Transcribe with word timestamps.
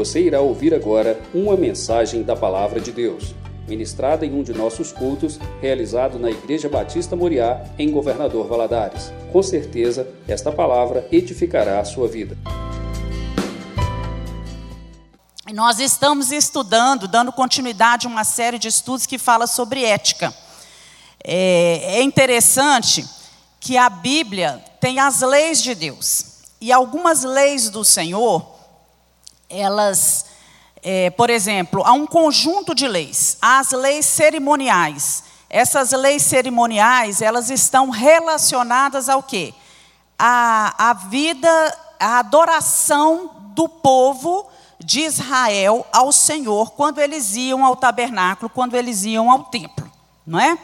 Você 0.00 0.22
irá 0.22 0.40
ouvir 0.40 0.72
agora 0.72 1.20
uma 1.34 1.54
mensagem 1.58 2.22
da 2.22 2.34
Palavra 2.34 2.80
de 2.80 2.90
Deus, 2.90 3.34
ministrada 3.68 4.24
em 4.24 4.32
um 4.32 4.42
de 4.42 4.54
nossos 4.54 4.92
cultos, 4.92 5.38
realizado 5.60 6.18
na 6.18 6.30
Igreja 6.30 6.70
Batista 6.70 7.14
Moriá, 7.14 7.62
em 7.78 7.90
Governador 7.90 8.48
Valadares. 8.48 9.12
Com 9.30 9.42
certeza, 9.42 10.08
esta 10.26 10.50
palavra 10.50 11.06
edificará 11.12 11.80
a 11.80 11.84
sua 11.84 12.08
vida. 12.08 12.34
Nós 15.52 15.78
estamos 15.78 16.32
estudando, 16.32 17.06
dando 17.06 17.30
continuidade 17.30 18.06
a 18.06 18.10
uma 18.10 18.24
série 18.24 18.58
de 18.58 18.68
estudos 18.68 19.04
que 19.04 19.18
fala 19.18 19.46
sobre 19.46 19.84
ética. 19.84 20.32
É, 21.22 21.98
é 21.98 22.02
interessante 22.02 23.04
que 23.60 23.76
a 23.76 23.90
Bíblia 23.90 24.64
tem 24.80 24.98
as 24.98 25.20
leis 25.20 25.62
de 25.62 25.74
Deus. 25.74 26.24
E 26.58 26.72
algumas 26.72 27.22
leis 27.22 27.68
do 27.68 27.84
Senhor, 27.84 28.59
elas, 29.50 30.26
é, 30.82 31.10
por 31.10 31.28
exemplo, 31.28 31.82
há 31.84 31.92
um 31.92 32.06
conjunto 32.06 32.74
de 32.74 32.86
leis. 32.86 33.36
As 33.42 33.72
leis 33.72 34.06
cerimoniais. 34.06 35.24
Essas 35.50 35.90
leis 35.90 36.22
cerimoniais, 36.22 37.20
elas 37.20 37.50
estão 37.50 37.90
relacionadas 37.90 39.08
ao 39.08 39.22
quê? 39.22 39.52
A, 40.16 40.90
a 40.90 40.92
vida, 40.94 41.78
a 41.98 42.20
adoração 42.20 43.32
do 43.52 43.68
povo 43.68 44.46
de 44.78 45.00
Israel 45.00 45.84
ao 45.92 46.12
Senhor 46.12 46.70
quando 46.72 47.00
eles 47.00 47.34
iam 47.34 47.64
ao 47.64 47.74
tabernáculo, 47.74 48.48
quando 48.48 48.76
eles 48.76 49.04
iam 49.04 49.30
ao 49.30 49.44
templo, 49.44 49.90
não 50.26 50.38
é? 50.38 50.56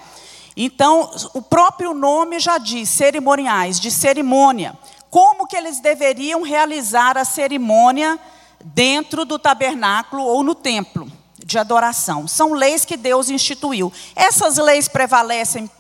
Então, 0.57 1.11
o 1.35 1.43
próprio 1.43 1.93
nome 1.93 2.39
já 2.39 2.57
diz, 2.57 2.89
cerimoniais, 2.89 3.79
de 3.79 3.91
cerimônia. 3.91 4.77
Como 5.11 5.47
que 5.47 5.55
eles 5.55 5.81
deveriam 5.81 6.43
realizar 6.43 7.19
a 7.19 7.27
cerimônia 7.27 8.19
dentro 8.65 9.25
do 9.25 9.39
tabernáculo 9.39 10.23
ou 10.23 10.43
no 10.43 10.55
templo 10.55 11.11
de 11.39 11.59
adoração? 11.59 12.27
São 12.27 12.53
leis 12.53 12.85
que 12.85 12.97
Deus 12.97 13.31
instituiu. 13.31 13.93
Essas 14.15 14.57
leis 14.57 14.89
prevalecem 14.89 15.71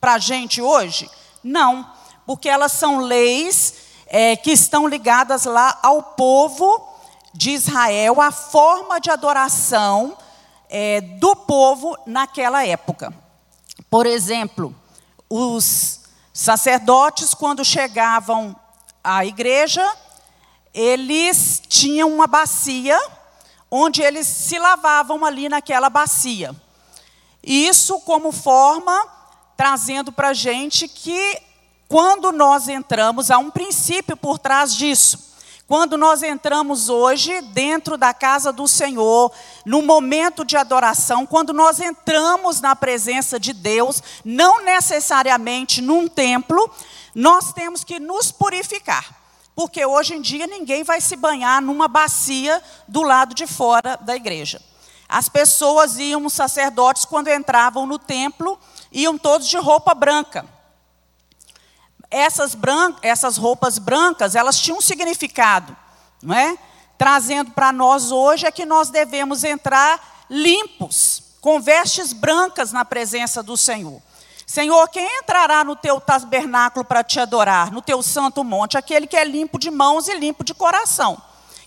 para 0.00 0.14
a 0.14 0.18
gente 0.18 0.60
hoje? 0.60 1.10
Não, 1.42 1.86
porque 2.26 2.48
elas 2.48 2.72
são 2.72 2.98
leis 2.98 3.74
é, 4.06 4.36
que 4.36 4.50
estão 4.52 4.86
ligadas 4.86 5.44
lá 5.44 5.78
ao 5.82 6.02
povo 6.02 6.88
de 7.32 7.50
Israel, 7.50 8.20
a 8.20 8.30
forma 8.30 9.00
de 9.00 9.10
adoração 9.10 10.16
é, 10.68 11.00
do 11.00 11.34
povo 11.34 11.96
naquela 12.06 12.66
época. 12.66 13.12
Por 13.90 14.06
exemplo, 14.06 14.74
os 15.28 16.00
sacerdotes, 16.32 17.34
quando 17.34 17.64
chegavam 17.64 18.54
à 19.02 19.24
igreja, 19.24 19.84
eles 20.74 21.62
tinham 21.68 22.12
uma 22.12 22.26
bacia 22.26 23.00
onde 23.70 24.02
eles 24.02 24.26
se 24.26 24.58
lavavam 24.58 25.24
ali 25.24 25.48
naquela 25.48 25.88
bacia. 25.88 26.54
Isso 27.42 28.00
como 28.00 28.32
forma, 28.32 29.06
trazendo 29.56 30.10
para 30.10 30.28
a 30.28 30.34
gente 30.34 30.88
que 30.88 31.40
quando 31.88 32.32
nós 32.32 32.68
entramos, 32.68 33.30
há 33.30 33.38
um 33.38 33.50
princípio 33.50 34.16
por 34.16 34.38
trás 34.38 34.74
disso. 34.74 35.32
Quando 35.66 35.96
nós 35.96 36.22
entramos 36.22 36.88
hoje 36.88 37.40
dentro 37.40 37.96
da 37.96 38.12
casa 38.12 38.52
do 38.52 38.68
Senhor, 38.68 39.32
no 39.64 39.80
momento 39.80 40.44
de 40.44 40.56
adoração, 40.56 41.24
quando 41.24 41.52
nós 41.52 41.80
entramos 41.80 42.60
na 42.60 42.76
presença 42.76 43.40
de 43.40 43.52
Deus, 43.52 44.02
não 44.24 44.62
necessariamente 44.62 45.80
num 45.80 46.06
templo, 46.06 46.70
nós 47.14 47.52
temos 47.52 47.82
que 47.82 47.98
nos 47.98 48.30
purificar. 48.30 49.23
Porque 49.54 49.84
hoje 49.84 50.14
em 50.14 50.20
dia 50.20 50.46
ninguém 50.46 50.82
vai 50.82 51.00
se 51.00 51.16
banhar 51.16 51.62
numa 51.62 51.86
bacia 51.86 52.62
do 52.88 53.02
lado 53.02 53.34
de 53.34 53.46
fora 53.46 53.96
da 53.96 54.16
igreja. 54.16 54.60
As 55.08 55.28
pessoas 55.28 55.98
iam, 55.98 56.26
os 56.26 56.32
sacerdotes, 56.32 57.04
quando 57.04 57.28
entravam 57.28 57.86
no 57.86 57.98
templo, 57.98 58.58
iam 58.90 59.16
todos 59.16 59.46
de 59.46 59.56
roupa 59.56 59.94
branca 59.94 60.54
essas, 62.14 62.54
bran 62.54 62.94
essas 63.02 63.36
roupas 63.36 63.76
brancas, 63.76 64.36
elas 64.36 64.58
tinham 64.60 64.78
um 64.78 64.80
significado, 64.80 65.76
não 66.22 66.34
é? 66.34 66.56
Trazendo 66.96 67.50
para 67.50 67.72
nós 67.72 68.12
hoje 68.12 68.46
é 68.46 68.52
que 68.52 68.64
nós 68.64 68.88
devemos 68.88 69.42
entrar 69.42 70.26
limpos, 70.30 71.22
com 71.40 71.60
vestes 71.60 72.12
brancas 72.12 72.70
na 72.70 72.84
presença 72.84 73.42
do 73.42 73.56
Senhor. 73.56 74.00
Senhor, 74.46 74.88
quem 74.88 75.06
entrará 75.18 75.64
no 75.64 75.74
teu 75.74 76.00
tabernáculo 76.00 76.84
para 76.84 77.02
te 77.02 77.18
adorar, 77.18 77.72
no 77.72 77.80
teu 77.80 78.02
santo 78.02 78.44
monte? 78.44 78.76
Aquele 78.76 79.06
que 79.06 79.16
é 79.16 79.24
limpo 79.24 79.58
de 79.58 79.70
mãos 79.70 80.06
e 80.06 80.14
limpo 80.14 80.44
de 80.44 80.52
coração, 80.52 81.20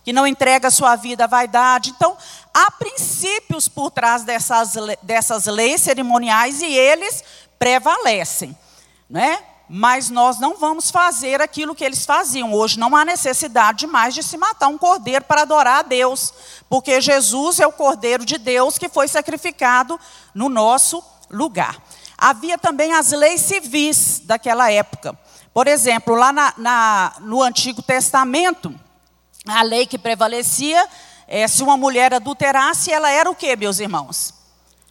que 0.04 0.14
não 0.14 0.28
entrega 0.28 0.70
sua 0.70 0.96
vida 0.96 1.24
à 1.24 1.28
vaidade. 1.28 1.90
Então, 1.90 2.16
há 2.54 2.70
princípios 2.72 3.68
por 3.68 3.90
trás 3.90 4.24
dessas, 4.24 4.74
dessas 5.02 5.46
leis 5.46 5.82
cerimoniais 5.82 6.62
e 6.62 6.72
eles 6.72 7.24
prevalecem. 7.58 8.56
Não 9.10 9.22
é? 9.22 9.44
mas 9.70 10.10
nós 10.10 10.40
não 10.40 10.56
vamos 10.56 10.90
fazer 10.90 11.42
aquilo 11.42 11.76
que 11.76 11.84
eles 11.84 12.06
faziam. 12.06 12.54
Hoje 12.54 12.80
não 12.80 12.96
há 12.96 13.04
necessidade 13.04 13.86
mais 13.86 14.14
de 14.14 14.24
se 14.24 14.38
matar 14.38 14.70
um 14.70 14.78
cordeiro 14.78 15.26
para 15.26 15.42
adorar 15.42 15.80
a 15.80 15.82
Deus, 15.82 16.34
porque 16.70 17.02
Jesus 17.02 17.60
é 17.60 17.68
o 17.68 17.72
cordeiro 17.72 18.26
de 18.26 18.38
Deus 18.38 18.78
que 18.78 18.88
foi 18.88 19.08
sacrificado 19.08 20.00
no 20.34 20.48
nosso 20.48 21.04
lugar. 21.30 21.82
Havia 22.18 22.58
também 22.58 22.94
as 22.94 23.12
leis 23.12 23.42
civis 23.42 24.22
daquela 24.24 24.72
época. 24.72 25.18
Por 25.54 25.68
exemplo, 25.68 26.16
lá 26.16 26.34
na, 26.34 26.54
na, 26.58 27.14
no 27.20 27.44
Antigo 27.44 27.82
Testamento, 27.82 28.74
a 29.48 29.62
lei 29.62 29.86
que 29.86 29.98
prevalecia 29.98 30.88
é 31.28 31.48
se 31.48 31.62
uma 31.62 31.78
mulher 31.78 32.14
adulterasse, 32.14 32.92
ela 32.92 33.10
era 33.12 33.30
o 33.30 33.36
que, 33.36 33.56
meus 33.56 33.80
irmãos? 33.80 34.34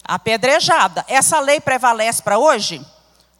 Apedrejada. 0.04 1.04
Essa 1.08 1.40
lei 1.40 1.60
prevalece 1.60 2.22
para 2.22 2.38
hoje? 2.38 2.84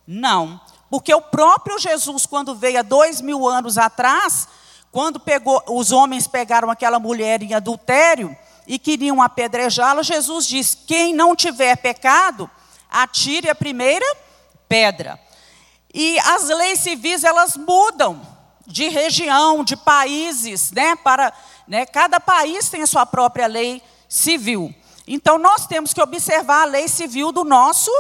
Não. 0.07 0.61
Porque 0.91 1.15
o 1.15 1.21
próprio 1.21 1.79
Jesus, 1.79 2.27
quando 2.27 2.55
veio 2.55 2.81
há 2.81 2.83
dois 2.83 3.21
mil 3.21 3.47
anos 3.47 3.77
atrás, 3.77 4.49
quando 4.91 5.21
pegou, 5.21 5.63
os 5.69 5.93
homens 5.93 6.27
pegaram 6.27 6.71
aquela 6.71 6.99
mulher 6.99 7.43
em 7.43 7.55
adultério 7.55 8.37
e 8.67 8.79
queriam 8.79 9.21
apedrejá-la, 9.21 10.03
Jesus 10.03 10.47
disse: 10.47 10.79
quem 10.87 11.13
não 11.13 11.37
tiver 11.37 11.77
pecado, 11.77 12.51
atire 12.91 13.49
a 13.49 13.55
primeira 13.55 14.07
pedra. 14.69 15.21
E 15.93 16.19
as 16.21 16.49
leis 16.49 16.81
civis 16.81 17.25
elas 17.25 17.57
mudam 17.57 18.21
de 18.67 18.89
região, 18.89 19.65
de 19.65 19.77
países, 19.77 20.71
né? 20.73 20.97
Para, 20.97 21.33
né, 21.67 21.87
cada 21.87 22.19
país 22.19 22.69
tem 22.69 22.83
a 22.83 22.87
sua 22.87 23.07
própria 23.07 23.47
lei 23.47 23.83
civil. 24.09 24.75
Então 25.07 25.39
nós 25.39 25.67
temos 25.67 25.95
que 25.95 26.03
observar 26.03 26.63
a 26.63 26.67
lei 26.67 26.89
civil 26.89 27.31
do 27.31 27.45
nosso 27.45 27.91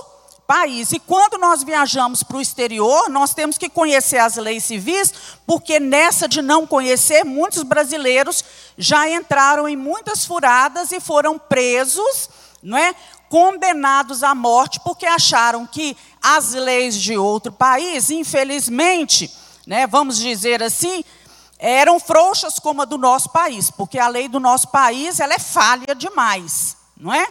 país. 0.46 0.92
E 0.92 0.98
quando 0.98 1.38
nós 1.38 1.62
viajamos 1.62 2.22
para 2.22 2.36
o 2.36 2.40
exterior, 2.40 3.08
nós 3.08 3.34
temos 3.34 3.58
que 3.58 3.68
conhecer 3.68 4.18
as 4.18 4.36
leis 4.36 4.64
civis, 4.64 5.12
porque 5.46 5.80
nessa 5.80 6.28
de 6.28 6.40
não 6.40 6.66
conhecer, 6.66 7.24
muitos 7.24 7.62
brasileiros 7.62 8.44
já 8.78 9.08
entraram 9.08 9.68
em 9.68 9.76
muitas 9.76 10.24
furadas 10.24 10.92
e 10.92 11.00
foram 11.00 11.38
presos, 11.38 12.30
não 12.62 12.78
é? 12.78 12.94
Condenados 13.28 14.22
à 14.22 14.34
morte, 14.34 14.80
porque 14.80 15.06
acharam 15.06 15.66
que 15.66 15.96
as 16.22 16.52
leis 16.52 16.94
de 17.00 17.16
outro 17.16 17.52
país, 17.52 18.10
infelizmente, 18.10 19.32
né, 19.66 19.86
vamos 19.86 20.18
dizer 20.18 20.62
assim, 20.62 21.04
eram 21.58 21.98
frouxas 21.98 22.58
como 22.58 22.82
a 22.82 22.84
do 22.84 22.98
nosso 22.98 23.30
país, 23.30 23.70
porque 23.70 23.98
a 23.98 24.08
lei 24.08 24.28
do 24.28 24.38
nosso 24.38 24.68
país 24.68 25.20
ela 25.20 25.34
é 25.34 25.38
falha 25.38 25.94
demais, 25.94 26.76
não 26.96 27.12
é? 27.12 27.28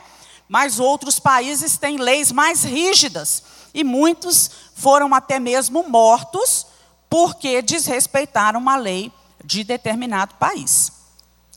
mas 0.48 0.80
outros 0.80 1.20
países 1.20 1.78
têm 1.78 1.98
leis 1.98 2.32
mais 2.32 2.64
rígidas 2.64 3.44
e 3.74 3.84
muitos 3.84 4.50
foram 4.76 5.14
até 5.14 5.40
mesmo 5.40 5.88
mortos 5.90 6.68
porque 7.10 7.62
desrespeitaram 7.62 8.60
uma 8.60 8.76
lei 8.76 9.12
de 9.44 9.64
determinado 9.64 10.36
país. 10.36 10.92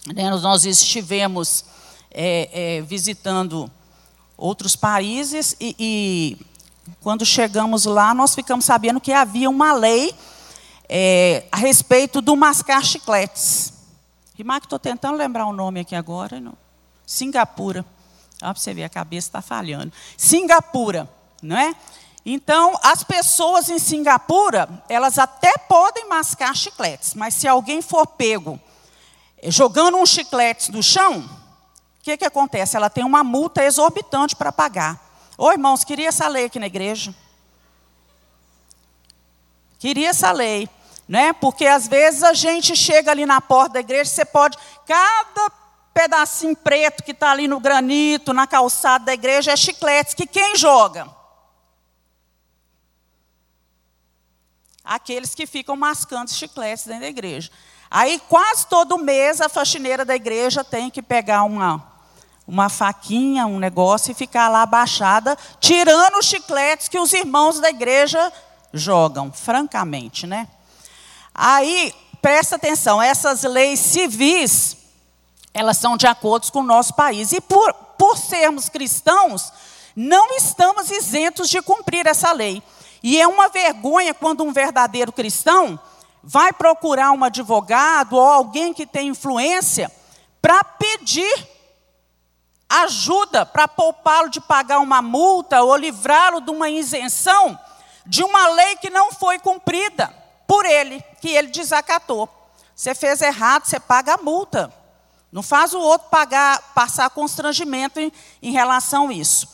Né, 0.07 0.31
nós 0.31 0.65
estivemos 0.65 1.65
é, 2.11 2.77
é, 2.79 2.83
visitando 2.83 3.71
outros 4.38 4.76
países 4.76 5.56
e, 5.61 5.75
e, 5.79 6.46
quando 7.00 7.26
chegamos 7.26 7.85
lá 7.85 8.14
nós 8.14 8.35
ficamos 8.35 8.64
sabendo 8.64 9.00
que 9.00 9.12
havia 9.12 9.50
uma 9.50 9.73
lei 9.73 10.14
é, 10.88 11.44
a 11.50 11.56
respeito 11.56 12.23
do 12.23 12.35
mascar 12.37 12.82
chicletes. 12.85 13.73
Rimac, 14.35 14.64
estou 14.64 14.79
tentando 14.79 15.19
lembrar 15.19 15.46
o 15.46 15.52
nome 15.52 15.81
aqui 15.81 15.96
agora. 15.96 16.40
Não. 16.40 16.56
Singapura. 17.05 17.85
Olha 18.40 18.55
para 18.55 18.55
você 18.55 18.73
ver, 18.73 18.85
a 18.85 18.88
cabeça 18.88 19.29
está 19.29 19.43
falhando. 19.43 19.93
Singapura, 20.17 21.11
não 21.43 21.58
é? 21.58 21.75
Então, 22.25 22.79
as 22.82 23.02
pessoas 23.02 23.69
em 23.69 23.79
Singapura, 23.79 24.69
elas 24.88 25.19
até 25.19 25.56
podem 25.58 26.08
mascar 26.08 26.55
chicletes, 26.55 27.14
mas 27.14 27.35
se 27.35 27.49
alguém 27.49 27.82
for 27.82 28.06
pego 28.06 28.61
eh, 29.38 29.50
jogando 29.50 29.96
um 29.96 30.06
chiclete 30.06 30.70
no 30.70 30.82
chão, 30.82 31.29
que, 32.09 32.17
que 32.17 32.25
acontece? 32.25 32.77
Ela 32.77 32.89
tem 32.89 33.05
uma 33.05 33.23
multa 33.23 33.63
exorbitante 33.63 34.35
para 34.35 34.51
pagar. 34.51 34.99
Ô 35.37 35.53
irmãos, 35.53 35.85
queria 35.85 36.09
essa 36.09 36.27
lei 36.27 36.47
aqui 36.47 36.59
na 36.59 36.67
igreja. 36.67 37.15
Queria 39.79 40.09
essa 40.09 40.33
lei, 40.33 40.69
né? 41.07 41.33
Porque 41.35 41.67
às 41.67 41.87
vezes 41.87 42.23
a 42.23 42.33
gente 42.33 42.75
chega 42.75 43.11
ali 43.11 43.27
na 43.27 43.41
porta 43.41 43.75
da 43.75 43.81
igreja, 43.81 44.11
você 44.11 44.25
pode, 44.25 44.57
cada 44.87 45.51
pedacinho 45.93 46.57
preto 46.57 47.03
que 47.03 47.13
está 47.13 47.31
ali 47.31 47.47
no 47.47 47.61
granito, 47.61 48.33
na 48.33 48.47
calçada 48.47 49.05
da 49.05 49.15
igreja, 49.15 49.53
é 49.53 49.57
chicletes 49.57 50.15
que 50.15 50.27
quem 50.27 50.57
joga? 50.57 51.09
Aqueles 54.83 55.35
que 55.35 55.47
ficam 55.47 55.77
mascando 55.77 56.31
chicletes 56.31 56.87
dentro 56.87 57.03
da 57.03 57.09
igreja. 57.09 57.51
Aí, 57.91 58.19
quase 58.29 58.67
todo 58.67 58.99
mês, 58.99 59.41
a 59.41 59.49
faxineira 59.49 60.05
da 60.05 60.17
igreja 60.17 60.65
tem 60.65 60.91
que 60.91 61.03
pegar 61.03 61.45
uma, 61.45 61.88
uma 62.49 62.71
faquinha, 62.71 63.47
um 63.47 63.59
negócio, 63.59 64.11
e 64.11 64.15
ficar 64.15 64.49
lá 64.49 64.62
abaixada, 64.62 65.37
tirando 65.61 66.17
os 66.17 66.25
chicletes 66.25 66.89
que 66.89 66.99
os 66.99 67.12
irmãos 67.12 67.61
da 67.61 67.69
igreja 67.69 68.33
jogam, 68.73 69.31
francamente, 69.31 70.27
né? 70.27 70.49
Aí, 71.35 71.95
presta 72.23 72.56
atenção, 72.56 73.03
essas 73.03 73.43
leis 73.43 73.79
civis, 73.79 74.79
elas 75.53 75.77
são 75.77 75.95
de 75.95 76.06
acordo 76.06 76.50
com 76.50 76.61
o 76.61 76.65
nosso 76.65 76.95
país. 76.95 77.33
E 77.33 77.41
por, 77.41 77.75
por 77.99 78.17
sermos 78.17 78.71
cristãos, 78.71 79.53
não 79.95 80.35
estamos 80.35 80.91
isentos 80.91 81.50
de 81.50 81.61
cumprir 81.61 82.06
essa 82.06 82.33
lei. 82.33 82.62
E 83.03 83.21
é 83.21 83.27
uma 83.27 83.49
vergonha 83.49 84.15
quando 84.15 84.43
um 84.43 84.53
verdadeiro 84.53 85.12
cristão 85.12 85.79
vai 86.25 86.50
procurar 86.50 87.12
um 87.12 87.23
advogado 87.23 88.15
ou 88.15 88.27
alguém 88.27 88.73
que 88.73 88.87
tem 88.87 89.09
influência 89.09 89.93
para 90.41 90.65
pedir 90.65 91.58
ajuda 92.69 93.47
para 93.47 93.67
poupá-lo 93.67 94.29
de 94.29 94.41
pagar 94.41 94.79
uma 94.79 95.00
multa 95.00 95.62
ou 95.62 95.76
livrá-lo 95.76 96.41
de 96.41 96.50
uma 96.50 96.69
isenção 96.69 97.59
de 98.09 98.25
uma 98.25 98.49
lei 98.49 98.76
que 98.76 98.88
não 98.88 99.12
foi 99.12 99.38
cumprida 99.38 100.12
por 100.47 100.65
ele, 100.65 101.05
que 101.20 101.29
ele 101.29 101.49
desacatou. 101.49 102.29
Você 102.75 102.94
fez 102.94 103.20
errado, 103.20 103.67
você 103.67 103.79
paga 103.79 104.15
a 104.15 104.17
multa. 104.17 104.73
Não 105.31 105.43
faz 105.43 105.75
o 105.75 105.79
outro 105.79 106.09
pagar, 106.09 106.73
passar 106.75 107.11
constrangimento 107.11 108.00
em, 108.00 108.11
em 108.43 108.50
relação 108.50 109.09
a 109.09 109.12
isso. 109.12 109.47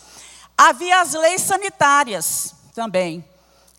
Havia 0.56 1.00
as 1.00 1.14
leis 1.14 1.43
sanitárias 1.43 2.55
também. 2.72 3.25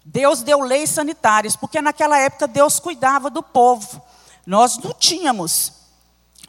Deus 0.04 0.42
deu 0.42 0.60
leis 0.60 0.90
sanitárias, 0.90 1.56
porque 1.56 1.82
naquela 1.82 2.20
época 2.20 2.46
Deus 2.46 2.78
cuidava 2.78 3.30
do 3.30 3.42
povo. 3.42 4.02
Nós 4.46 4.78
não 4.78 4.94
tínhamos 4.94 5.72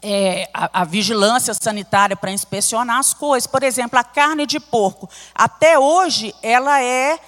é, 0.01 0.49
a, 0.53 0.81
a, 0.81 0.83
vigilância 0.83 1.53
sanitária 1.53 2.15
para 2.15 2.31
inspecionar 2.31 2.99
as 2.99 3.13
coisas. 3.13 3.47
Por 3.47 3.63
exemplo, 3.63 3.97
a 3.97 4.03
carne 4.03 4.45
de 4.45 4.59
porco. 4.59 5.09
Até 5.33 5.77
hoje, 5.77 6.33
ela 6.41 6.81
é. 6.81 7.19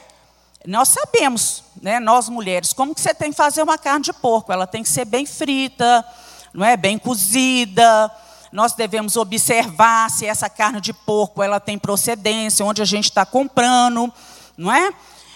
Nós 0.66 0.89
sabemos, 0.89 1.63
né, 1.81 2.00
nós 2.00 2.27
mulheres, 2.27 2.74
como 2.74 2.94
que 2.94 3.01
você 3.01 3.13
tem 3.13 3.31
que 3.31 3.38
fazer 3.38 3.63
uma 3.63 3.77
carne 3.77 4.04
de 4.04 4.13
porco. 4.13 4.51
Ela 4.51 4.68
tem 4.68 4.83
que 4.83 4.89
ser 4.89 5.06
bem 5.06 5.25
frita, 5.25 6.06
não 6.54 6.66
é? 6.66 6.75
bem 6.75 6.98
cozida. 6.98 8.12
Nós 8.51 8.74
devemos 8.74 9.15
observar 9.15 10.10
se 10.10 10.25
essa 10.25 10.50
carne 10.50 10.81
de 10.81 10.92
porco 10.92 11.42
ela 11.42 11.60
tem 11.60 11.77
procedência, 11.77 12.65
onde 12.65 12.81
a 12.81 12.86
gente 12.86 13.06
está 13.06 13.25
comprando, 13.25 14.12
não 14.57 14.72
é? 14.72 14.94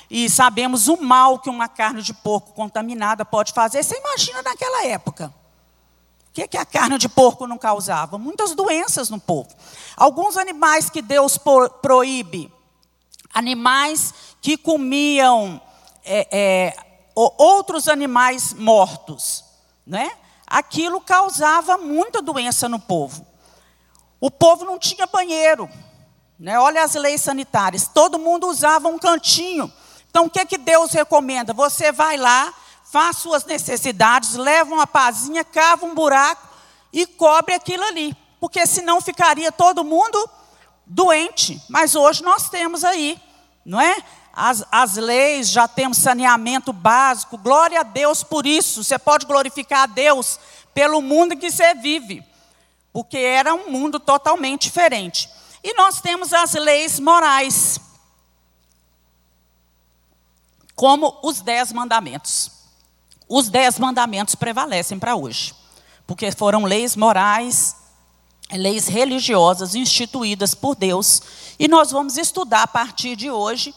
e 0.09 0.29
sabemos 0.29 0.87
o 0.87 1.01
mal 1.01 1.39
que 1.39 1.49
uma 1.49 1.67
carne 1.67 2.03
de 2.03 2.13
porco 2.13 2.53
contaminada 2.53 3.25
pode 3.25 3.51
fazer. 3.51 3.81
Você 3.81 3.97
imagina 3.97 4.43
naquela 4.43 4.85
época. 4.85 5.33
O 6.33 6.35
que, 6.35 6.47
que 6.47 6.57
a 6.57 6.65
carne 6.65 6.97
de 6.97 7.07
porco 7.07 7.45
não 7.45 7.59
causava? 7.59 8.17
Muitas 8.17 8.55
doenças 8.55 9.07
no 9.07 9.19
povo. 9.19 9.49
Alguns 9.95 10.35
animais 10.35 10.89
que 10.89 10.99
Deus 10.99 11.37
proíbe, 11.79 12.51
animais 13.31 14.13
que 14.41 14.57
comiam 14.57 15.61
é, 16.03 16.27
é, 16.31 16.75
outros 17.15 17.87
animais 17.87 18.51
mortos, 18.51 19.43
né? 19.85 20.11
aquilo 20.47 20.99
causava 20.99 21.77
muita 21.77 22.19
doença 22.19 22.67
no 22.67 22.79
povo. 22.79 23.27
O 24.19 24.31
povo 24.31 24.65
não 24.65 24.79
tinha 24.79 25.05
banheiro. 25.05 25.69
Né? 26.39 26.57
Olha 26.57 26.83
as 26.83 26.95
leis 26.95 27.21
sanitárias. 27.21 27.87
Todo 27.87 28.17
mundo 28.17 28.47
usava 28.47 28.87
um 28.87 28.97
cantinho 28.97 29.71
então, 30.13 30.25
o 30.25 30.29
que, 30.29 30.45
que 30.45 30.59
Deus 30.59 30.91
recomenda? 30.91 31.53
Você 31.53 31.91
vai 31.91 32.17
lá, 32.17 32.53
faz 32.93 33.17
suas 33.17 33.43
necessidades, 33.43 34.35
leva 34.35 34.71
uma 34.71 34.85
pazinha, 34.85 35.43
cava 35.43 35.83
um 35.83 35.95
buraco 35.95 36.47
e 36.93 37.07
cobre 37.07 37.55
aquilo 37.55 37.83
ali. 37.83 38.15
Porque 38.39 38.67
senão 38.67 39.01
ficaria 39.01 39.51
todo 39.51 39.83
mundo 39.83 40.29
doente. 40.85 41.59
Mas 41.67 41.95
hoje 41.95 42.21
nós 42.21 42.49
temos 42.49 42.83
aí, 42.83 43.19
não 43.65 43.81
é? 43.81 43.97
As, 44.31 44.63
as 44.71 44.93
leis, 44.93 45.49
já 45.49 45.67
temos 45.67 45.97
saneamento 45.97 46.71
básico. 46.71 47.35
Glória 47.35 47.79
a 47.79 47.83
Deus 47.83 48.23
por 48.23 48.45
isso. 48.45 48.83
Você 48.83 48.99
pode 48.99 49.25
glorificar 49.25 49.81
a 49.81 49.87
Deus 49.87 50.39
pelo 50.71 51.01
mundo 51.01 51.35
que 51.35 51.49
você 51.49 51.73
vive. 51.73 52.23
Porque 52.91 53.17
era 53.17 53.55
um 53.55 53.71
mundo 53.71 53.99
totalmente 53.99 54.63
diferente. 54.63 55.27
E 55.63 55.73
nós 55.73 55.99
temos 55.99 56.31
as 56.31 56.53
leis 56.53 56.99
morais 56.99 57.79
como 60.75 61.17
os 61.23 61.41
dez 61.41 61.71
mandamentos. 61.71 62.52
Os 63.35 63.49
dez 63.49 63.79
mandamentos 63.79 64.35
prevalecem 64.35 64.99
para 64.99 65.15
hoje, 65.15 65.55
porque 66.05 66.31
foram 66.31 66.65
leis 66.65 66.95
morais, 66.95 67.75
leis 68.51 68.87
religiosas 68.87 69.73
instituídas 69.73 70.53
por 70.53 70.75
Deus, 70.75 71.19
e 71.57 71.67
nós 71.67 71.89
vamos 71.89 72.15
estudar 72.15 72.61
a 72.61 72.67
partir 72.67 73.15
de 73.15 73.31
hoje 73.31 73.73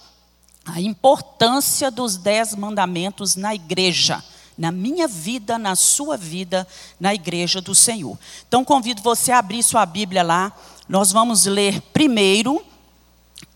a 0.67 0.79
importância 0.79 1.91
dos 1.91 2.19
dez 2.19 2.55
mandamentos 2.55 3.35
na 3.35 3.55
igreja, 3.55 4.23
na 4.59 4.71
minha 4.71 5.09
vida, 5.09 5.57
na 5.57 5.75
sua 5.75 6.19
vida, 6.19 6.69
na 7.01 7.15
igreja 7.15 7.59
do 7.63 7.75
Senhor. 7.75 8.19
Então 8.47 8.63
convido 8.63 9.01
você 9.01 9.33
a 9.33 9.39
abrir 9.39 9.63
sua 9.63 9.87
Bíblia 9.87 10.23
lá. 10.23 10.53
Nós 10.87 11.11
vamos 11.13 11.47
ler 11.47 11.81
primeiro 11.95 12.63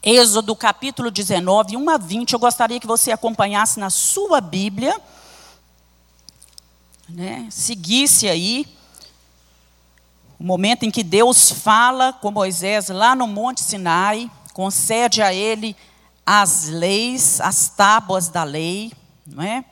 Êxodo 0.03 0.57
capítulo 0.57 1.11
19, 1.11 1.77
1 1.77 1.91
a 1.91 1.99
20. 1.99 2.33
Eu 2.33 2.39
gostaria 2.39 2.81
que 2.81 2.87
você 2.87 3.13
acompanhasse 3.13 3.79
na 3.79 3.91
sua 3.91 4.41
Bíblia, 4.41 4.99
né, 7.13 7.47
seguisse 7.51 8.29
aí 8.29 8.67
o 10.39 10.45
momento 10.45 10.85
em 10.85 10.91
que 10.91 11.03
Deus 11.03 11.51
fala 11.51 12.13
com 12.13 12.31
Moisés 12.31 12.89
lá 12.89 13.15
no 13.15 13.27
Monte 13.27 13.61
Sinai, 13.61 14.31
concede 14.55 15.21
a 15.21 15.35
ele 15.35 15.77
as 16.25 16.69
leis, 16.69 17.41
as 17.41 17.69
tábuas 17.69 18.29
da 18.29 18.43
lei, 18.43 18.93
não 19.27 19.43
é? 19.43 19.65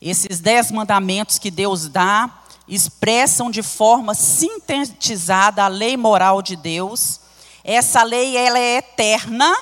Esses 0.00 0.40
dez 0.40 0.70
mandamentos 0.70 1.38
que 1.38 1.50
Deus 1.50 1.88
dá 1.88 2.42
expressam 2.66 3.50
de 3.50 3.62
forma 3.62 4.14
sintetizada 4.14 5.64
a 5.64 5.68
lei 5.68 5.96
moral 5.96 6.40
de 6.40 6.56
Deus 6.56 7.20
essa 7.70 8.02
lei 8.02 8.34
ela 8.34 8.58
é 8.58 8.78
eterna 8.78 9.54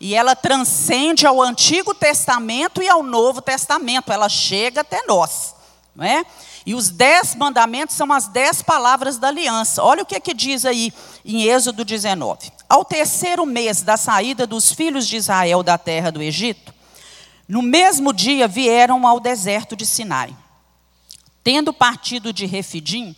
e 0.00 0.16
ela 0.16 0.34
transcende 0.34 1.24
ao 1.24 1.40
Antigo 1.40 1.94
Testamento 1.94 2.82
e 2.82 2.88
ao 2.88 3.04
Novo 3.04 3.40
Testamento. 3.40 4.12
Ela 4.12 4.28
chega 4.28 4.80
até 4.80 5.06
nós, 5.06 5.54
não 5.94 6.04
é? 6.04 6.26
E 6.64 6.74
os 6.74 6.90
dez 6.90 7.34
mandamentos 7.34 7.96
são 7.96 8.12
as 8.12 8.28
dez 8.28 8.62
palavras 8.62 9.18
da 9.18 9.28
aliança. 9.28 9.82
Olha 9.82 10.02
o 10.02 10.06
que, 10.06 10.14
é 10.14 10.20
que 10.20 10.32
diz 10.32 10.64
aí 10.64 10.92
em 11.24 11.42
Êxodo 11.42 11.84
19. 11.84 12.52
Ao 12.68 12.84
terceiro 12.84 13.44
mês 13.44 13.82
da 13.82 13.96
saída 13.96 14.46
dos 14.46 14.72
filhos 14.72 15.06
de 15.06 15.16
Israel 15.16 15.62
da 15.62 15.76
terra 15.76 16.10
do 16.10 16.22
Egito, 16.22 16.72
no 17.48 17.62
mesmo 17.62 18.12
dia 18.12 18.46
vieram 18.46 19.06
ao 19.06 19.18
deserto 19.18 19.74
de 19.74 19.84
Sinai. 19.84 20.36
Tendo 21.42 21.72
partido 21.72 22.32
de 22.32 22.46
Refidim, 22.46 23.16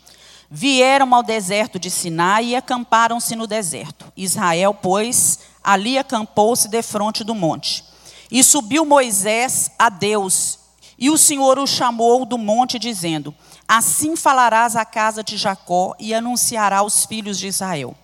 Vieram 0.57 1.13
ao 1.13 1.23
deserto 1.25 1.81
de 1.81 1.91
Sinai 1.91 2.47
e 2.47 2.57
acamparam-se 2.57 3.35
no 3.35 3.45
deserto. 3.45 4.13
Israel, 4.17 4.73
pois, 4.73 5.41
ali 5.65 5.99
acampou-se 5.99 6.69
defronte 6.69 7.25
do 7.25 7.35
monte. 7.35 7.83
E 8.31 8.41
subiu 8.45 8.85
Moisés 8.85 9.73
a 9.77 9.89
Deus, 9.89 10.61
e 10.99 11.11
o 11.11 11.19
Senhor 11.19 11.59
o 11.59 11.67
chamou 11.67 12.25
do 12.25 12.39
monte, 12.39 12.79
dizendo: 12.79 13.35
Assim 13.67 14.17
falarás 14.17 14.77
à 14.77 14.85
casa 14.85 15.23
de 15.23 15.37
Jacó 15.37 15.95
e 15.99 16.15
anunciará 16.15 16.79
aos 16.79 17.05
filhos 17.05 17.39
de 17.39 17.47
Israel: 17.47 17.95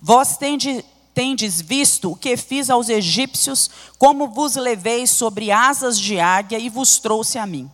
Vós 0.00 0.36
tendes, 0.36 0.84
tendes 1.14 1.60
visto 1.60 2.12
o 2.12 2.16
que 2.16 2.36
fiz 2.36 2.70
aos 2.70 2.88
egípcios, 2.88 3.70
como 3.98 4.28
vos 4.28 4.56
levei 4.56 5.06
sobre 5.06 5.50
asas 5.50 5.98
de 5.98 6.20
águia 6.20 6.58
e 6.58 6.68
vos 6.68 6.98
trouxe 6.98 7.38
a 7.38 7.46
mim. 7.46 7.70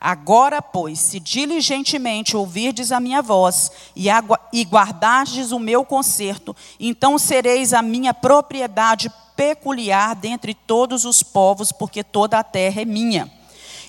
Agora, 0.00 0.62
pois, 0.62 0.98
se 0.98 1.20
diligentemente 1.20 2.34
ouvirdes 2.34 2.90
a 2.90 2.98
minha 2.98 3.20
voz 3.20 3.70
e 3.94 4.64
guardardes 4.64 5.52
o 5.52 5.58
meu 5.58 5.84
conserto, 5.84 6.56
então 6.80 7.18
sereis 7.18 7.74
a 7.74 7.82
minha 7.82 8.14
propriedade 8.14 9.12
peculiar 9.36 10.14
dentre 10.16 10.54
todos 10.54 11.04
os 11.04 11.22
povos, 11.22 11.70
porque 11.70 12.02
toda 12.02 12.38
a 12.38 12.44
terra 12.44 12.80
é 12.80 12.84
minha. 12.86 13.39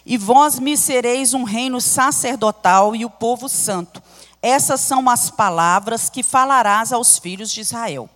E 0.06 0.18
vós 0.18 0.60
me 0.60 0.76
sereis 0.76 1.34
um 1.34 1.44
reino 1.44 1.80
sacerdotal 1.80 2.96
e 2.96 3.06
o 3.06 3.10
povo 3.10 3.48
santo. 3.48 4.02
Essas 4.42 4.82
são 4.82 5.08
as 5.10 5.30
palavras 5.30 6.10
que 6.10 6.24
falarás 6.24 6.92
aos 6.92 7.20
filhos 7.20 7.52
de 7.52 7.62
Israel. 7.62 8.10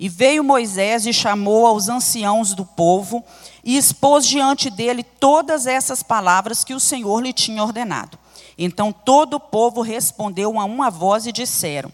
E 0.00 0.08
veio 0.08 0.44
Moisés 0.44 1.06
e 1.06 1.12
chamou 1.12 1.66
aos 1.66 1.88
anciãos 1.88 2.54
do 2.54 2.64
povo 2.64 3.24
e 3.64 3.76
expôs 3.76 4.26
diante 4.26 4.70
dele 4.70 5.02
todas 5.02 5.66
essas 5.66 6.02
palavras 6.02 6.62
que 6.62 6.74
o 6.74 6.80
Senhor 6.80 7.20
lhe 7.20 7.32
tinha 7.32 7.62
ordenado. 7.62 8.18
Então 8.56 8.92
todo 8.92 9.34
o 9.34 9.40
povo 9.40 9.82
respondeu 9.82 10.58
a 10.58 10.64
uma 10.64 10.90
voz 10.90 11.26
e 11.26 11.32
disseram: 11.32 11.92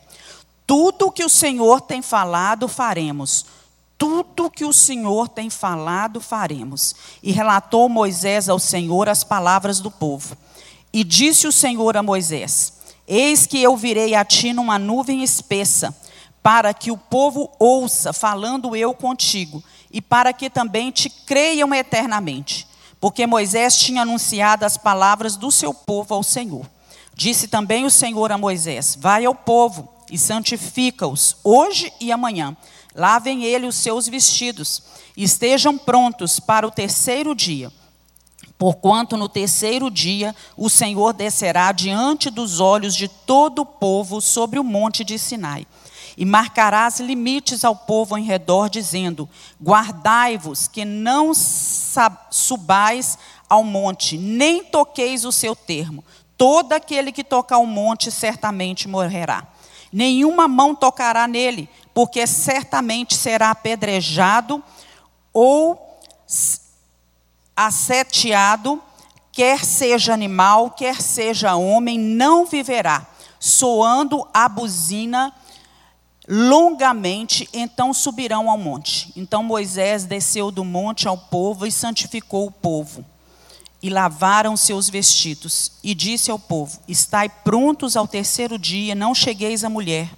Tudo 0.66 1.10
que 1.10 1.24
o 1.24 1.30
Senhor 1.30 1.80
tem 1.80 2.02
falado, 2.02 2.68
faremos. 2.68 3.46
Tudo 3.96 4.50
que 4.50 4.64
o 4.64 4.72
Senhor 4.72 5.28
tem 5.28 5.48
falado, 5.48 6.20
faremos. 6.20 6.94
E 7.22 7.32
relatou 7.32 7.88
Moisés 7.88 8.48
ao 8.48 8.58
Senhor 8.58 9.08
as 9.08 9.22
palavras 9.22 9.80
do 9.80 9.90
povo. 9.90 10.36
E 10.92 11.02
disse 11.02 11.46
o 11.46 11.52
Senhor 11.52 11.96
a 11.96 12.02
Moisés: 12.02 12.74
Eis 13.06 13.46
que 13.46 13.60
eu 13.60 13.76
virei 13.76 14.14
a 14.14 14.24
ti 14.24 14.52
numa 14.52 14.78
nuvem 14.78 15.22
espessa, 15.22 15.94
para 16.42 16.74
que 16.74 16.90
o 16.90 16.96
povo 16.96 17.50
ouça, 17.58 18.12
falando 18.12 18.76
eu 18.76 18.94
contigo, 18.94 19.62
e 19.90 20.00
para 20.00 20.32
que 20.32 20.50
também 20.50 20.90
te 20.90 21.08
creiam 21.08 21.74
eternamente. 21.74 22.66
Porque 23.00 23.26
Moisés 23.26 23.76
tinha 23.76 24.02
anunciado 24.02 24.64
as 24.64 24.76
palavras 24.76 25.36
do 25.36 25.50
seu 25.50 25.74
povo 25.74 26.14
ao 26.14 26.22
Senhor. 26.22 26.64
Disse 27.14 27.48
também 27.48 27.84
o 27.84 27.90
Senhor 27.90 28.32
a 28.32 28.38
Moisés: 28.38 28.96
Vai 28.98 29.24
ao 29.24 29.34
povo 29.34 29.88
e 30.10 30.18
santifica-os 30.18 31.36
hoje 31.44 31.92
e 32.00 32.10
amanhã. 32.10 32.56
Lavem 32.94 33.44
ele 33.44 33.66
os 33.66 33.74
seus 33.74 34.06
vestidos 34.06 34.82
e 35.16 35.24
estejam 35.24 35.76
prontos 35.76 36.38
para 36.38 36.66
o 36.66 36.70
terceiro 36.70 37.34
dia. 37.34 37.72
Porquanto 38.56 39.16
no 39.16 39.28
terceiro 39.28 39.90
dia 39.90 40.34
o 40.56 40.70
Senhor 40.70 41.12
descerá 41.12 41.72
diante 41.72 42.30
dos 42.30 42.60
olhos 42.60 42.94
de 42.94 43.08
todo 43.08 43.62
o 43.62 43.66
povo 43.66 44.20
sobre 44.20 44.60
o 44.60 44.64
monte 44.64 45.02
de 45.02 45.18
Sinai. 45.18 45.66
E 46.16 46.24
marcarás 46.24 47.00
limites 47.00 47.64
ao 47.64 47.74
povo 47.74 48.16
em 48.16 48.22
redor, 48.22 48.70
dizendo: 48.70 49.28
Guardai-vos, 49.60 50.68
que 50.68 50.84
não 50.84 51.32
subais 52.30 53.18
ao 53.50 53.64
monte, 53.64 54.16
nem 54.16 54.62
toqueis 54.62 55.24
o 55.24 55.32
seu 55.32 55.56
termo. 55.56 56.04
Todo 56.38 56.72
aquele 56.72 57.10
que 57.10 57.24
tocar 57.24 57.58
o 57.58 57.66
monte 57.66 58.12
certamente 58.12 58.86
morrerá 58.86 59.48
nenhuma 59.94 60.48
mão 60.48 60.74
tocará 60.74 61.28
nele, 61.28 61.68
porque 61.94 62.26
certamente 62.26 63.14
será 63.14 63.52
apedrejado 63.52 64.60
ou 65.32 66.00
asseteado, 67.56 68.82
quer 69.30 69.64
seja 69.64 70.12
animal, 70.12 70.72
quer 70.72 71.00
seja 71.00 71.54
homem, 71.54 71.96
não 71.96 72.44
viverá, 72.44 73.06
soando 73.38 74.26
a 74.34 74.48
buzina 74.48 75.32
longamente, 76.26 77.48
então 77.52 77.94
subirão 77.94 78.50
ao 78.50 78.58
monte. 78.58 79.12
Então 79.14 79.44
Moisés 79.44 80.06
desceu 80.06 80.50
do 80.50 80.64
monte 80.64 81.06
ao 81.06 81.16
povo 81.16 81.64
e 81.66 81.70
santificou 81.70 82.48
o 82.48 82.50
povo 82.50 83.04
e 83.84 83.90
lavaram 83.90 84.56
seus 84.56 84.88
vestidos. 84.88 85.72
E 85.84 85.94
disse 85.94 86.30
ao 86.30 86.38
povo: 86.38 86.80
Estai 86.88 87.28
prontos 87.28 87.98
ao 87.98 88.08
terceiro 88.08 88.58
dia, 88.58 88.94
não 88.94 89.14
chegueis 89.14 89.62
à 89.62 89.68
mulher. 89.68 90.08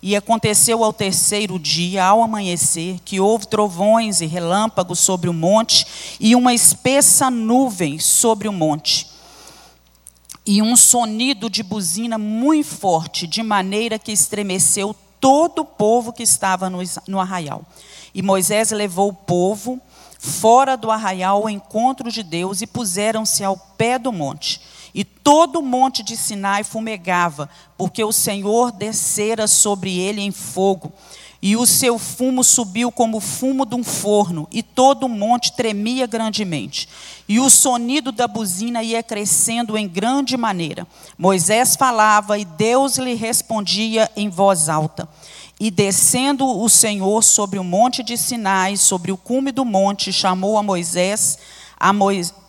E 0.00 0.14
aconteceu 0.14 0.84
ao 0.84 0.92
terceiro 0.92 1.58
dia, 1.58 2.04
ao 2.04 2.22
amanhecer, 2.22 3.00
que 3.04 3.18
houve 3.18 3.48
trovões 3.48 4.20
e 4.20 4.26
relâmpagos 4.26 5.00
sobre 5.00 5.28
o 5.28 5.32
monte, 5.32 5.84
e 6.20 6.36
uma 6.36 6.54
espessa 6.54 7.28
nuvem 7.28 7.98
sobre 7.98 8.46
o 8.46 8.52
monte. 8.52 9.08
E 10.46 10.62
um 10.62 10.76
sonido 10.76 11.50
de 11.50 11.64
buzina 11.64 12.18
muito 12.18 12.68
forte, 12.68 13.26
de 13.26 13.42
maneira 13.42 13.98
que 13.98 14.12
estremeceu 14.12 14.94
todo 15.18 15.62
o 15.62 15.64
povo 15.64 16.12
que 16.12 16.22
estava 16.22 16.70
no, 16.70 16.78
no 17.08 17.18
arraial. 17.18 17.64
E 18.14 18.22
Moisés 18.22 18.70
levou 18.70 19.08
o 19.08 19.12
povo 19.12 19.82
fora 20.18 20.76
do 20.76 20.90
arraial 20.90 21.42
ao 21.42 21.48
encontro 21.48 22.10
de 22.10 22.22
Deus 22.22 22.60
e 22.60 22.66
puseram-se 22.66 23.44
ao 23.44 23.56
pé 23.56 23.98
do 23.98 24.12
monte. 24.12 24.60
E 24.92 25.04
todo 25.04 25.60
o 25.60 25.62
monte 25.62 26.02
de 26.02 26.16
Sinai 26.16 26.64
fumegava, 26.64 27.48
porque 27.76 28.02
o 28.02 28.12
Senhor 28.12 28.72
descera 28.72 29.46
sobre 29.46 29.96
ele 29.96 30.20
em 30.20 30.32
fogo. 30.32 30.92
E 31.40 31.56
o 31.56 31.64
seu 31.64 32.00
fumo 32.00 32.42
subiu 32.42 32.90
como 32.90 33.18
o 33.18 33.20
fumo 33.20 33.64
de 33.64 33.76
um 33.76 33.84
forno, 33.84 34.48
e 34.50 34.60
todo 34.60 35.04
o 35.04 35.08
monte 35.08 35.52
tremia 35.52 36.04
grandemente. 36.04 36.88
E 37.28 37.38
o 37.38 37.48
sonido 37.48 38.10
da 38.10 38.26
buzina 38.26 38.82
ia 38.82 39.04
crescendo 39.04 39.78
em 39.78 39.86
grande 39.86 40.36
maneira. 40.36 40.84
Moisés 41.16 41.76
falava 41.76 42.36
e 42.38 42.44
Deus 42.44 42.98
lhe 42.98 43.14
respondia 43.14 44.10
em 44.16 44.28
voz 44.28 44.68
alta. 44.68 45.08
E 45.60 45.70
descendo 45.70 46.46
o 46.46 46.68
Senhor 46.68 47.22
sobre 47.22 47.58
o 47.58 47.64
monte 47.64 48.02
de 48.02 48.16
Sinai, 48.16 48.76
sobre 48.76 49.10
o 49.10 49.16
cume 49.16 49.50
do 49.50 49.64
monte, 49.64 50.12
chamou 50.12 50.56
a 50.56 50.62
Moisés, 50.62 51.38
a 51.78 51.92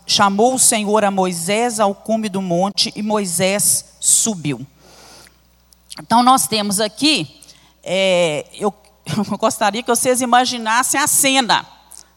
chamou 0.06 0.56
o 0.56 0.60
Senhor 0.60 1.04
a 1.04 1.12
Moisés 1.12 1.80
ao 1.80 1.94
cume 1.94 2.30
do 2.30 2.42
monte 2.42 2.92
e 2.96 3.02
Moisés 3.04 3.86
subiu. 4.00 4.66
Então 6.00 6.24
nós 6.24 6.48
temos 6.48 6.80
aqui, 6.80 7.42
é, 7.84 8.46
eu, 8.54 8.74
eu, 9.06 9.38
gostaria 9.38 9.84
que 9.84 9.90
vocês 9.90 10.22
imaginassem 10.22 11.00
a 11.00 11.08
cena, 11.08 11.66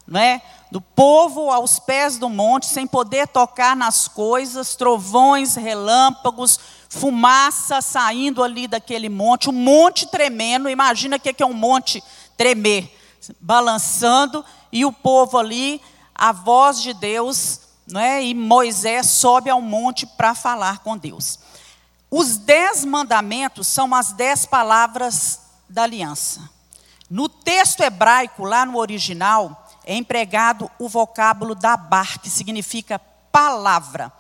não 0.07 0.21
é? 0.21 0.41
Do 0.71 0.81
povo 0.81 1.51
aos 1.51 1.79
pés 1.79 2.17
do 2.17 2.31
monte, 2.31 2.65
sem 2.65 2.87
poder 2.87 3.29
tocar 3.29 3.77
nas 3.77 4.09
coisas, 4.09 4.75
trovões, 4.75 5.55
relâmpagos, 5.55 6.59
fumaça 6.93 7.81
saindo 7.81 8.43
ali 8.43 8.69
daquele 8.69 9.09
monte, 9.09 9.49
um 9.49 9.53
monte 9.53 10.07
tremendo. 10.07 10.69
Imagina 10.69 11.17
o 11.17 11.21
que 11.21 11.43
é 11.43 11.47
um 11.47 11.55
monte 11.55 12.05
tremer, 12.37 12.95
balançando, 13.41 14.45
e 14.71 14.85
o 14.85 14.93
povo 14.93 15.39
ali, 15.39 15.81
a 16.15 16.33
voz 16.33 16.83
de 16.83 16.93
Deus, 16.93 17.61
não 17.87 18.01
é? 18.01 18.23
e 18.23 18.35
Moisés 18.35 19.07
sobe 19.07 19.49
ao 19.49 19.61
monte 19.63 20.07
para 20.07 20.35
falar 20.35 20.81
com 20.81 20.97
Deus. 20.97 21.39
Os 22.11 22.37
dez 22.37 22.85
mandamentos 22.85 23.67
são 23.67 23.95
as 23.95 24.13
dez 24.13 24.45
palavras 24.45 25.41
da 25.69 25.85
aliança. 25.85 26.49
No 27.09 27.27
texto 27.27 27.81
hebraico, 27.81 28.45
lá 28.45 28.67
no 28.67 28.77
original, 28.77 29.67
é 29.85 29.97
empregado 29.97 30.71
o 30.79 30.91
vocábulo 30.91 31.55
dabar, 31.55 32.19
que 32.19 32.29
significa 32.29 32.99
palavra. 32.99 34.13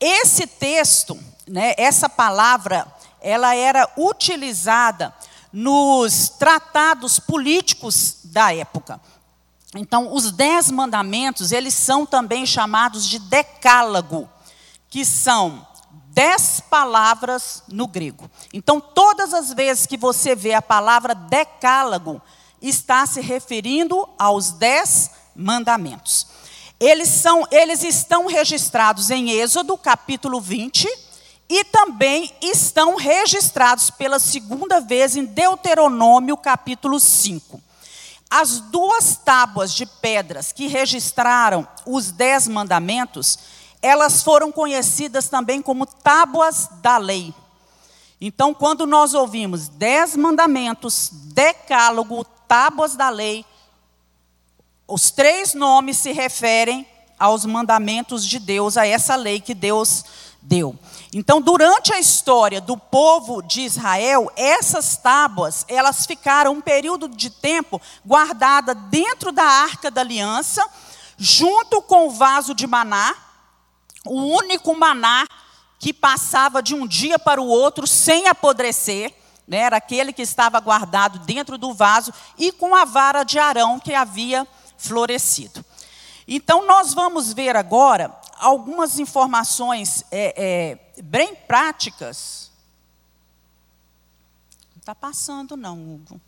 Esse 0.00 0.46
texto, 0.46 1.18
né, 1.46 1.74
essa 1.76 2.08
palavra, 2.08 2.86
ela 3.20 3.54
era 3.54 3.88
utilizada 3.96 5.14
nos 5.52 6.28
tratados 6.28 7.18
políticos 7.18 8.18
da 8.24 8.54
época. 8.54 9.00
Então, 9.76 10.12
os 10.12 10.30
dez 10.30 10.70
mandamentos, 10.70 11.52
eles 11.52 11.74
são 11.74 12.06
também 12.06 12.46
chamados 12.46 13.08
de 13.08 13.18
decálago, 13.18 14.28
que 14.88 15.04
são 15.04 15.66
dez 16.08 16.60
palavras 16.60 17.62
no 17.68 17.86
grego. 17.88 18.30
Então, 18.52 18.80
todas 18.80 19.34
as 19.34 19.52
vezes 19.52 19.86
que 19.86 19.96
você 19.96 20.34
vê 20.34 20.54
a 20.54 20.62
palavra 20.62 21.14
decálago, 21.14 22.22
está 22.62 23.04
se 23.04 23.20
referindo 23.20 24.08
aos 24.18 24.52
dez 24.52 25.10
mandamentos. 25.34 26.26
Eles, 26.80 27.08
são, 27.08 27.46
eles 27.50 27.82
estão 27.82 28.26
registrados 28.26 29.10
em 29.10 29.30
Êxodo, 29.30 29.76
capítulo 29.76 30.40
20, 30.40 30.88
e 31.48 31.64
também 31.64 32.32
estão 32.40 32.96
registrados 32.96 33.90
pela 33.90 34.18
segunda 34.18 34.80
vez 34.80 35.16
em 35.16 35.24
Deuteronômio, 35.24 36.36
capítulo 36.36 36.98
5. 36.98 37.60
As 38.30 38.60
duas 38.60 39.16
tábuas 39.16 39.72
de 39.72 39.86
pedras 39.86 40.52
que 40.52 40.66
registraram 40.66 41.66
os 41.86 42.10
dez 42.10 42.48
mandamentos, 42.48 43.38
elas 43.82 44.22
foram 44.22 44.50
conhecidas 44.50 45.28
também 45.28 45.60
como 45.60 45.86
tábuas 45.86 46.68
da 46.80 46.96
lei. 46.96 47.34
Então, 48.20 48.54
quando 48.54 48.86
nós 48.86 49.12
ouvimos 49.12 49.68
dez 49.68 50.16
mandamentos, 50.16 51.10
decálogo, 51.12 52.24
tábuas 52.48 52.96
da 52.96 53.10
lei, 53.10 53.44
os 54.88 55.10
três 55.10 55.54
nomes 55.54 55.98
se 55.98 56.12
referem 56.12 56.86
aos 57.18 57.44
mandamentos 57.44 58.26
de 58.26 58.38
Deus, 58.38 58.76
a 58.76 58.86
essa 58.86 59.14
lei 59.14 59.40
que 59.40 59.54
Deus 59.54 60.04
deu. 60.40 60.76
Então, 61.16 61.40
durante 61.40 61.92
a 61.92 62.00
história 62.00 62.60
do 62.60 62.76
povo 62.76 63.40
de 63.40 63.60
Israel, 63.60 64.32
essas 64.34 64.96
tábuas, 64.96 65.64
elas 65.68 66.04
ficaram 66.04 66.54
um 66.54 66.60
período 66.60 67.08
de 67.08 67.30
tempo 67.30 67.80
guardada 68.04 68.74
dentro 68.74 69.30
da 69.30 69.44
Arca 69.44 69.92
da 69.92 70.00
Aliança, 70.00 70.68
junto 71.16 71.80
com 71.82 72.08
o 72.08 72.10
vaso 72.10 72.52
de 72.52 72.66
maná, 72.66 73.14
o 74.04 74.22
único 74.22 74.76
maná 74.76 75.24
que 75.78 75.92
passava 75.92 76.60
de 76.60 76.74
um 76.74 76.84
dia 76.84 77.16
para 77.16 77.40
o 77.40 77.46
outro 77.46 77.86
sem 77.86 78.26
apodrecer, 78.26 79.14
né, 79.46 79.58
era 79.58 79.76
aquele 79.76 80.12
que 80.12 80.22
estava 80.22 80.58
guardado 80.58 81.20
dentro 81.20 81.56
do 81.56 81.72
vaso, 81.72 82.12
e 82.36 82.50
com 82.50 82.74
a 82.74 82.84
vara 82.84 83.22
de 83.22 83.38
Arão 83.38 83.78
que 83.78 83.94
havia 83.94 84.44
florescido. 84.76 85.64
Então, 86.26 86.66
nós 86.66 86.92
vamos 86.92 87.32
ver 87.32 87.54
agora 87.54 88.12
algumas 88.44 88.98
informações 88.98 90.04
é, 90.10 90.78
é, 90.96 91.02
bem 91.02 91.34
práticas. 91.34 92.50
Não 94.74 94.80
está 94.80 94.94
passando, 94.94 95.56
não, 95.56 95.94
Hugo. 95.94 96.20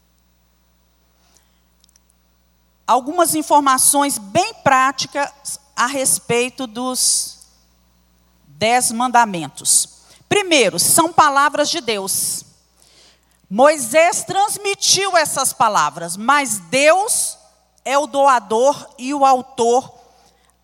Algumas 2.86 3.34
informações 3.34 4.16
bem 4.16 4.54
práticas 4.54 5.60
a 5.74 5.86
respeito 5.86 6.66
dos 6.66 7.48
dez 8.46 8.90
mandamentos. 8.92 9.88
Primeiro, 10.26 10.78
são 10.78 11.12
palavras 11.12 11.68
de 11.68 11.82
Deus. 11.82 12.44
Moisés 13.50 14.24
transmitiu 14.24 15.16
essas 15.18 15.52
palavras, 15.52 16.16
mas 16.16 16.60
Deus 16.60 17.36
é 17.84 17.98
o 17.98 18.06
doador 18.06 18.88
e 18.96 19.12
o 19.12 19.24
autor 19.24 19.92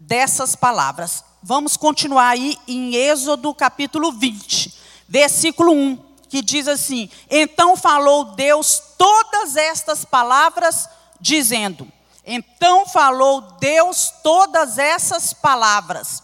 dessas 0.00 0.56
palavras. 0.56 1.24
Vamos 1.44 1.76
continuar 1.76 2.28
aí 2.28 2.56
em 2.68 2.94
Êxodo 2.94 3.52
capítulo 3.52 4.12
20, 4.12 4.78
versículo 5.08 5.72
1, 5.72 5.98
que 6.28 6.40
diz 6.40 6.68
assim: 6.68 7.10
Então 7.28 7.76
falou 7.76 8.26
Deus 8.26 8.80
todas 8.96 9.56
estas 9.56 10.04
palavras, 10.04 10.88
dizendo: 11.20 11.88
Então 12.24 12.86
falou 12.86 13.40
Deus 13.58 14.12
todas 14.22 14.78
essas 14.78 15.32
palavras. 15.32 16.22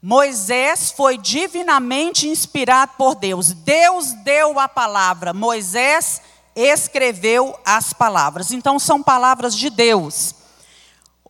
Moisés 0.00 0.90
foi 0.96 1.18
divinamente 1.18 2.26
inspirado 2.26 2.92
por 2.96 3.14
Deus. 3.14 3.52
Deus 3.52 4.14
deu 4.24 4.58
a 4.58 4.66
palavra, 4.66 5.34
Moisés 5.34 6.22
escreveu 6.56 7.54
as 7.66 7.92
palavras. 7.92 8.50
Então 8.50 8.78
são 8.78 9.02
palavras 9.02 9.54
de 9.54 9.68
Deus. 9.68 10.41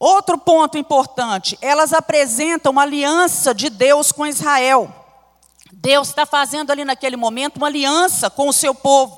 Outro 0.04 0.36
ponto 0.36 0.76
importante, 0.76 1.56
elas 1.60 1.92
apresentam 1.92 2.72
uma 2.72 2.82
aliança 2.82 3.54
de 3.54 3.70
Deus 3.70 4.10
com 4.10 4.26
Israel. 4.26 4.92
Deus 5.70 6.08
está 6.08 6.26
fazendo 6.26 6.72
ali 6.72 6.84
naquele 6.84 7.16
momento 7.16 7.58
uma 7.58 7.68
aliança 7.68 8.28
com 8.28 8.48
o 8.48 8.52
seu 8.52 8.74
povo 8.74 9.16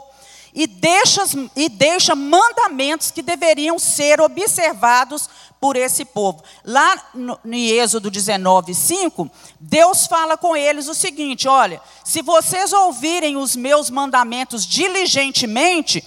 e 0.55 0.67
deixa, 0.67 1.23
e 1.57 1.71
deixa 1.71 2.15
mandamentos 2.15 3.11
que 3.11 3.23
deveriam 3.23 3.79
ser 3.79 4.21
observados 4.21 5.27
por 5.59 5.75
esse 5.75 6.05
povo. 6.05 6.45
Lá 6.63 7.03
no, 7.15 7.41
Êxodo 7.55 8.11
19, 8.11 8.75
5, 8.75 9.31
Deus 9.59 10.07
fala 10.07 10.37
com 10.37 10.55
eles 10.55 10.87
o 10.87 10.95
seguinte: 10.95 11.49
olha, 11.49 11.81
se 12.05 12.21
vocês 12.21 12.75
ouvirem 12.75 13.39
os 13.39 13.57
meus 13.57 13.89
mandamentos 13.89 14.67
diligentemente, 14.67 16.05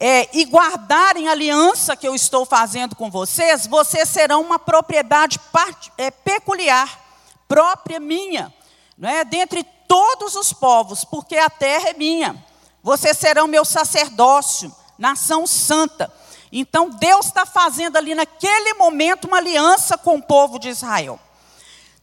é, 0.00 0.28
e 0.32 0.44
guardarem 0.44 1.28
a 1.28 1.32
aliança 1.32 1.96
que 1.96 2.06
eu 2.06 2.14
estou 2.14 2.46
fazendo 2.46 2.94
com 2.94 3.10
vocês, 3.10 3.66
vocês 3.66 4.08
serão 4.08 4.40
uma 4.40 4.58
propriedade 4.58 5.38
part, 5.52 5.92
é, 5.98 6.10
peculiar, 6.10 7.00
própria 7.48 7.98
minha, 7.98 8.52
não 8.96 9.08
é? 9.08 9.24
dentre 9.24 9.64
todos 9.88 10.36
os 10.36 10.52
povos, 10.52 11.04
porque 11.04 11.36
a 11.36 11.50
terra 11.50 11.90
é 11.90 11.94
minha. 11.94 12.44
Vocês 12.82 13.18
serão 13.18 13.48
meu 13.48 13.64
sacerdócio, 13.64 14.74
nação 14.96 15.46
santa. 15.46 16.12
Então 16.52 16.90
Deus 16.90 17.26
está 17.26 17.44
fazendo 17.44 17.96
ali 17.96 18.14
naquele 18.14 18.74
momento 18.74 19.26
uma 19.26 19.38
aliança 19.38 19.98
com 19.98 20.16
o 20.16 20.22
povo 20.22 20.58
de 20.58 20.68
Israel. 20.68 21.18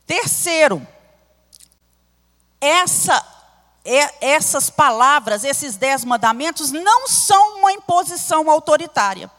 Terceiro, 0.06 0.86
essa, 2.60 3.24
essas 4.20 4.70
palavras, 4.70 5.44
esses 5.44 5.78
dez 5.78 6.04
mandamentos, 6.04 6.72
não 6.72 7.08
são 7.08 7.60
uma 7.60 7.72
imposição 7.72 8.50
autoritária. 8.50 9.30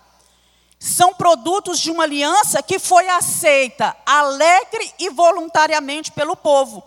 São 0.78 1.12
produtos 1.12 1.80
de 1.80 1.90
uma 1.90 2.04
aliança 2.04 2.62
que 2.62 2.78
foi 2.78 3.08
aceita 3.08 3.96
alegre 4.06 4.94
e 4.98 5.10
voluntariamente 5.10 6.12
pelo 6.12 6.36
povo. 6.36 6.78
O 6.78 6.84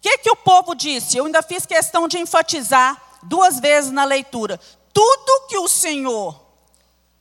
que, 0.00 0.18
que 0.18 0.30
o 0.30 0.36
povo 0.36 0.74
disse? 0.74 1.16
Eu 1.16 1.26
ainda 1.26 1.42
fiz 1.42 1.66
questão 1.66 2.08
de 2.08 2.18
enfatizar 2.18 3.00
duas 3.22 3.60
vezes 3.60 3.90
na 3.90 4.04
leitura. 4.04 4.58
Tudo 4.92 5.48
que 5.48 5.58
o 5.58 5.68
Senhor 5.68 6.40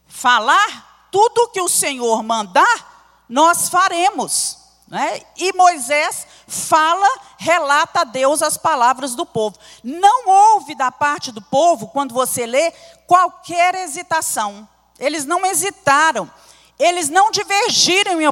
falar, 0.07 1.09
tudo 1.11 1.49
que 1.49 1.59
o 1.59 1.67
Senhor 1.67 2.23
mandar, 2.23 3.25
nós 3.27 3.67
faremos. 3.67 4.57
Né? 4.87 5.21
E 5.35 5.51
Moisés 5.53 6.27
fala, 6.47 7.07
relata 7.37 8.01
a 8.01 8.03
Deus 8.03 8.41
as 8.41 8.57
palavras 8.57 9.15
do 9.15 9.25
povo. 9.25 9.57
Não 9.83 10.27
houve 10.27 10.75
da 10.75 10.91
parte 10.91 11.31
do 11.31 11.41
povo, 11.41 11.87
quando 11.87 12.13
você 12.13 12.45
lê, 12.45 12.71
qualquer 13.07 13.75
hesitação. 13.75 14.67
Eles 14.99 15.25
não 15.25 15.45
hesitaram. 15.45 16.29
Eles 16.77 17.09
não 17.09 17.31
divergiram 17.31 18.19
em, 18.21 18.25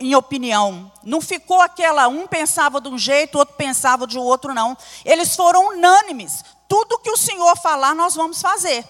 em 0.00 0.14
opinião. 0.14 0.90
Não 1.02 1.20
ficou 1.20 1.60
aquela, 1.60 2.08
um 2.08 2.26
pensava 2.26 2.80
de 2.80 2.88
um 2.88 2.98
jeito, 2.98 3.38
outro 3.38 3.54
pensava 3.56 4.06
de 4.06 4.18
outro, 4.18 4.54
não. 4.54 4.76
Eles 5.04 5.36
foram 5.36 5.68
unânimes 5.68 6.42
tudo 6.70 7.00
que 7.00 7.10
o 7.10 7.16
Senhor 7.16 7.56
falar, 7.56 7.96
nós 7.96 8.14
vamos 8.14 8.40
fazer. 8.40 8.88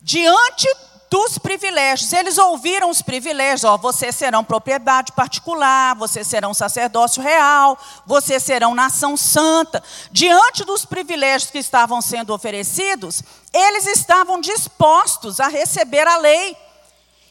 Diante 0.00 0.66
dos 1.10 1.38
privilégios, 1.38 2.12
eles 2.12 2.38
ouviram 2.38 2.88
os 2.88 3.02
privilégios, 3.02 3.64
ó, 3.64 3.76
vocês 3.76 4.14
serão 4.14 4.44
propriedade 4.44 5.10
particular, 5.12 5.96
vocês 5.96 6.26
serão 6.26 6.54
sacerdócio 6.54 7.20
real, 7.20 7.76
vocês 8.06 8.42
serão 8.42 8.74
nação 8.74 9.16
santa. 9.16 9.82
Diante 10.12 10.64
dos 10.64 10.84
privilégios 10.84 11.50
que 11.50 11.58
estavam 11.58 12.00
sendo 12.00 12.32
oferecidos, 12.32 13.22
eles 13.52 13.86
estavam 13.86 14.40
dispostos 14.40 15.40
a 15.40 15.48
receber 15.48 16.06
a 16.06 16.16
lei. 16.16 16.56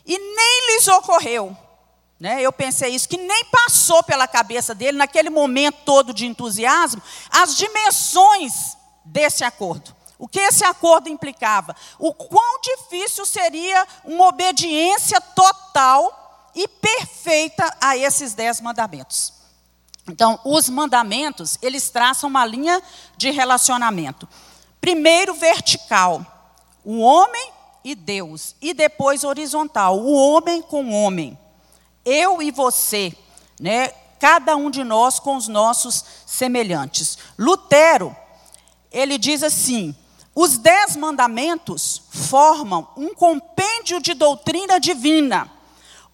E 0.05 0.17
nem 0.17 0.75
lhes 0.75 0.87
ocorreu 0.87 1.55
né? 2.19 2.41
Eu 2.41 2.51
pensei 2.51 2.93
isso, 2.93 3.07
que 3.07 3.17
nem 3.17 3.45
passou 3.45 4.03
pela 4.03 4.27
cabeça 4.27 4.75
dele, 4.75 4.97
naquele 4.97 5.29
momento 5.29 5.77
todo 5.85 6.13
de 6.13 6.25
entusiasmo, 6.25 7.01
as 7.29 7.55
dimensões 7.55 8.77
desse 9.05 9.43
acordo. 9.43 9.95
O 10.19 10.27
que 10.27 10.39
esse 10.39 10.65
acordo 10.65 11.07
implicava? 11.07 11.73
O 11.97 12.13
quão 12.13 12.59
difícil 12.61 13.25
seria 13.25 13.87
uma 14.03 14.27
obediência 14.27 15.21
total 15.21 16.51
e 16.53 16.67
perfeita 16.67 17.73
a 17.79 17.95
esses 17.95 18.33
dez 18.33 18.59
mandamentos. 18.59 19.31
Então, 20.09 20.37
os 20.43 20.67
mandamentos, 20.67 21.57
eles 21.61 21.89
traçam 21.89 22.29
uma 22.29 22.45
linha 22.45 22.83
de 23.15 23.31
relacionamento. 23.31 24.27
Primeiro, 24.81 25.33
vertical, 25.33 26.25
o 26.83 26.99
homem 26.99 27.53
e 27.81 27.95
Deus. 27.95 28.55
E 28.61 28.73
depois, 28.73 29.23
horizontal, 29.23 29.99
o 29.99 30.13
homem 30.13 30.61
com 30.61 30.83
o 30.83 30.91
homem. 30.91 31.39
Eu 32.03 32.41
e 32.41 32.51
você, 32.51 33.15
né? 33.57 33.93
cada 34.19 34.57
um 34.57 34.69
de 34.69 34.83
nós 34.83 35.17
com 35.17 35.37
os 35.37 35.47
nossos 35.47 36.03
semelhantes. 36.25 37.17
Lutero 37.37 38.13
ele 38.91 39.17
diz 39.17 39.43
assim: 39.43 39.95
os 40.41 40.57
dez 40.57 40.95
mandamentos 40.95 42.01
formam 42.09 42.87
um 42.95 43.13
compêndio 43.13 44.01
de 44.01 44.13
doutrina 44.13 44.79
divina, 44.79 45.51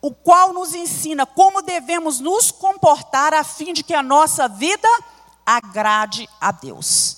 o 0.01 0.09
qual 0.09 0.51
nos 0.51 0.73
ensina 0.73 1.27
como 1.27 1.61
devemos 1.61 2.19
nos 2.19 2.49
comportar 2.49 3.35
a 3.35 3.43
fim 3.43 3.71
de 3.71 3.83
que 3.83 3.93
a 3.93 4.01
nossa 4.01 4.47
vida 4.47 4.89
agrade 5.45 6.27
a 6.41 6.51
Deus. 6.51 7.17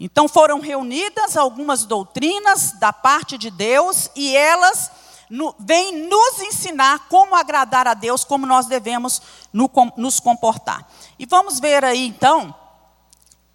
Então 0.00 0.26
foram 0.26 0.58
reunidas 0.58 1.36
algumas 1.36 1.84
doutrinas 1.84 2.72
da 2.72 2.92
parte 2.92 3.38
de 3.38 3.48
Deus 3.48 4.10
e 4.16 4.36
elas 4.36 4.90
no, 5.30 5.54
vêm 5.60 6.08
nos 6.08 6.40
ensinar 6.40 7.06
como 7.08 7.36
agradar 7.36 7.86
a 7.86 7.94
Deus, 7.94 8.24
como 8.24 8.46
nós 8.46 8.66
devemos 8.66 9.22
no, 9.52 9.70
nos 9.96 10.18
comportar. 10.18 10.90
E 11.20 11.24
vamos 11.24 11.60
ver 11.60 11.84
aí 11.84 12.04
então 12.04 12.52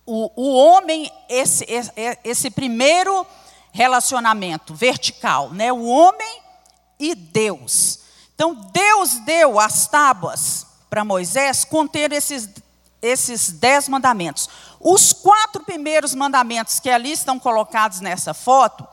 o, 0.07 0.31
o 0.35 0.55
homem, 0.55 1.11
esse, 1.27 1.65
esse, 1.67 1.91
esse 2.23 2.49
primeiro 2.49 3.27
relacionamento 3.73 4.73
vertical, 4.73 5.51
né? 5.51 5.71
o 5.71 5.83
homem 5.85 6.41
e 6.97 7.13
Deus. 7.13 7.99
Então, 8.33 8.53
Deus 8.71 9.19
deu 9.25 9.59
as 9.59 9.85
tábuas 9.87 10.65
para 10.89 11.03
Moisés 11.03 11.65
conter 11.65 12.13
esses, 12.13 12.49
esses 13.01 13.51
dez 13.51 13.89
mandamentos. 13.89 14.49
Os 14.79 15.11
quatro 15.11 15.63
primeiros 15.63 16.15
mandamentos 16.15 16.79
que 16.79 16.89
ali 16.89 17.11
estão 17.11 17.37
colocados 17.37 17.99
nessa 17.99 18.33
foto, 18.33 18.87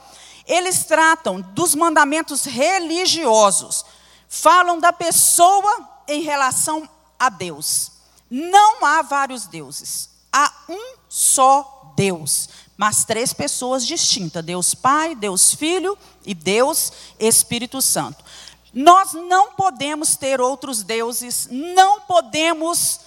eles 0.46 0.84
tratam 0.84 1.40
dos 1.40 1.74
mandamentos 1.76 2.44
religiosos, 2.44 3.84
falam 4.28 4.80
da 4.80 4.92
pessoa 4.92 5.88
em 6.08 6.22
relação 6.22 6.88
a 7.18 7.28
Deus. 7.28 7.92
Não 8.28 8.84
há 8.84 9.00
vários 9.02 9.46
deuses, 9.46 10.10
há 10.32 10.52
um 10.68 11.03
só 11.16 11.92
Deus, 11.94 12.48
mas 12.76 13.04
três 13.04 13.32
pessoas 13.32 13.86
distintas: 13.86 14.44
Deus 14.44 14.74
Pai, 14.74 15.14
Deus 15.14 15.54
Filho 15.54 15.96
e 16.26 16.34
Deus 16.34 16.92
Espírito 17.20 17.80
Santo. 17.80 18.24
Nós 18.72 19.12
não 19.12 19.52
podemos 19.52 20.16
ter 20.16 20.40
outros 20.40 20.82
deuses, 20.82 21.46
não 21.52 22.00
podemos 22.00 22.98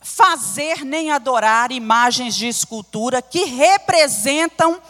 fazer 0.00 0.84
nem 0.84 1.10
adorar 1.10 1.72
imagens 1.72 2.36
de 2.36 2.46
escultura 2.46 3.20
que 3.20 3.42
representam 3.46 4.80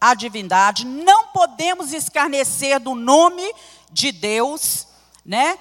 a 0.00 0.14
divindade, 0.14 0.86
não 0.86 1.26
podemos 1.26 1.92
escarnecer 1.92 2.80
do 2.80 2.94
nome 2.94 3.44
de 3.92 4.10
Deus, 4.10 4.86
né? 5.22 5.58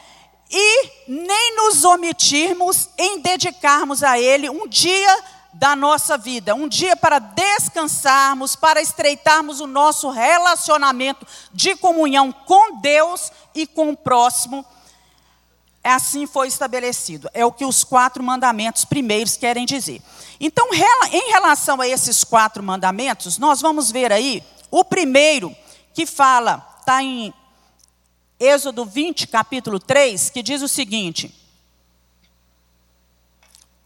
E 0.50 0.92
nem 1.06 1.58
nos 1.58 1.84
omitirmos 1.84 2.88
em 2.98 3.20
dedicarmos 3.20 4.04
a 4.04 4.18
Ele 4.18 4.50
um 4.50 4.70
dia 4.70 5.35
da 5.56 5.74
nossa 5.74 6.18
vida, 6.18 6.54
um 6.54 6.68
dia 6.68 6.98
para 6.98 7.18
descansarmos, 7.18 8.58
para 8.58 8.82
estreitarmos 8.82 9.62
o 9.62 9.68
nosso 9.68 10.10
relacionamento 10.10 11.26
de 11.54 11.78
comunhão 11.78 12.30
com 12.32 12.78
Deus 12.82 13.32
e 13.54 13.66
com 13.66 13.90
o 13.90 13.98
próximo. 13.98 14.66
É 15.82 15.92
assim 15.92 16.28
foi 16.28 16.50
estabelecido. 16.50 17.30
É 17.34 17.46
o 17.46 17.54
que 17.54 17.64
os 17.64 17.86
quatro 17.86 18.22
mandamentos 18.22 18.84
primeiros 18.84 19.38
querem 19.38 19.66
dizer. 19.66 20.02
Então, 20.42 20.68
em 20.74 21.32
relação 21.32 21.80
a 21.80 21.88
esses 21.88 22.26
quatro 22.26 22.62
mandamentos, 22.62 23.38
nós 23.38 23.62
vamos 23.62 23.90
ver 23.90 24.12
aí 24.12 24.44
O 24.70 24.84
primeiro, 24.84 25.56
que 25.94 26.06
fala, 26.06 26.68
está 26.80 27.02
em 27.02 27.34
Êxodo 28.38 28.84
20, 28.84 29.28
capítulo 29.28 29.80
3, 29.80 30.30
que 30.32 30.44
diz 30.44 30.62
o 30.62 30.68
seguinte. 30.68 31.45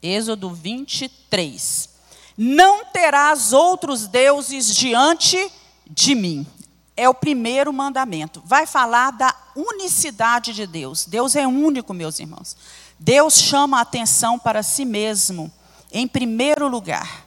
Êxodo 0.01 0.49
23. 0.49 1.89
Não 2.37 2.85
terás 2.85 3.51
outros 3.51 4.07
deuses 4.07 4.73
diante 4.73 5.51
de 5.89 6.15
mim. 6.15 6.47
É 6.95 7.07
o 7.07 7.13
primeiro 7.13 7.71
mandamento. 7.73 8.41
Vai 8.45 8.65
falar 8.65 9.11
da 9.11 9.35
unicidade 9.55 10.53
de 10.53 10.65
Deus. 10.65 11.05
Deus 11.05 11.35
é 11.35 11.45
único, 11.45 11.93
meus 11.93 12.19
irmãos. 12.19 12.55
Deus 12.97 13.35
chama 13.35 13.77
a 13.77 13.81
atenção 13.81 14.37
para 14.37 14.61
si 14.61 14.83
mesmo, 14.83 15.51
em 15.91 16.07
primeiro 16.07 16.67
lugar. 16.67 17.25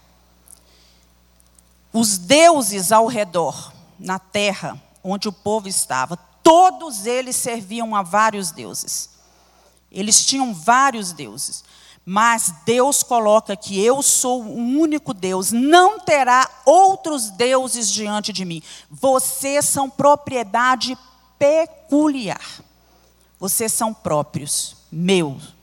Os 1.93 2.17
deuses 2.19 2.93
ao 2.93 3.07
redor, 3.07 3.73
na 3.99 4.19
terra 4.19 4.81
onde 5.05 5.29
o 5.29 5.33
povo 5.33 5.69
estava, 5.69 6.17
todos 6.43 7.07
eles 7.07 7.37
serviam 7.37 7.95
a 7.95 8.03
vários 8.03 8.51
deuses. 8.51 9.11
Eles 9.91 10.25
tinham 10.25 10.55
vários 10.55 11.13
deuses. 11.13 11.65
Mas 12.05 12.53
Deus 12.65 13.03
coloca 13.03 13.57
que 13.57 13.81
eu 13.81 14.03
sou 14.03 14.43
o 14.43 14.57
único 14.57 15.15
Deus, 15.15 15.53
não 15.53 16.01
terá 16.01 16.51
outros 16.65 17.31
deuses 17.31 17.91
diante 17.91 18.33
de 18.33 18.45
mim. 18.45 18.63
Vocês 18.91 19.65
são 19.67 19.89
propriedade 19.89 20.99
peculiar. 21.39 22.43
Vocês 23.39 23.73
são 23.73 23.95
próprios, 23.95 24.77
meus. 24.91 25.55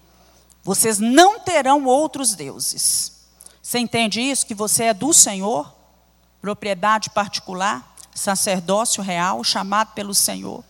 Vocês 0.64 1.00
não 1.00 1.40
terão 1.40 1.86
outros 1.86 2.36
deuses. 2.36 3.14
Você 3.62 3.80
entende 3.80 4.22
isso? 4.22 4.46
Que 4.46 4.56
você 4.56 4.86
é 4.86 4.94
do 4.94 5.14
Senhor, 5.14 5.74
propriedade 6.42 7.10
particular, 7.10 7.96
sacerdócio 8.16 9.04
real, 9.04 9.44
chamado 9.44 9.94
pelo 9.94 10.14
Senhor. 10.14 10.64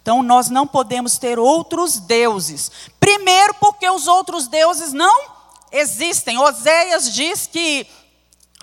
Então 0.00 0.22
nós 0.22 0.48
não 0.48 0.66
podemos 0.66 1.18
ter 1.18 1.38
outros 1.38 1.98
deuses. 1.98 2.70
Primeiro, 3.08 3.54
porque 3.54 3.88
os 3.88 4.06
outros 4.06 4.48
deuses 4.48 4.92
não 4.92 5.30
existem. 5.72 6.36
Oséias 6.36 7.10
diz 7.10 7.46
que 7.46 7.86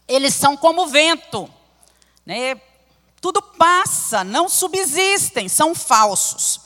eles 0.07 0.35
são 0.35 0.55
como 0.55 0.85
vento, 0.85 1.49
né? 2.23 2.61
tudo 3.19 3.41
passa, 3.41 4.23
não 4.23 4.47
subsistem, 4.47 5.49
são 5.49 5.73
falsos. 5.73 6.61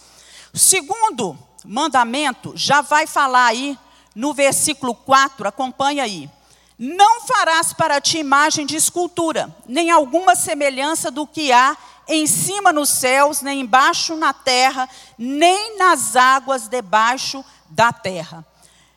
Segundo 0.53 1.39
mandamento 1.63 2.51
já 2.53 2.81
vai 2.81 3.07
falar 3.07 3.45
aí 3.45 3.79
no 4.13 4.33
versículo 4.33 4.93
4, 4.93 5.47
acompanha 5.47 6.03
aí. 6.03 6.29
Não 6.77 7.21
farás 7.21 7.71
para 7.71 8.01
ti 8.01 8.17
imagem 8.17 8.65
de 8.65 8.75
escultura, 8.75 9.55
nem 9.65 9.89
alguma 9.89 10.35
semelhança 10.35 11.09
do 11.09 11.25
que 11.25 11.49
há 11.53 11.77
em 12.09 12.25
cima 12.25 12.73
nos 12.73 12.89
céus, 12.89 13.41
nem 13.41 13.61
embaixo 13.61 14.15
na 14.15 14.33
terra, 14.33 14.89
nem 15.15 15.77
nas 15.77 16.15
águas 16.15 16.67
debaixo 16.67 17.45
da 17.69 17.93
terra. 17.93 18.43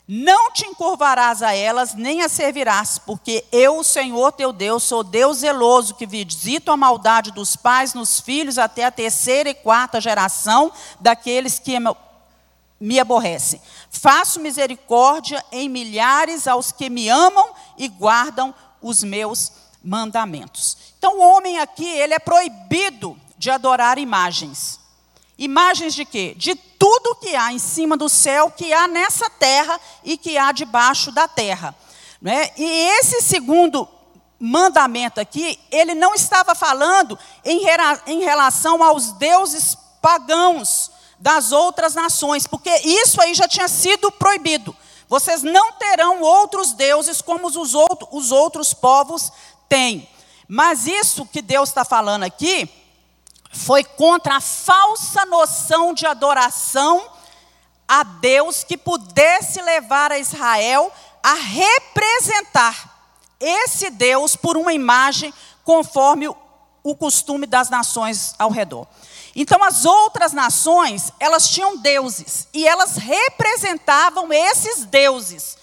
Não 0.09 0.51
te 0.51 0.66
encurvarás 0.66 1.42
a 1.42 1.55
elas, 1.55 1.94
nem 1.94 2.22
as 2.22 2.33
servirás, 2.33 2.98
porque 2.98 3.44
eu, 3.53 3.79
o 3.79 3.85
Senhor 3.85 4.33
teu 4.33 4.53
Deus, 4.53 4.83
sou 4.83 5.05
Deus 5.05 5.38
zeloso, 5.38 5.94
que 5.94 6.07
visito 6.07 6.72
a 6.72 6.77
maldade 6.77 7.31
dos 7.31 7.55
pais 7.55 7.94
nos 7.94 8.18
filhos 8.18 8.59
até 8.59 8.85
a 8.85 8.90
terceira 8.90 9.51
e 9.51 9.55
quarta 9.55 10.01
geração 10.01 10.72
daqueles 10.98 11.59
que 11.59 11.77
me 12.81 12.98
aborrecem. 12.98 13.61
Faço 13.90 14.40
misericórdia 14.40 15.44
em 15.53 15.68
milhares 15.68 16.48
aos 16.48 16.72
que 16.72 16.88
me 16.88 17.09
amam 17.11 17.51
e 17.77 17.88
guardam 17.88 18.55
os 18.81 19.05
meus 19.05 19.53
mandamentos. 19.85 20.77
Então, 21.03 21.19
o 21.19 21.21
homem 21.21 21.59
aqui, 21.59 21.85
ele 21.85 22.15
é 22.15 22.19
proibido 22.21 23.19
de 23.37 23.51
adorar 23.51 23.99
imagens. 23.99 24.79
Imagens 25.37 25.97
de 25.97 26.05
quê? 26.05 26.33
De 26.38 26.55
tudo 26.55 27.17
que 27.17 27.35
há 27.35 27.53
em 27.53 27.59
cima 27.59 27.97
do 27.97 28.09
céu, 28.09 28.53
que 28.53 28.73
há 28.73 28.87
nessa 28.87 29.29
terra 29.29 29.81
e 30.05 30.17
que 30.17 30.38
há 30.38 30.53
debaixo 30.53 31.11
da 31.11 31.27
terra. 31.27 31.75
Né? 32.21 32.51
E 32.57 32.65
esse 33.01 33.21
segundo 33.21 33.88
mandamento 34.38 35.21
aqui, 35.21 35.59
ele 35.73 35.93
não 35.93 36.15
estava 36.15 36.55
falando 36.55 37.19
em, 37.45 37.62
em 38.07 38.21
relação 38.21 38.81
aos 38.81 39.11
deuses 39.15 39.77
pagãos 40.01 40.93
das 41.19 41.51
outras 41.51 41.97
nações, 41.97 42.47
porque 42.47 42.71
isso 42.77 43.21
aí 43.21 43.35
já 43.35 43.49
tinha 43.49 43.67
sido 43.67 44.12
proibido. 44.12 44.73
Vocês 45.09 45.43
não 45.43 45.73
terão 45.73 46.21
outros 46.21 46.75
deuses 46.75 47.21
como 47.21 47.49
os, 47.49 47.75
outro, 47.75 48.07
os 48.12 48.31
outros 48.31 48.73
povos 48.73 49.33
tem. 49.69 50.09
Mas 50.55 50.87
isso 50.87 51.25
que 51.25 51.41
Deus 51.41 51.71
está 51.71 51.83
falando 51.83 52.25
aqui 52.25 52.69
foi 53.51 53.83
contra 53.83 54.37
a 54.37 54.41
falsa 54.41 55.25
noção 55.25 55.95
de 55.95 56.05
adoração 56.05 57.11
a 57.88 58.03
Deus 58.03 58.62
que 58.62 58.77
pudesse 58.77 59.62
levar 59.62 60.12
a 60.12 60.19
Israel 60.19 60.93
a 61.23 61.33
representar 61.33 63.15
esse 63.41 63.88
Deus 63.88 64.37
por 64.37 64.59
uma 64.59 64.75
imagem 64.75 65.33
conforme 65.65 66.29
o 66.29 66.95
costume 66.97 67.47
das 67.47 67.71
nações 67.71 68.35
ao 68.38 68.51
redor. 68.51 68.87
Então 69.35 69.65
as 69.65 69.87
outras 69.87 70.35
nações, 70.35 71.11
elas 71.19 71.49
tinham 71.49 71.79
deuses 71.79 72.47
e 72.53 72.69
elas 72.69 72.99
representavam 72.99 74.31
esses 74.31 74.85
deuses 74.85 75.57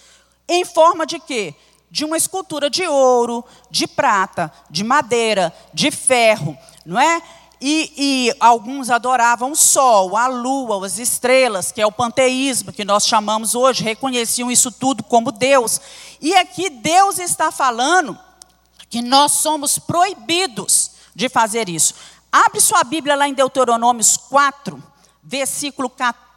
em 0.47 0.65
forma 0.65 1.05
de 1.05 1.19
quê? 1.19 1.53
De 1.91 2.05
uma 2.05 2.17
escultura 2.17 2.69
de 2.69 2.87
ouro, 2.87 3.43
de 3.69 3.87
prata, 3.87 4.51
de 4.69 4.83
madeira, 4.83 5.53
de 5.73 5.91
ferro, 5.91 6.57
não 6.85 6.99
é? 6.99 7.21
E, 7.61 7.91
e, 7.97 8.35
alguns 8.39 8.89
adoravam 8.89 9.51
o 9.51 9.55
sol, 9.55 10.15
a 10.15 10.27
lua, 10.27 10.85
as 10.85 10.97
estrelas, 10.97 11.73
que 11.73 11.81
é 11.81 11.85
o 11.85 11.91
panteísmo 11.91 12.71
que 12.71 12.85
nós 12.85 13.05
chamamos 13.05 13.53
hoje, 13.53 13.83
reconheciam 13.83 14.49
isso 14.49 14.71
tudo 14.71 15.03
como 15.03 15.29
Deus. 15.29 15.81
E 16.21 16.33
aqui 16.35 16.69
Deus 16.69 17.19
está 17.19 17.51
falando 17.51 18.17
que 18.89 19.01
nós 19.01 19.33
somos 19.33 19.77
proibidos 19.77 20.91
de 21.13 21.27
fazer 21.27 21.67
isso. 21.67 21.95
Abre 22.31 22.61
sua 22.61 22.83
Bíblia 22.83 23.15
lá 23.15 23.27
em 23.27 23.33
Deuteronômios 23.33 24.15
4, 24.15 24.81
versículo 25.21 25.89
14. 25.89 26.28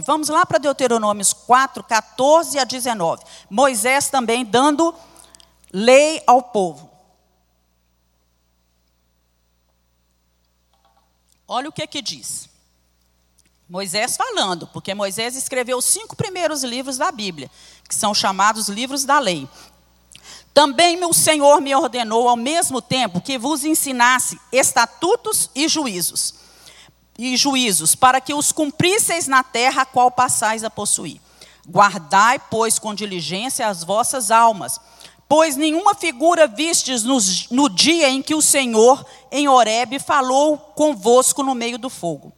Vamos 0.00 0.28
lá 0.28 0.44
para 0.44 0.58
Deuteronômios 0.58 1.32
4, 1.32 1.84
14 1.84 2.58
a 2.58 2.64
19. 2.64 3.22
Moisés 3.48 4.08
também 4.08 4.44
dando 4.44 4.94
lei 5.72 6.22
ao 6.26 6.42
povo. 6.42 6.90
Olha 11.46 11.68
o 11.68 11.72
que 11.72 11.86
que 11.86 12.02
diz. 12.02 12.48
Moisés 13.68 14.16
falando, 14.16 14.66
porque 14.66 14.92
Moisés 14.94 15.36
escreveu 15.36 15.78
os 15.78 15.84
cinco 15.84 16.16
primeiros 16.16 16.64
livros 16.64 16.96
da 16.96 17.12
Bíblia, 17.12 17.50
que 17.88 17.94
são 17.94 18.12
chamados 18.12 18.68
livros 18.68 19.04
da 19.04 19.18
lei. 19.18 19.48
Também 20.52 21.02
o 21.04 21.12
Senhor 21.12 21.60
me 21.60 21.74
ordenou 21.74 22.28
ao 22.28 22.36
mesmo 22.36 22.82
tempo 22.82 23.20
que 23.20 23.38
vos 23.38 23.64
ensinasse 23.64 24.40
estatutos 24.52 25.48
e 25.54 25.68
juízos 25.68 26.43
e 27.18 27.36
juízos, 27.36 27.94
para 27.94 28.20
que 28.20 28.34
os 28.34 28.52
cumprisseis 28.52 29.28
na 29.28 29.42
terra 29.42 29.82
a 29.82 29.86
qual 29.86 30.10
passais 30.10 30.64
a 30.64 30.70
possuir. 30.70 31.20
Guardai, 31.68 32.38
pois, 32.50 32.78
com 32.78 32.94
diligência 32.94 33.66
as 33.66 33.82
vossas 33.82 34.30
almas, 34.30 34.78
pois 35.28 35.56
nenhuma 35.56 35.94
figura 35.94 36.46
vistes 36.46 37.02
no, 37.50 37.68
dia 37.70 38.10
em 38.10 38.20
que 38.20 38.34
o 38.34 38.42
Senhor, 38.42 39.04
em 39.30 39.48
Horebe, 39.48 39.98
falou 39.98 40.58
convosco 40.58 41.42
no 41.42 41.54
meio 41.54 41.78
do 41.78 41.88
fogo, 41.88 42.32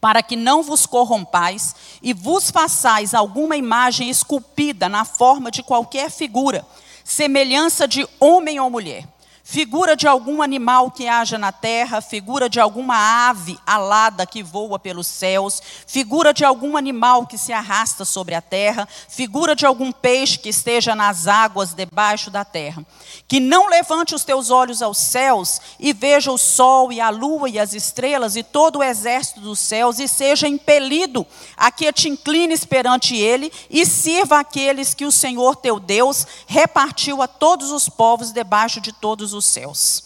para 0.00 0.22
que 0.22 0.36
não 0.36 0.62
vos 0.62 0.84
corrompais 0.84 1.74
e 2.02 2.12
vos 2.12 2.50
façais 2.50 3.14
alguma 3.14 3.56
imagem 3.56 4.10
esculpida 4.10 4.88
na 4.88 5.04
forma 5.04 5.50
de 5.50 5.62
qualquer 5.62 6.10
figura, 6.10 6.66
semelhança 7.02 7.88
de 7.88 8.06
homem 8.20 8.60
ou 8.60 8.68
mulher 8.68 9.13
figura 9.46 9.94
de 9.94 10.08
algum 10.08 10.40
animal 10.40 10.90
que 10.90 11.06
haja 11.06 11.36
na 11.36 11.52
terra, 11.52 12.00
figura 12.00 12.48
de 12.48 12.58
alguma 12.58 13.28
ave 13.28 13.58
alada 13.66 14.24
que 14.24 14.42
voa 14.42 14.78
pelos 14.78 15.06
céus, 15.06 15.60
figura 15.86 16.32
de 16.32 16.46
algum 16.46 16.78
animal 16.78 17.26
que 17.26 17.36
se 17.36 17.52
arrasta 17.52 18.06
sobre 18.06 18.34
a 18.34 18.40
terra, 18.40 18.88
figura 19.06 19.54
de 19.54 19.66
algum 19.66 19.92
peixe 19.92 20.38
que 20.38 20.48
esteja 20.48 20.94
nas 20.94 21.26
águas 21.26 21.74
debaixo 21.74 22.30
da 22.30 22.42
terra. 22.42 22.84
Que 23.28 23.38
não 23.38 23.68
levante 23.68 24.14
os 24.14 24.24
teus 24.24 24.48
olhos 24.48 24.80
aos 24.80 24.96
céus 24.96 25.60
e 25.78 25.92
veja 25.92 26.32
o 26.32 26.38
sol 26.38 26.90
e 26.90 26.98
a 26.98 27.10
lua 27.10 27.48
e 27.48 27.58
as 27.58 27.74
estrelas 27.74 28.36
e 28.36 28.42
todo 28.42 28.78
o 28.78 28.82
exército 28.82 29.40
dos 29.40 29.58
céus 29.58 29.98
e 29.98 30.08
seja 30.08 30.48
impelido 30.48 31.26
a 31.54 31.70
que 31.70 31.92
te 31.92 32.08
inclines 32.08 32.64
perante 32.64 33.14
ele 33.14 33.52
e 33.68 33.84
sirva 33.84 34.40
aqueles 34.40 34.94
que 34.94 35.04
o 35.04 35.12
Senhor 35.12 35.56
teu 35.56 35.78
Deus 35.78 36.26
repartiu 36.46 37.20
a 37.20 37.28
todos 37.28 37.70
os 37.70 37.90
povos 37.90 38.32
debaixo 38.32 38.80
de 38.80 38.90
todos 38.90 39.33
os 39.34 39.44
céus. 39.44 40.04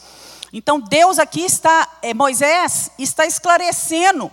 Então 0.53 0.81
Deus 0.81 1.19
aqui 1.19 1.43
está, 1.43 1.99
é, 2.03 2.15
Moisés 2.15 2.91
está 2.99 3.27
esclarecendo, 3.27 4.31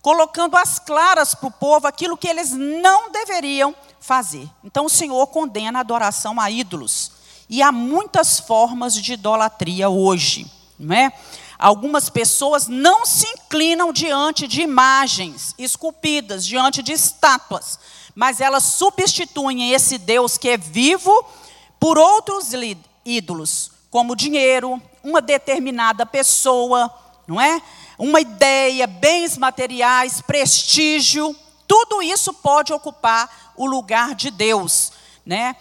colocando 0.00 0.56
às 0.56 0.78
claras 0.78 1.34
para 1.34 1.48
o 1.48 1.52
povo 1.52 1.86
aquilo 1.86 2.16
que 2.16 2.28
eles 2.28 2.52
não 2.52 3.10
deveriam 3.10 3.74
fazer. 4.00 4.48
Então 4.64 4.86
o 4.86 4.90
Senhor 4.90 5.26
condena 5.26 5.78
a 5.78 5.80
adoração 5.80 6.40
a 6.40 6.50
ídolos. 6.50 7.12
E 7.48 7.60
há 7.62 7.72
muitas 7.72 8.38
formas 8.38 8.94
de 8.94 9.14
idolatria 9.14 9.88
hoje, 9.88 10.50
não 10.78 10.94
é? 10.94 11.12
Algumas 11.58 12.08
pessoas 12.08 12.68
não 12.68 13.04
se 13.04 13.26
inclinam 13.28 13.92
diante 13.92 14.46
de 14.46 14.62
imagens 14.62 15.54
esculpidas, 15.58 16.46
diante 16.46 16.82
de 16.82 16.92
estátuas, 16.92 17.78
mas 18.14 18.40
elas 18.40 18.64
substituem 18.64 19.72
esse 19.72 19.98
Deus 19.98 20.38
que 20.38 20.48
é 20.48 20.56
vivo 20.56 21.12
por 21.78 21.98
outros 21.98 22.52
ídolos, 23.04 23.72
como 23.90 24.16
dinheiro, 24.16 24.80
uma 25.02 25.20
determinada 25.20 26.06
pessoa, 26.06 26.92
não 27.26 27.40
é? 27.40 27.60
Uma 27.98 28.20
ideia, 28.20 28.86
bens 28.86 29.36
materiais, 29.36 30.22
prestígio, 30.22 31.34
tudo 31.66 32.02
isso 32.02 32.32
pode 32.32 32.72
ocupar 32.72 33.52
o 33.56 33.66
lugar 33.66 34.14
de 34.14 34.30
Deus, 34.30 34.92
né? 35.26 35.56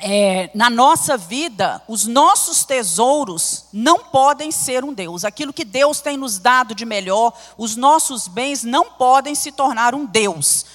é, 0.00 0.50
na 0.54 0.68
nossa 0.68 1.16
vida, 1.16 1.82
os 1.88 2.06
nossos 2.06 2.64
tesouros 2.64 3.64
não 3.72 3.98
podem 3.98 4.50
ser 4.50 4.84
um 4.84 4.92
Deus. 4.92 5.24
Aquilo 5.24 5.52
que 5.52 5.64
Deus 5.64 6.00
tem 6.00 6.16
nos 6.16 6.38
dado 6.38 6.74
de 6.74 6.84
melhor, 6.84 7.32
os 7.56 7.76
nossos 7.76 8.28
bens 8.28 8.62
não 8.62 8.90
podem 8.90 9.34
se 9.34 9.50
tornar 9.52 9.94
um 9.94 10.04
Deus. 10.04 10.66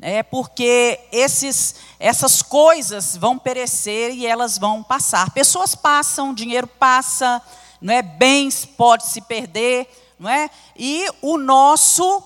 É 0.00 0.22
porque 0.22 1.00
esses, 1.10 1.74
essas 1.98 2.40
coisas 2.40 3.16
vão 3.16 3.36
perecer 3.36 4.12
e 4.12 4.26
elas 4.26 4.56
vão 4.56 4.82
passar. 4.82 5.30
Pessoas 5.30 5.74
passam, 5.74 6.32
dinheiro 6.32 6.66
passa, 6.66 7.42
não 7.80 7.92
é? 7.92 8.00
bens 8.00 8.64
pode 8.64 9.06
se 9.06 9.20
perder, 9.20 9.88
não 10.18 10.30
é? 10.30 10.48
E 10.76 11.08
o 11.20 11.36
nosso 11.36 12.22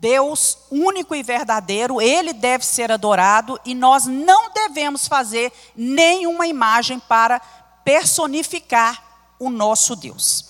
Deus 0.00 0.58
único 0.68 1.14
e 1.14 1.22
verdadeiro, 1.22 2.00
ele 2.00 2.32
deve 2.32 2.66
ser 2.66 2.90
adorado 2.90 3.60
e 3.64 3.72
nós 3.72 4.04
não 4.04 4.50
devemos 4.52 5.06
fazer 5.06 5.52
nenhuma 5.76 6.48
imagem 6.48 6.98
para 6.98 7.40
personificar 7.84 9.00
o 9.38 9.48
nosso 9.48 9.94
Deus. 9.94 10.46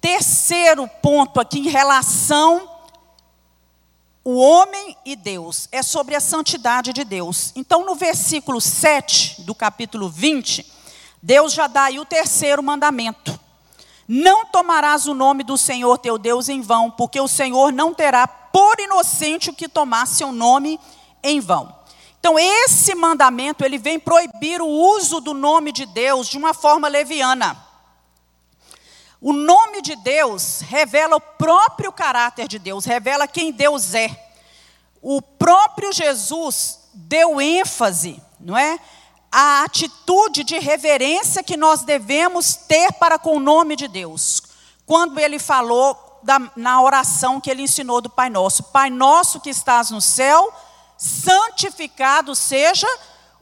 Terceiro 0.00 0.86
ponto 1.02 1.40
aqui 1.40 1.58
em 1.58 1.68
relação 1.68 2.75
o 4.28 4.38
homem 4.38 4.96
e 5.04 5.14
Deus, 5.14 5.68
é 5.70 5.84
sobre 5.84 6.16
a 6.16 6.20
santidade 6.20 6.92
de 6.92 7.04
Deus. 7.04 7.52
Então, 7.54 7.86
no 7.86 7.94
versículo 7.94 8.60
7 8.60 9.42
do 9.42 9.54
capítulo 9.54 10.08
20, 10.08 10.66
Deus 11.22 11.52
já 11.52 11.68
dá 11.68 11.84
aí 11.84 12.00
o 12.00 12.04
terceiro 12.04 12.60
mandamento. 12.60 13.38
Não 14.08 14.44
tomarás 14.46 15.06
o 15.06 15.14
nome 15.14 15.44
do 15.44 15.56
Senhor 15.56 15.96
teu 15.98 16.18
Deus 16.18 16.48
em 16.48 16.60
vão, 16.60 16.90
porque 16.90 17.20
o 17.20 17.28
Senhor 17.28 17.72
não 17.72 17.94
terá 17.94 18.26
por 18.26 18.80
inocente 18.80 19.50
o 19.50 19.54
que 19.54 19.68
tomar 19.68 20.08
seu 20.08 20.32
nome 20.32 20.80
em 21.22 21.38
vão. 21.38 21.72
Então, 22.18 22.36
esse 22.36 22.96
mandamento, 22.96 23.64
ele 23.64 23.78
vem 23.78 23.96
proibir 23.96 24.60
o 24.60 24.66
uso 24.66 25.20
do 25.20 25.34
nome 25.34 25.70
de 25.70 25.86
Deus 25.86 26.26
de 26.26 26.36
uma 26.36 26.52
forma 26.52 26.88
leviana. 26.88 27.65
O 29.26 29.32
nome 29.32 29.82
de 29.82 29.96
Deus 29.96 30.60
revela 30.60 31.16
o 31.16 31.20
próprio 31.20 31.90
caráter 31.90 32.46
de 32.46 32.60
Deus, 32.60 32.84
revela 32.84 33.26
quem 33.26 33.50
Deus 33.50 33.92
é. 33.92 34.08
O 35.02 35.20
próprio 35.20 35.92
Jesus 35.92 36.78
deu 36.94 37.40
ênfase, 37.40 38.22
não 38.38 38.56
é? 38.56 38.78
a 39.32 39.64
atitude 39.64 40.44
de 40.44 40.60
reverência 40.60 41.42
que 41.42 41.56
nós 41.56 41.82
devemos 41.82 42.54
ter 42.54 42.92
para 42.92 43.18
com 43.18 43.34
o 43.36 43.40
nome 43.40 43.74
de 43.74 43.88
Deus. 43.88 44.40
Quando 44.86 45.18
ele 45.18 45.40
falou 45.40 46.20
da, 46.22 46.38
na 46.54 46.80
oração 46.80 47.40
que 47.40 47.50
ele 47.50 47.62
ensinou 47.62 48.00
do 48.00 48.08
Pai 48.08 48.30
Nosso: 48.30 48.62
Pai 48.62 48.90
Nosso 48.90 49.40
que 49.40 49.50
estás 49.50 49.90
no 49.90 50.00
céu, 50.00 50.54
santificado 50.96 52.32
seja 52.36 52.86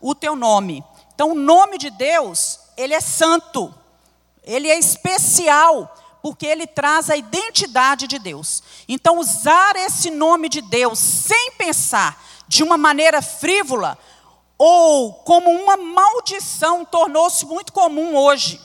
o 0.00 0.14
teu 0.14 0.34
nome. 0.34 0.82
Então, 1.14 1.32
o 1.32 1.34
nome 1.34 1.76
de 1.76 1.90
Deus, 1.90 2.58
ele 2.74 2.94
é 2.94 3.00
santo, 3.02 3.83
ele 4.46 4.68
é 4.68 4.78
especial, 4.78 5.94
porque 6.22 6.46
ele 6.46 6.66
traz 6.66 7.11
a 7.11 7.16
identidade 7.16 8.07
de 8.07 8.18
Deus. 8.18 8.62
Então, 8.88 9.18
usar 9.18 9.76
esse 9.76 10.11
nome 10.11 10.48
de 10.48 10.61
Deus 10.61 10.98
sem 10.98 11.52
pensar 11.52 12.22
de 12.48 12.62
uma 12.62 12.76
maneira 12.76 13.20
frívola, 13.20 13.98
ou 14.57 15.12
como 15.12 15.50
uma 15.50 15.76
maldição 15.76 16.85
tornou-se 16.85 17.44
muito 17.44 17.72
comum 17.72 18.16
hoje. 18.16 18.61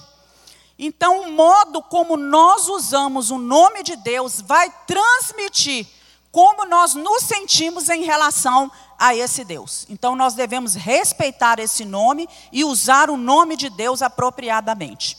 Então, 0.78 1.22
o 1.22 1.32
modo 1.32 1.82
como 1.82 2.15
nós 2.15 2.70
usamos 2.70 3.32
o 3.32 3.38
nome 3.38 3.84
de 3.84 3.98
Deus 3.98 4.39
vai 4.39 4.74
transmitir 4.88 5.86
como 6.32 6.65
nós 6.65 6.94
nos 6.94 7.24
sentimos 7.24 7.89
em 7.89 8.04
relação 8.04 8.72
a 8.98 9.15
esse 9.15 9.44
Deus. 9.44 9.86
Então, 9.89 10.15
nós 10.15 10.36
devemos 10.36 10.76
respeitar 10.76 11.60
esse 11.60 11.84
nome 11.84 12.30
e 12.52 12.63
usar 12.63 13.10
o 13.10 13.18
nome 13.18 13.58
de 13.58 13.70
Deus 13.70 14.02
apropriadamente. 14.02 15.18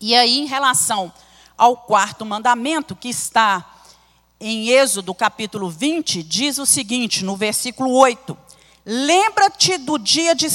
E 0.00 0.14
aí, 0.14 0.38
em 0.38 0.46
relação 0.46 1.12
ao 1.56 1.76
quarto 1.76 2.24
mandamento, 2.24 2.96
que 2.96 3.08
está 3.08 3.64
em 4.40 4.68
Êxodo 4.68 5.14
capítulo 5.14 5.70
20, 5.70 6.22
diz 6.22 6.58
o 6.58 6.66
seguinte, 6.66 7.24
no 7.24 7.36
versículo 7.36 7.92
8: 7.92 8.36
Lembra-te 8.84 9.78
do 9.78 9.98
dia 9.98 10.34
de, 10.34 10.46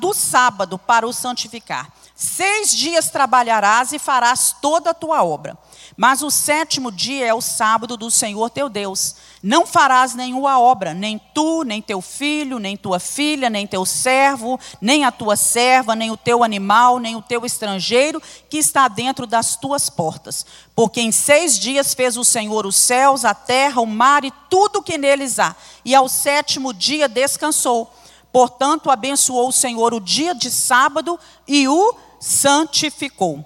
do 0.00 0.12
sábado 0.12 0.78
para 0.78 1.06
o 1.06 1.12
santificar. 1.12 1.90
Seis 2.14 2.70
dias 2.70 3.08
trabalharás 3.08 3.92
e 3.92 3.98
farás 3.98 4.54
toda 4.60 4.90
a 4.90 4.94
tua 4.94 5.24
obra. 5.24 5.56
Mas 6.00 6.22
o 6.22 6.30
sétimo 6.30 6.90
dia 6.90 7.26
é 7.26 7.34
o 7.34 7.42
sábado 7.42 7.94
do 7.94 8.10
Senhor 8.10 8.48
teu 8.48 8.70
Deus. 8.70 9.16
Não 9.42 9.66
farás 9.66 10.14
nenhuma 10.14 10.58
obra, 10.58 10.94
nem 10.94 11.20
tu, 11.34 11.62
nem 11.62 11.82
teu 11.82 12.00
filho, 12.00 12.58
nem 12.58 12.74
tua 12.74 12.98
filha, 12.98 13.50
nem 13.50 13.66
teu 13.66 13.84
servo, 13.84 14.58
nem 14.80 15.04
a 15.04 15.12
tua 15.12 15.36
serva, 15.36 15.94
nem 15.94 16.10
o 16.10 16.16
teu 16.16 16.42
animal, 16.42 16.98
nem 16.98 17.16
o 17.16 17.20
teu 17.20 17.44
estrangeiro 17.44 18.18
que 18.48 18.56
está 18.56 18.88
dentro 18.88 19.26
das 19.26 19.56
tuas 19.56 19.90
portas. 19.90 20.46
Porque 20.74 21.02
em 21.02 21.12
seis 21.12 21.58
dias 21.58 21.92
fez 21.92 22.16
o 22.16 22.24
Senhor 22.24 22.64
os 22.64 22.76
céus, 22.76 23.26
a 23.26 23.34
terra, 23.34 23.82
o 23.82 23.86
mar 23.86 24.24
e 24.24 24.32
tudo 24.48 24.82
que 24.82 24.96
neles 24.96 25.38
há. 25.38 25.54
E 25.84 25.94
ao 25.94 26.08
sétimo 26.08 26.72
dia 26.72 27.10
descansou. 27.10 27.92
Portanto, 28.32 28.90
abençoou 28.90 29.50
o 29.50 29.52
Senhor 29.52 29.92
o 29.92 30.00
dia 30.00 30.34
de 30.34 30.50
sábado 30.50 31.20
e 31.46 31.68
o 31.68 31.94
santificou. 32.18 33.44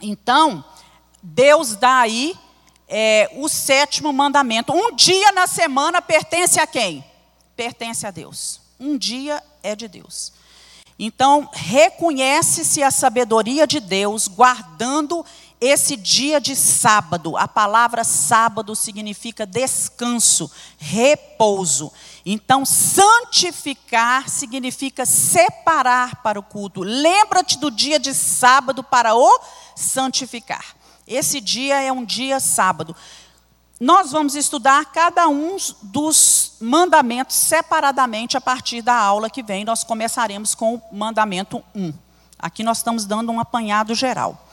Então, 0.00 0.64
Deus 1.28 1.74
dá 1.74 1.98
aí 1.98 2.38
é, 2.88 3.28
o 3.34 3.48
sétimo 3.48 4.12
mandamento. 4.12 4.72
Um 4.72 4.94
dia 4.94 5.32
na 5.32 5.48
semana 5.48 6.00
pertence 6.00 6.60
a 6.60 6.66
quem? 6.68 7.04
Pertence 7.56 8.06
a 8.06 8.12
Deus. 8.12 8.60
Um 8.78 8.96
dia 8.96 9.42
é 9.60 9.74
de 9.74 9.88
Deus. 9.88 10.32
Então, 10.96 11.50
reconhece-se 11.52 12.80
a 12.80 12.92
sabedoria 12.92 13.66
de 13.66 13.80
Deus, 13.80 14.28
guardando 14.28 15.26
esse 15.60 15.96
dia 15.96 16.40
de 16.40 16.54
sábado. 16.54 17.36
A 17.36 17.48
palavra 17.48 18.04
sábado 18.04 18.76
significa 18.76 19.44
descanso, 19.44 20.48
repouso. 20.78 21.92
Então, 22.24 22.64
santificar 22.64 24.28
significa 24.28 25.04
separar 25.04 26.22
para 26.22 26.38
o 26.38 26.42
culto. 26.42 26.82
Lembra-te 26.82 27.58
do 27.58 27.70
dia 27.70 27.98
de 27.98 28.14
sábado 28.14 28.84
para 28.84 29.16
o 29.16 29.40
santificar. 29.74 30.75
Esse 31.06 31.40
dia 31.40 31.80
é 31.80 31.92
um 31.92 32.04
dia 32.04 32.40
sábado. 32.40 32.96
Nós 33.78 34.10
vamos 34.10 34.34
estudar 34.34 34.86
cada 34.86 35.28
um 35.28 35.56
dos 35.82 36.54
mandamentos 36.60 37.36
separadamente 37.36 38.36
a 38.36 38.40
partir 38.40 38.82
da 38.82 38.94
aula 38.94 39.30
que 39.30 39.42
vem. 39.42 39.64
Nós 39.64 39.84
começaremos 39.84 40.54
com 40.54 40.74
o 40.74 40.82
mandamento 40.90 41.62
1. 41.74 41.92
Aqui 42.38 42.64
nós 42.64 42.78
estamos 42.78 43.04
dando 43.04 43.30
um 43.30 43.38
apanhado 43.38 43.94
geral. 43.94 44.48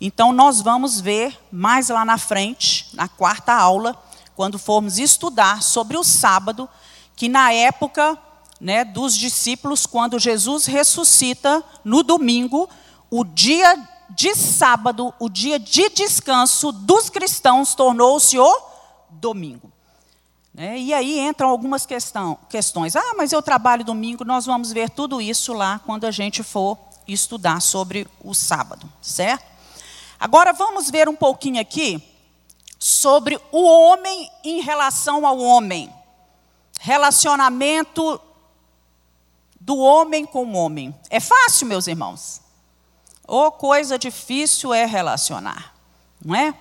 Então, 0.00 0.32
nós 0.32 0.60
vamos 0.60 1.00
ver 1.00 1.36
mais 1.50 1.88
lá 1.88 2.04
na 2.04 2.16
frente, 2.16 2.88
na 2.94 3.08
quarta 3.08 3.52
aula, 3.52 4.00
quando 4.36 4.58
formos 4.58 4.98
estudar 4.98 5.62
sobre 5.62 5.96
o 5.96 6.04
sábado, 6.04 6.68
que 7.16 7.28
na 7.28 7.52
época 7.52 8.16
né, 8.60 8.84
dos 8.84 9.16
discípulos, 9.16 9.84
quando 9.86 10.18
Jesus 10.18 10.66
ressuscita 10.66 11.64
no 11.84 12.04
domingo, 12.04 12.68
o 13.10 13.24
dia 13.24 13.76
de 14.10 14.34
sábado, 14.34 15.12
o 15.18 15.28
dia 15.28 15.58
de 15.58 15.88
descanso 15.90 16.72
dos 16.72 17.10
cristãos, 17.10 17.74
tornou-se 17.74 18.38
o 18.38 18.62
domingo. 19.10 19.70
Né? 20.52 20.78
E 20.78 20.94
aí 20.94 21.18
entram 21.20 21.48
algumas 21.48 21.86
questão, 21.86 22.38
questões. 22.48 22.96
Ah, 22.96 23.14
mas 23.16 23.32
eu 23.32 23.40
trabalho 23.40 23.84
domingo, 23.84 24.24
nós 24.24 24.46
vamos 24.46 24.72
ver 24.72 24.90
tudo 24.90 25.20
isso 25.20 25.52
lá 25.52 25.80
quando 25.86 26.04
a 26.04 26.10
gente 26.10 26.42
for 26.42 26.78
estudar 27.06 27.60
sobre 27.62 28.06
o 28.22 28.34
sábado, 28.34 28.90
certo? 29.00 29.44
Agora 30.18 30.52
vamos 30.52 30.90
ver 30.90 31.08
um 31.08 31.14
pouquinho 31.14 31.60
aqui 31.60 32.02
sobre 32.78 33.40
o 33.52 33.62
homem 33.62 34.30
em 34.42 34.60
relação 34.60 35.24
ao 35.26 35.38
homem. 35.38 35.92
Relacionamento 36.80 38.20
do 39.60 39.76
homem 39.76 40.24
com 40.24 40.44
o 40.44 40.54
homem. 40.54 40.94
É 41.08 41.20
fácil, 41.20 41.66
meus 41.66 41.86
irmãos? 41.86 42.40
Ou 43.28 43.52
coisa 43.52 43.98
difícil 43.98 44.72
é 44.72 44.86
relacionar, 44.86 45.74
não 46.24 46.34
é? 46.34 46.54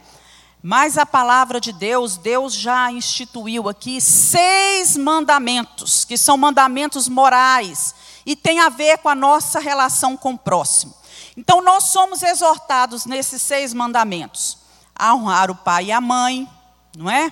Mas 0.62 0.98
a 0.98 1.06
palavra 1.06 1.62
de 1.62 1.72
Deus, 1.72 2.18
Deus 2.18 2.54
já 2.54 2.92
instituiu 2.92 3.70
aqui 3.70 4.02
seis 4.02 4.98
mandamentos, 4.98 6.04
que 6.04 6.18
são 6.18 6.36
mandamentos 6.36 7.08
morais, 7.08 7.96
e 8.26 8.36
tem 8.36 8.60
a 8.60 8.68
ver 8.68 8.98
com 8.98 9.08
a 9.08 9.16
nossa 9.16 9.62
relação 9.62 10.18
com 10.18 10.34
o 10.34 10.38
próximo. 10.38 10.94
Então, 11.38 11.62
nós 11.62 11.86
somos 11.86 12.22
exortados 12.22 13.06
nesses 13.06 13.42
seis 13.42 13.74
mandamentos 13.74 14.58
a 14.94 15.16
honrar 15.16 15.50
o 15.50 15.56
pai 15.56 15.86
e 15.86 15.92
a 15.94 16.02
mãe, 16.02 16.50
não 16.98 17.10
é? 17.10 17.32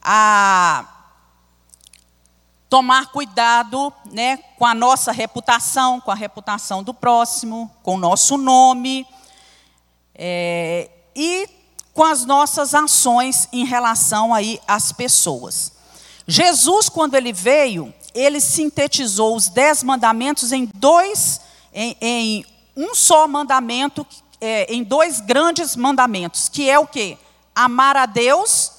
A 0.00 0.93
tomar 2.74 3.12
cuidado 3.12 3.92
né, 4.10 4.36
com 4.58 4.66
a 4.66 4.74
nossa 4.74 5.12
reputação, 5.12 6.00
com 6.00 6.10
a 6.10 6.14
reputação 6.16 6.82
do 6.82 6.92
próximo, 6.92 7.70
com 7.84 7.94
o 7.94 7.96
nosso 7.96 8.36
nome, 8.36 9.06
é, 10.12 10.90
e 11.14 11.48
com 11.92 12.02
as 12.02 12.24
nossas 12.24 12.74
ações 12.74 13.48
em 13.52 13.64
relação 13.64 14.34
aí 14.34 14.60
às 14.66 14.90
pessoas. 14.90 15.70
Jesus, 16.26 16.88
quando 16.88 17.14
ele 17.14 17.32
veio, 17.32 17.94
ele 18.12 18.40
sintetizou 18.40 19.36
os 19.36 19.48
dez 19.48 19.84
mandamentos 19.84 20.50
em 20.50 20.68
dois, 20.74 21.42
em, 21.72 21.96
em 22.00 22.46
um 22.76 22.92
só 22.92 23.28
mandamento, 23.28 24.04
é, 24.40 24.66
em 24.74 24.82
dois 24.82 25.20
grandes 25.20 25.76
mandamentos, 25.76 26.48
que 26.48 26.68
é 26.68 26.76
o 26.76 26.88
que? 26.88 27.16
Amar 27.54 27.96
a 27.96 28.06
Deus 28.06 28.72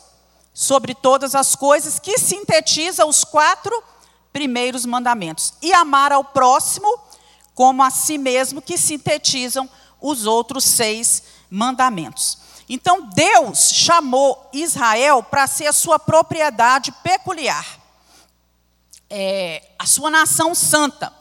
sobre 0.56 0.96
todas 0.96 1.36
as 1.36 1.54
coisas, 1.54 2.00
que 2.00 2.18
sintetiza 2.18 3.06
os 3.06 3.26
quatro 3.26 3.84
primeiros 4.32 4.86
mandamentos. 4.86 5.54
E 5.62 5.74
amar 5.74 6.14
ao 6.14 6.24
próximo 6.24 6.88
como 7.54 7.84
a 7.84 7.90
si 7.90 8.18
mesmo, 8.18 8.62
que 8.62 8.78
sintetizam 8.78 9.70
os 10.02 10.26
outros 10.26 10.64
seis 10.64 11.24
mandamentos. 11.50 12.38
Então 12.68 13.10
Deus 13.14 13.72
chamou 13.74 14.50
Israel 14.54 15.22
para 15.22 15.46
ser 15.46 15.68
a 15.68 15.74
sua 15.74 16.00
propriedade 16.00 16.92
peculiar, 17.04 17.66
é, 19.10 19.72
a 19.78 19.86
sua 19.86 20.10
nação 20.10 20.56
santa. 20.56 21.14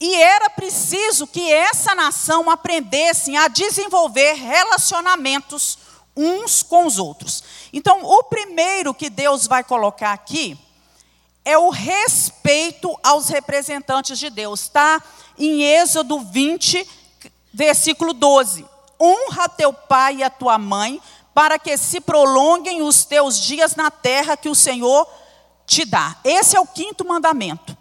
E 0.00 0.14
era 0.14 0.48
preciso 0.50 1.26
que 1.26 1.52
essa 1.52 1.94
nação 1.94 2.48
aprendesse 2.48 3.36
a 3.36 3.48
desenvolver 3.48 4.34
relacionamentos 4.34 5.78
uns 6.20 6.62
com 6.62 6.86
os 6.86 6.98
outros. 6.98 7.42
Então, 7.72 8.04
o 8.04 8.24
primeiro 8.24 8.92
que 8.92 9.08
Deus 9.08 9.46
vai 9.46 9.64
colocar 9.64 10.12
aqui 10.12 10.58
é 11.44 11.56
o 11.56 11.70
respeito 11.70 12.98
aos 13.02 13.28
representantes 13.28 14.18
de 14.18 14.28
Deus. 14.30 14.62
Está 14.62 15.02
em 15.38 15.62
Êxodo 15.62 16.20
20, 16.20 16.86
versículo 17.52 18.12
12 18.12 18.68
honra 19.00 19.48
teu 19.48 19.72
pai 19.72 20.16
e 20.16 20.22
a 20.22 20.28
tua 20.28 20.58
mãe, 20.58 21.00
para 21.32 21.58
que 21.58 21.76
se 21.78 22.00
prolonguem 22.00 22.82
os 22.82 23.04
teus 23.04 23.40
dias 23.40 23.74
na 23.74 23.90
terra 23.90 24.36
que 24.36 24.48
o 24.48 24.54
Senhor 24.54 25.08
te 25.66 25.86
dá. 25.86 26.16
Esse 26.22 26.56
é 26.56 26.60
o 26.60 26.66
quinto 26.66 27.06
mandamento. 27.06 27.76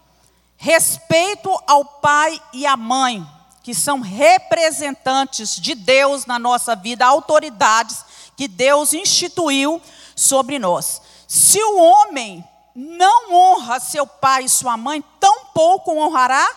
Respeito 0.56 1.52
ao 1.68 1.84
pai 1.84 2.42
e 2.54 2.66
à 2.66 2.78
mãe, 2.78 3.26
que 3.64 3.74
são 3.74 4.00
representantes 4.00 5.56
de 5.56 5.76
Deus 5.76 6.26
na 6.26 6.40
nossa 6.40 6.76
vida, 6.76 7.06
autoridades 7.06 8.06
que 8.40 8.48
Deus 8.48 8.94
instituiu 8.94 9.82
sobre 10.16 10.58
nós. 10.58 11.02
Se 11.28 11.62
o 11.62 11.78
homem 11.78 12.42
não 12.74 13.34
honra 13.34 13.82
seu 13.82 14.08
pai 14.08 14.46
e 14.46 14.50
sua 14.50 14.78
mãe, 14.78 15.04
tampouco 15.20 15.92
honrará 15.92 16.50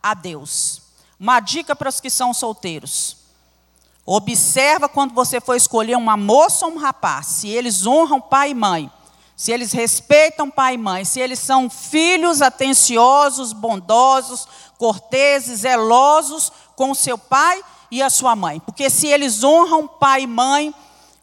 a 0.00 0.14
Deus. 0.14 0.80
Uma 1.18 1.40
dica 1.40 1.74
para 1.74 1.88
os 1.88 1.98
que 1.98 2.08
são 2.08 2.32
solteiros. 2.32 3.16
Observa 4.06 4.88
quando 4.88 5.12
você 5.12 5.40
for 5.40 5.56
escolher 5.56 5.96
uma 5.96 6.16
moça 6.16 6.66
ou 6.66 6.74
um 6.74 6.78
rapaz, 6.78 7.26
se 7.26 7.48
eles 7.48 7.84
honram 7.84 8.20
pai 8.20 8.50
e 8.50 8.54
mãe, 8.54 8.88
se 9.34 9.50
eles 9.50 9.72
respeitam 9.72 10.48
pai 10.48 10.74
e 10.74 10.78
mãe, 10.78 11.04
se 11.04 11.18
eles 11.18 11.40
são 11.40 11.68
filhos 11.68 12.40
atenciosos, 12.42 13.52
bondosos, 13.52 14.46
corteses, 14.78 15.62
zelosos 15.62 16.52
com 16.76 16.94
seu 16.94 17.18
pai 17.18 17.60
e 17.90 18.00
a 18.00 18.08
sua 18.08 18.36
mãe. 18.36 18.60
Porque 18.60 18.88
se 18.88 19.08
eles 19.08 19.42
honram 19.42 19.88
pai 19.88 20.22
e 20.22 20.26
mãe, 20.28 20.72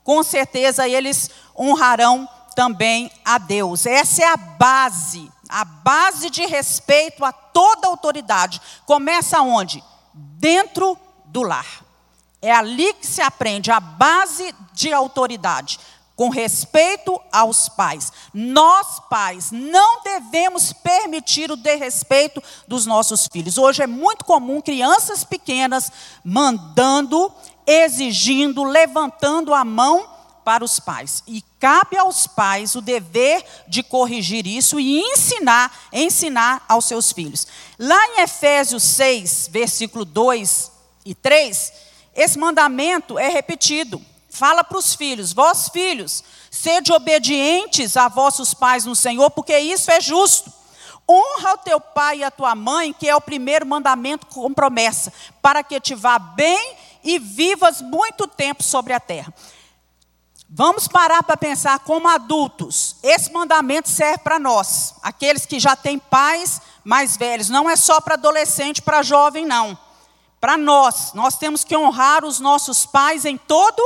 com 0.03 0.23
certeza 0.23 0.87
eles 0.87 1.29
honrarão 1.57 2.27
também 2.55 3.11
a 3.23 3.37
Deus. 3.37 3.85
Essa 3.85 4.23
é 4.23 4.27
a 4.27 4.37
base, 4.37 5.31
a 5.47 5.63
base 5.63 6.29
de 6.29 6.45
respeito 6.45 7.23
a 7.23 7.31
toda 7.31 7.87
autoridade. 7.87 8.61
Começa 8.85 9.41
onde? 9.41 9.83
Dentro 10.13 10.97
do 11.25 11.41
lar. 11.41 11.65
É 12.41 12.51
ali 12.51 12.93
que 12.93 13.05
se 13.05 13.21
aprende 13.21 13.71
a 13.71 13.79
base 13.79 14.53
de 14.73 14.91
autoridade, 14.91 15.79
com 16.21 16.29
respeito 16.29 17.19
aos 17.31 17.67
pais. 17.67 18.13
Nós, 18.31 18.99
pais, 19.10 19.49
não 19.51 20.03
devemos 20.03 20.71
permitir 20.71 21.49
o 21.49 21.55
desrespeito 21.55 22.43
dos 22.67 22.86
nossos 22.86 23.27
filhos. 23.34 23.57
Hoje 23.57 23.81
é 23.81 23.88
muito 23.88 24.23
comum 24.23 24.62
crianças 24.62 25.23
pequenas 25.23 25.91
mandando, 26.23 27.34
exigindo, 27.65 28.63
levantando 28.63 29.51
a 29.51 29.65
mão 29.65 30.07
para 30.45 30.63
os 30.63 30.79
pais. 30.79 31.23
E 31.25 31.43
cabe 31.60 31.97
aos 31.97 32.27
pais 32.27 32.75
o 32.75 32.81
dever 32.81 33.43
de 33.67 33.81
corrigir 33.81 34.45
isso 34.45 34.79
e 34.79 34.99
ensinar, 34.99 35.75
ensinar 35.91 36.63
aos 36.69 36.86
seus 36.86 37.12
filhos. 37.12 37.47
Lá 37.79 37.99
em 38.10 38.21
Efésios 38.21 38.84
6, 38.84 39.49
versículo 39.51 40.05
2 40.05 40.71
e 41.03 41.15
3, 41.15 41.73
esse 42.13 42.38
mandamento 42.38 43.17
é 43.17 43.27
repetido. 43.27 43.99
Fala 44.31 44.63
para 44.63 44.77
os 44.77 44.95
filhos: 44.95 45.33
Vós, 45.33 45.67
filhos, 45.67 46.23
sede 46.49 46.93
obedientes 46.93 47.97
a 47.97 48.07
vossos 48.07 48.53
pais 48.53 48.85
no 48.85 48.95
Senhor, 48.95 49.29
porque 49.29 49.57
isso 49.59 49.91
é 49.91 49.99
justo. 49.99 50.51
Honra 51.07 51.55
o 51.55 51.57
teu 51.57 51.81
pai 51.81 52.19
e 52.19 52.23
a 52.23 52.31
tua 52.31 52.55
mãe, 52.55 52.93
que 52.93 53.09
é 53.09 53.15
o 53.15 53.19
primeiro 53.19 53.65
mandamento 53.65 54.25
com 54.27 54.53
promessa, 54.53 55.11
para 55.41 55.61
que 55.61 55.79
te 55.81 55.93
vá 55.93 56.17
bem 56.17 56.77
e 57.03 57.19
vivas 57.19 57.81
muito 57.81 58.25
tempo 58.25 58.63
sobre 58.63 58.93
a 58.93 58.99
terra. 58.99 59.33
Vamos 60.49 60.87
parar 60.87 61.23
para 61.23 61.35
pensar 61.35 61.79
como 61.79 62.07
adultos. 62.07 62.95
Esse 63.03 63.31
mandamento 63.33 63.89
serve 63.89 64.19
para 64.19 64.39
nós, 64.39 64.95
aqueles 65.01 65.45
que 65.45 65.59
já 65.59 65.75
têm 65.75 65.99
pais 65.99 66.61
mais 66.85 67.17
velhos. 67.17 67.49
Não 67.49 67.69
é 67.69 67.75
só 67.75 67.99
para 67.99 68.13
adolescente, 68.13 68.81
para 68.81 69.03
jovem, 69.03 69.45
não 69.45 69.77
para 70.41 70.57
nós, 70.57 71.13
nós 71.13 71.37
temos 71.37 71.63
que 71.63 71.77
honrar 71.77 72.25
os 72.25 72.39
nossos 72.39 72.83
pais 72.83 73.25
em 73.25 73.37
todo 73.37 73.79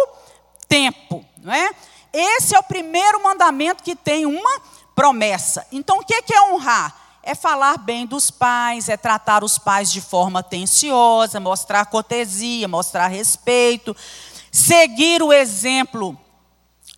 tempo, 0.68 1.26
não 1.42 1.54
é? 1.54 1.72
Esse 2.14 2.56
é 2.56 2.60
o 2.60 2.64
primeiro 2.64 3.22
mandamento 3.22 3.84
que 3.84 3.96
tem 3.96 4.26
uma 4.26 4.62
promessa. 4.96 5.68
Então, 5.72 6.00
o 6.00 6.06
que 6.06 6.34
é 6.34 6.42
honrar? 6.54 6.96
É 7.22 7.34
falar 7.34 7.78
bem 7.78 8.06
dos 8.06 8.30
pais, 8.30 8.88
é 8.88 8.96
tratar 8.96 9.44
os 9.44 9.58
pais 9.58 9.92
de 9.92 10.00
forma 10.00 10.40
atenciosa, 10.40 11.40
mostrar 11.40 11.86
cortesia, 11.88 12.68
mostrar 12.68 13.08
respeito, 13.08 13.96
seguir 14.52 15.24
o 15.24 15.34
exemplo 15.34 16.18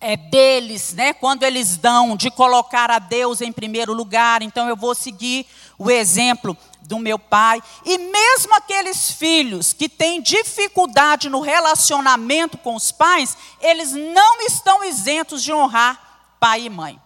é, 0.00 0.16
deles, 0.16 0.92
né, 0.94 1.12
quando 1.12 1.42
eles 1.42 1.76
dão 1.76 2.16
de 2.16 2.30
colocar 2.30 2.90
a 2.90 2.98
Deus 2.98 3.40
em 3.40 3.50
primeiro 3.50 3.92
lugar, 3.92 4.42
então 4.42 4.68
eu 4.68 4.76
vou 4.76 4.94
seguir 4.94 5.46
o 5.78 5.90
exemplo 5.90 6.56
do 6.82 6.98
meu 6.98 7.18
pai. 7.18 7.62
E 7.84 7.98
mesmo 7.98 8.54
aqueles 8.54 9.10
filhos 9.10 9.72
que 9.72 9.88
têm 9.88 10.20
dificuldade 10.20 11.28
no 11.28 11.40
relacionamento 11.40 12.58
com 12.58 12.74
os 12.74 12.90
pais, 12.90 13.36
eles 13.60 13.92
não 13.92 14.42
estão 14.42 14.82
isentos 14.82 15.42
de 15.42 15.52
honrar 15.52 16.34
pai 16.40 16.62
e 16.62 16.70
mãe. 16.70 17.00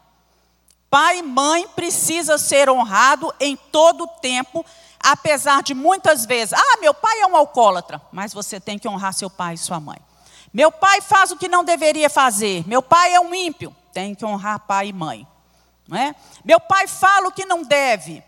Pai 0.89 1.19
e 1.19 1.23
mãe 1.23 1.67
precisa 1.69 2.39
ser 2.39 2.69
honrado 2.69 3.33
em 3.41 3.57
todo 3.57 4.05
o 4.05 4.09
tempo, 4.09 4.65
apesar 5.01 5.63
de 5.63 5.75
muitas 5.75 6.27
vezes, 6.27 6.53
ah, 6.53 6.79
meu 6.81 6.93
pai 6.93 7.21
é 7.21 7.27
um 7.27 7.37
alcoólatra, 7.37 8.01
mas 8.13 8.35
você 8.35 8.61
tem 8.61 8.79
que 8.79 8.89
honrar 8.89 9.15
seu 9.15 9.31
pai 9.31 9.55
e 9.55 9.59
sua 9.59 9.81
mãe. 9.81 9.99
Meu 10.53 10.71
pai 10.71 11.01
faz 11.01 11.31
o 11.33 11.37
que 11.37 11.49
não 11.49 11.65
deveria 11.65 12.11
fazer. 12.11 12.63
Meu 12.69 12.83
pai 12.83 13.15
é 13.15 13.21
um 13.21 13.35
ímpio. 13.35 13.75
Tem 13.93 14.15
que 14.15 14.25
honrar 14.25 14.61
pai 14.61 14.89
e 14.89 14.93
mãe. 14.93 15.27
Não 15.89 15.97
é? 15.97 16.15
Meu 16.45 16.61
pai 16.61 16.87
fala 16.87 17.29
o 17.29 17.33
que 17.33 17.47
não 17.47 17.63
deve. 17.63 18.23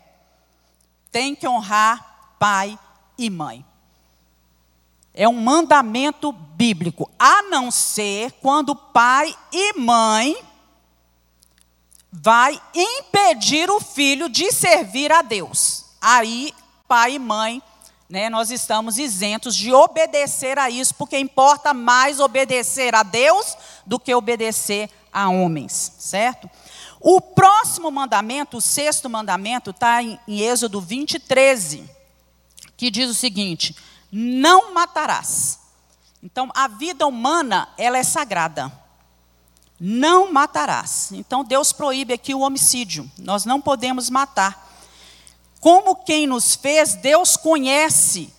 Tem 1.15 1.33
que 1.33 1.47
honrar 1.47 2.35
pai 2.37 2.77
e 3.17 3.29
mãe. 3.29 3.65
É 5.13 5.29
um 5.29 5.39
mandamento 5.39 6.33
bíblico, 6.33 7.09
a 7.17 7.41
não 7.43 7.71
ser 7.71 8.33
quando 8.41 8.75
pai 8.75 9.33
e 9.49 9.79
mãe 9.79 10.35
vai 12.11 12.61
impedir 12.73 13.69
o 13.71 13.79
filho 13.79 14.27
de 14.27 14.51
servir 14.51 15.09
a 15.09 15.21
Deus. 15.21 15.85
Aí 16.01 16.53
pai 16.85 17.13
e 17.13 17.19
mãe 17.19 17.63
né, 18.09 18.29
nós 18.29 18.51
estamos 18.51 18.97
isentos 18.97 19.55
de 19.55 19.73
obedecer 19.73 20.59
a 20.59 20.69
isso, 20.69 20.93
porque 20.95 21.17
importa 21.17 21.73
mais 21.73 22.19
obedecer 22.19 22.93
a 22.93 23.03
Deus 23.03 23.57
do 23.85 23.97
que 23.97 24.13
obedecer 24.13 24.89
a 25.13 25.29
homens, 25.29 25.93
certo? 25.97 26.49
O 26.99 27.19
próximo 27.19 27.91
mandamento, 27.91 28.57
o 28.57 28.61
sexto 28.61 29.09
mandamento, 29.09 29.71
está 29.71 30.01
em, 30.01 30.19
Êxodo 30.27 30.81
20, 30.81 31.19
13, 31.19 31.89
que 32.77 32.89
diz 32.89 33.09
o 33.09 33.13
seguinte: 33.13 33.75
não 34.11 34.73
matarás. 34.73 35.59
Então, 36.21 36.49
a 36.55 36.67
vida 36.67 37.05
humana, 37.05 37.69
ela 37.77 37.97
é 37.97 38.03
sagrada. 38.03 38.71
Não 39.79 40.31
matarás. 40.31 41.11
Então, 41.11 41.43
Deus 41.43 41.71
proíbe 41.71 42.13
aqui 42.13 42.33
o 42.33 42.39
homicídio. 42.39 43.09
Nós 43.17 43.45
não 43.45 43.61
podemos 43.61 44.09
matar. 44.09 44.73
Como 45.59 45.97
quem 45.97 46.25
nos 46.25 46.55
fez, 46.55 46.95
Deus 46.95 47.35
conhece 47.35 48.33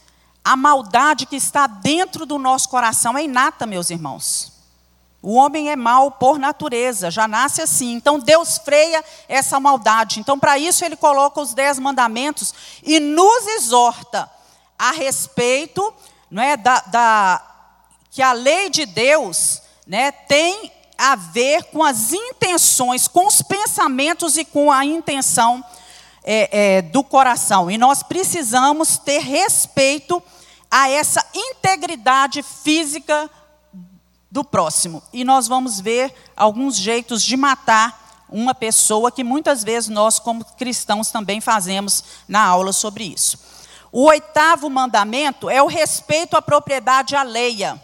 a 0.45 0.57
maldade 0.57 1.27
que 1.27 1.37
está 1.37 1.67
dentro 1.67 2.25
do 2.25 2.39
nosso 2.39 2.69
coração 2.69 3.19
é 3.19 3.25
inata, 3.25 3.67
meus 3.67 3.91
irmãos. 3.91 4.53
O 5.29 5.35
homem 5.35 5.73
é 5.73 5.75
mau 5.75 6.09
por 6.09 6.39
natureza, 6.39 7.11
já 7.11 7.27
nasce 7.27 7.61
assim. 7.61 7.95
Então 7.95 8.17
Deus 8.17 8.59
freia 8.59 9.05
essa 9.29 9.59
maldade. 9.59 10.21
Então, 10.21 10.39
para 10.39 10.57
isso, 10.57 10.85
Ele 10.85 10.95
coloca 10.95 11.41
os 11.41 11.53
dez 11.53 11.81
mandamentos 11.81 12.55
e 12.81 13.01
nos 13.01 13.45
exorta 13.49 14.31
a 14.79 14.93
respeito 14.93 15.93
não 16.31 16.41
é, 16.41 16.57
da, 16.57 16.79
da 16.79 17.43
que 18.09 18.23
a 18.23 18.33
lei 18.33 18.71
de 18.71 18.87
Deus 18.87 19.63
né, 19.85 20.13
tem 20.13 20.71
a 20.97 21.17
ver 21.17 21.65
com 21.73 21.83
as 21.83 22.13
intenções, 22.13 23.09
com 23.09 23.27
os 23.27 23.43
pensamentos 23.43 24.37
e 24.37 24.45
com 24.45 24.71
a 24.71 24.85
intenção 24.85 25.65
é, 26.23 26.77
é, 26.77 26.83
do 26.83 27.03
coração. 27.03 27.69
E 27.69 27.77
nós 27.77 28.01
precisamos 28.01 28.97
ter 28.97 29.19
respeito 29.19 30.23
a 30.71 30.89
essa 30.89 31.27
integridade 31.35 32.45
física 32.45 33.29
do 34.37 34.45
próximo. 34.45 35.03
E 35.15 35.25
nós 35.25 35.49
vamos 35.49 35.81
ver 35.81 36.15
alguns 36.37 36.77
jeitos 36.77 37.23
de 37.23 37.39
matar 37.39 38.27
uma 38.29 38.55
pessoa 38.55 39.11
que 39.11 39.25
muitas 39.25 39.65
vezes 39.65 39.89
nós, 39.89 40.19
como 40.19 40.45
cristãos, 40.45 41.11
também 41.11 41.41
fazemos 41.41 42.05
na 42.29 42.45
aula 42.45 42.71
sobre 42.71 43.05
isso. 43.05 43.39
O 43.91 44.03
oitavo 44.03 44.69
mandamento 44.69 45.49
é 45.49 45.63
o 45.63 45.67
respeito 45.67 46.37
à 46.37 46.43
propriedade 46.43 47.17
alheia. 47.17 47.83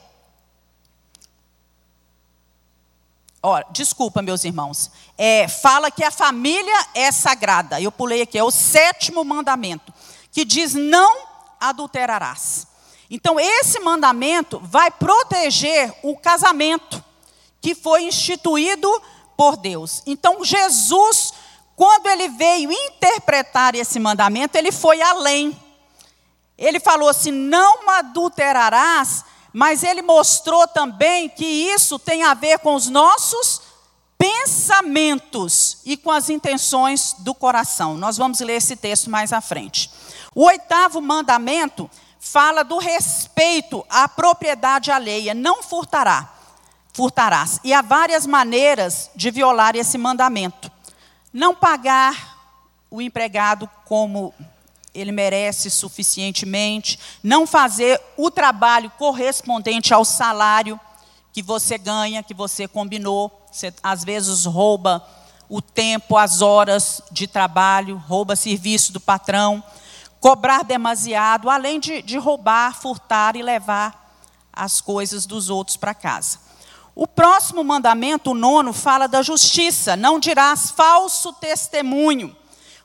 Ora, 3.43 3.65
desculpa, 3.71 4.21
meus 4.21 4.45
irmãos. 4.45 4.91
É, 5.17 5.49
fala 5.49 5.91
que 5.91 6.05
a 6.05 6.11
família 6.11 6.87
é 6.95 7.11
sagrada. 7.11 7.81
Eu 7.81 7.91
pulei 7.91 8.21
aqui, 8.21 8.37
é 8.37 8.45
o 8.45 8.51
sétimo 8.51 9.25
mandamento, 9.25 9.91
que 10.31 10.45
diz: 10.45 10.75
não 10.75 11.27
adulterarás. 11.59 12.67
Então, 13.13 13.39
esse 13.39 13.79
mandamento 13.79 14.59
vai 14.65 14.91
proteger 14.91 15.95
o 16.03 16.17
casamento 16.17 17.05
que 17.61 17.75
foi 17.75 18.05
instituído 18.05 18.91
por 19.37 19.57
Deus. 19.57 20.03
Então, 20.07 20.43
Jesus, 20.45 21.33
quando 21.77 22.09
ele 22.09 22.29
veio 22.29 22.73
interpretar 22.73 23.75
esse 23.75 24.01
mandamento, 24.01 24.57
ele 24.57 24.73
foi 24.73 25.01
além. 25.01 25.57
Ele 26.57 26.81
falou 26.81 27.09
assim: 27.09 27.31
não 27.31 27.89
adulterarás 27.91 29.25
mas 29.53 29.83
ele 29.83 30.01
mostrou 30.01 30.67
também 30.67 31.29
que 31.29 31.45
isso 31.45 31.99
tem 31.99 32.23
a 32.23 32.33
ver 32.35 32.59
com 32.61 32.75
os 32.75 32.89
nossos 32.89 33.61
pensamentos 34.17 35.79
e 35.85 35.97
com 35.97 36.11
as 36.11 36.31
intenções 36.31 37.15
do 37.19 37.35
coração. 37.35 37.97
Nós 37.97 38.17
vamos 38.17 38.41
ler 38.41 38.55
esse 38.55 38.77
texto 38.77 39.11
mais 39.11 39.33
à 39.33 39.41
frente. 39.41 39.91
O 40.35 40.45
oitavo 40.45 41.01
mandamento 41.01 41.91
fala 42.25 42.63
do 42.63 42.79
respeito 42.79 43.85
à 43.91 44.09
propriedade 44.09 44.93
alheia, 44.93 45.35
não 45.35 45.61
furtará, 45.61 46.33
furtarás. 46.93 47.59
E 47.65 47.75
há 47.75 47.83
várias 47.83 48.29
maneiras 48.29 49.11
de 49.17 49.29
violar 49.33 49.75
esse 49.75 49.99
mandamento. 49.99 50.71
Não 51.33 51.53
pagar 51.53 52.39
o 52.89 53.03
empregado 53.03 53.69
como 53.85 54.33
ele 54.95 55.11
merece 55.11 55.69
suficientemente, 55.69 56.97
não 57.25 57.45
fazer 57.45 58.01
o 58.17 58.31
trabalho 58.31 58.89
correspondente 58.91 59.93
ao 59.93 60.05
salário 60.05 60.79
que 61.33 61.43
você 61.43 61.77
ganha, 61.77 62.23
que 62.23 62.35
você 62.35 62.69
combinou. 62.69 63.33
Você, 63.51 63.75
às 63.83 64.05
vezes, 64.05 64.45
rouba 64.45 65.05
o 65.49 65.61
tempo, 65.61 66.17
as 66.17 66.41
horas 66.41 67.03
de 67.11 67.27
trabalho, 67.27 67.97
rouba 68.07 68.37
serviço 68.37 68.93
do 68.93 69.01
patrão. 69.01 69.63
Cobrar 70.23 70.63
demasiado, 70.63 71.51
além 71.51 71.81
de, 71.81 72.01
de 72.01 72.17
roubar, 72.17 72.81
furtar 72.81 73.35
e 73.35 73.43
levar 73.43 74.17
as 74.53 74.81
coisas 74.81 75.27
dos 75.27 75.51
outros 75.51 75.77
para 75.77 75.93
casa. 75.93 76.39
O 76.95 77.09
próximo 77.09 77.65
mandamento, 77.65 78.31
o 78.31 78.35
nono, 78.35 78.73
fala 78.73 79.09
da 79.09 79.21
justiça. 79.21 79.97
Não 79.97 80.21
dirás 80.21 80.71
falso 80.71 81.33
testemunho. 81.33 82.37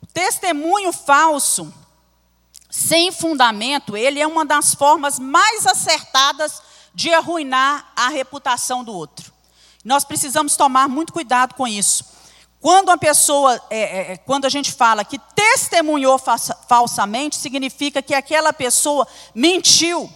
O 0.02 0.08
testemunho 0.08 0.92
falso 0.92 1.72
sem 2.72 3.12
fundamento, 3.12 3.96
ele 3.96 4.20
é 4.20 4.26
uma 4.26 4.44
das 4.44 4.74
formas 4.74 5.20
mais 5.20 5.68
acertadas 5.68 6.60
de 6.92 7.14
arruinar 7.14 7.92
a 7.96 8.10
reputação 8.10 8.84
do 8.84 8.92
outro. 8.92 9.32
Nós 9.86 10.04
precisamos 10.04 10.58
tomar 10.58 10.90
muito 10.90 11.14
cuidado 11.14 11.54
com 11.54 11.68
isso. 11.68 12.17
Quando 12.68 12.90
a 12.90 12.98
pessoa, 12.98 13.62
é, 13.70 13.80
é, 13.80 14.12
é 14.12 14.18
quando 14.18 14.44
a 14.44 14.50
gente 14.50 14.74
fala 14.74 15.06
que 15.06 15.18
testemunhou 15.34 16.20
falsamente, 16.68 17.38
significa 17.38 18.02
que 18.02 18.14
aquela 18.14 18.52
pessoa 18.52 19.08
mentiu 19.34 20.10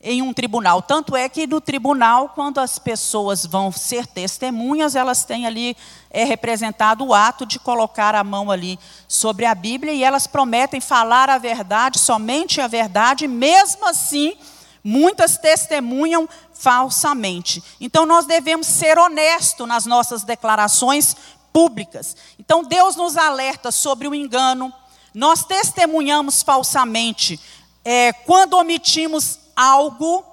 em 0.00 0.22
um 0.22 0.32
tribunal. 0.32 0.80
Tanto 0.80 1.14
é 1.14 1.28
que 1.28 1.46
no 1.46 1.60
tribunal, 1.60 2.30
quando 2.30 2.60
as 2.60 2.78
pessoas 2.78 3.44
vão 3.44 3.70
ser 3.70 4.06
testemunhas, 4.06 4.96
elas 4.96 5.22
têm 5.26 5.46
ali 5.46 5.76
é 6.08 6.24
representado 6.24 7.04
o 7.04 7.12
ato 7.12 7.44
de 7.44 7.58
colocar 7.58 8.14
a 8.14 8.24
mão 8.24 8.50
ali 8.50 8.78
sobre 9.06 9.44
a 9.44 9.54
Bíblia 9.54 9.92
e 9.92 10.02
elas 10.02 10.26
prometem 10.26 10.80
falar 10.80 11.28
a 11.28 11.36
verdade, 11.36 11.98
somente 11.98 12.58
a 12.58 12.68
verdade, 12.68 13.28
mesmo 13.28 13.86
assim, 13.86 14.34
muitas 14.82 15.36
testemunham 15.36 16.26
falsamente. 16.54 17.62
Então 17.78 18.06
nós 18.06 18.24
devemos 18.24 18.66
ser 18.66 18.98
honestos 18.98 19.68
nas 19.68 19.84
nossas 19.84 20.24
declarações 20.24 21.16
públicas. 21.52 22.16
Então 22.38 22.62
Deus 22.62 22.96
nos 22.96 23.16
alerta 23.16 23.70
sobre 23.70 24.08
o 24.08 24.14
engano. 24.14 24.72
Nós 25.14 25.44
testemunhamos 25.44 26.42
falsamente 26.42 27.40
é, 27.84 28.12
quando 28.12 28.54
omitimos 28.54 29.38
algo 29.56 30.24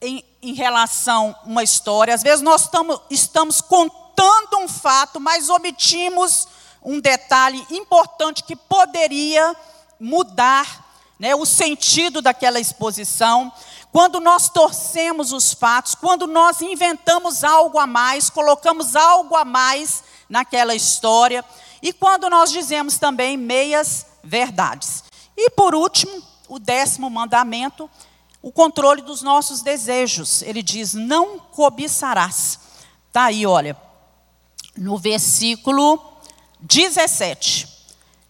em, 0.00 0.24
em 0.42 0.54
relação 0.54 1.34
a 1.42 1.46
uma 1.46 1.62
história. 1.62 2.14
Às 2.14 2.22
vezes 2.22 2.42
nós 2.42 2.68
tamo, 2.68 3.00
estamos 3.08 3.60
contando 3.60 4.58
um 4.58 4.68
fato, 4.68 5.20
mas 5.20 5.48
omitimos 5.48 6.48
um 6.84 7.00
detalhe 7.00 7.64
importante 7.70 8.42
que 8.42 8.56
poderia 8.56 9.56
mudar 9.98 10.90
né, 11.18 11.34
o 11.34 11.46
sentido 11.46 12.20
daquela 12.20 12.58
exposição. 12.58 13.52
Quando 13.92 14.18
nós 14.18 14.48
torcemos 14.48 15.32
os 15.32 15.52
fatos, 15.52 15.94
quando 15.94 16.26
nós 16.26 16.60
inventamos 16.60 17.44
algo 17.44 17.78
a 17.78 17.86
mais, 17.86 18.28
colocamos 18.28 18.96
algo 18.96 19.36
a 19.36 19.44
mais 19.44 20.02
naquela 20.32 20.74
história, 20.74 21.44
e 21.82 21.92
quando 21.92 22.28
nós 22.30 22.50
dizemos 22.50 22.98
também 22.98 23.36
meias 23.36 24.06
verdades. 24.24 25.04
E 25.36 25.50
por 25.50 25.74
último, 25.74 26.22
o 26.48 26.58
décimo 26.58 27.10
mandamento 27.10 27.88
o 28.42 28.50
controle 28.50 29.00
dos 29.00 29.22
nossos 29.22 29.62
desejos. 29.62 30.42
Ele 30.42 30.62
diz: 30.62 30.92
não 30.94 31.38
cobiçarás. 31.38 32.58
Está 33.06 33.24
aí, 33.26 33.46
olha, 33.46 33.76
no 34.76 34.98
versículo 34.98 36.02
17. 36.60 37.70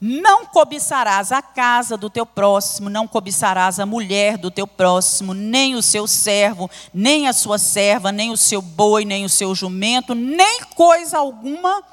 Não 0.05 0.45
cobiçarás 0.45 1.31
a 1.31 1.41
casa 1.41 1.97
do 1.97 2.11
teu 2.11 2.27
próximo, 2.27 2.91
não 2.91 3.07
cobiçarás 3.07 3.79
a 3.79 3.87
mulher 3.87 4.37
do 4.37 4.51
teu 4.51 4.67
próximo, 4.67 5.33
nem 5.33 5.77
o 5.77 5.83
seu 5.83 6.09
servo, 6.09 6.69
nem 6.93 7.29
a 7.29 7.33
sua 7.33 7.57
serva, 7.57 8.11
nem 8.11 8.33
o 8.33 8.37
seu 8.37 8.61
boi, 8.61 9.05
nem 9.05 9.25
o 9.25 9.29
seu 9.29 9.55
jumento, 9.55 10.13
nem 10.13 10.63
coisa 10.75 11.19
alguma 11.19 11.85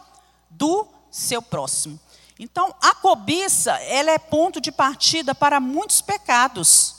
do 0.59 0.85
seu 1.09 1.41
próximo. 1.41 1.97
Então, 2.37 2.75
a 2.81 2.93
cobiça, 2.93 3.71
ela 3.81 4.11
é 4.11 4.19
ponto 4.19 4.61
de 4.61 4.71
partida 4.71 5.33
para 5.33 5.59
muitos 5.59 6.01
pecados 6.01 6.95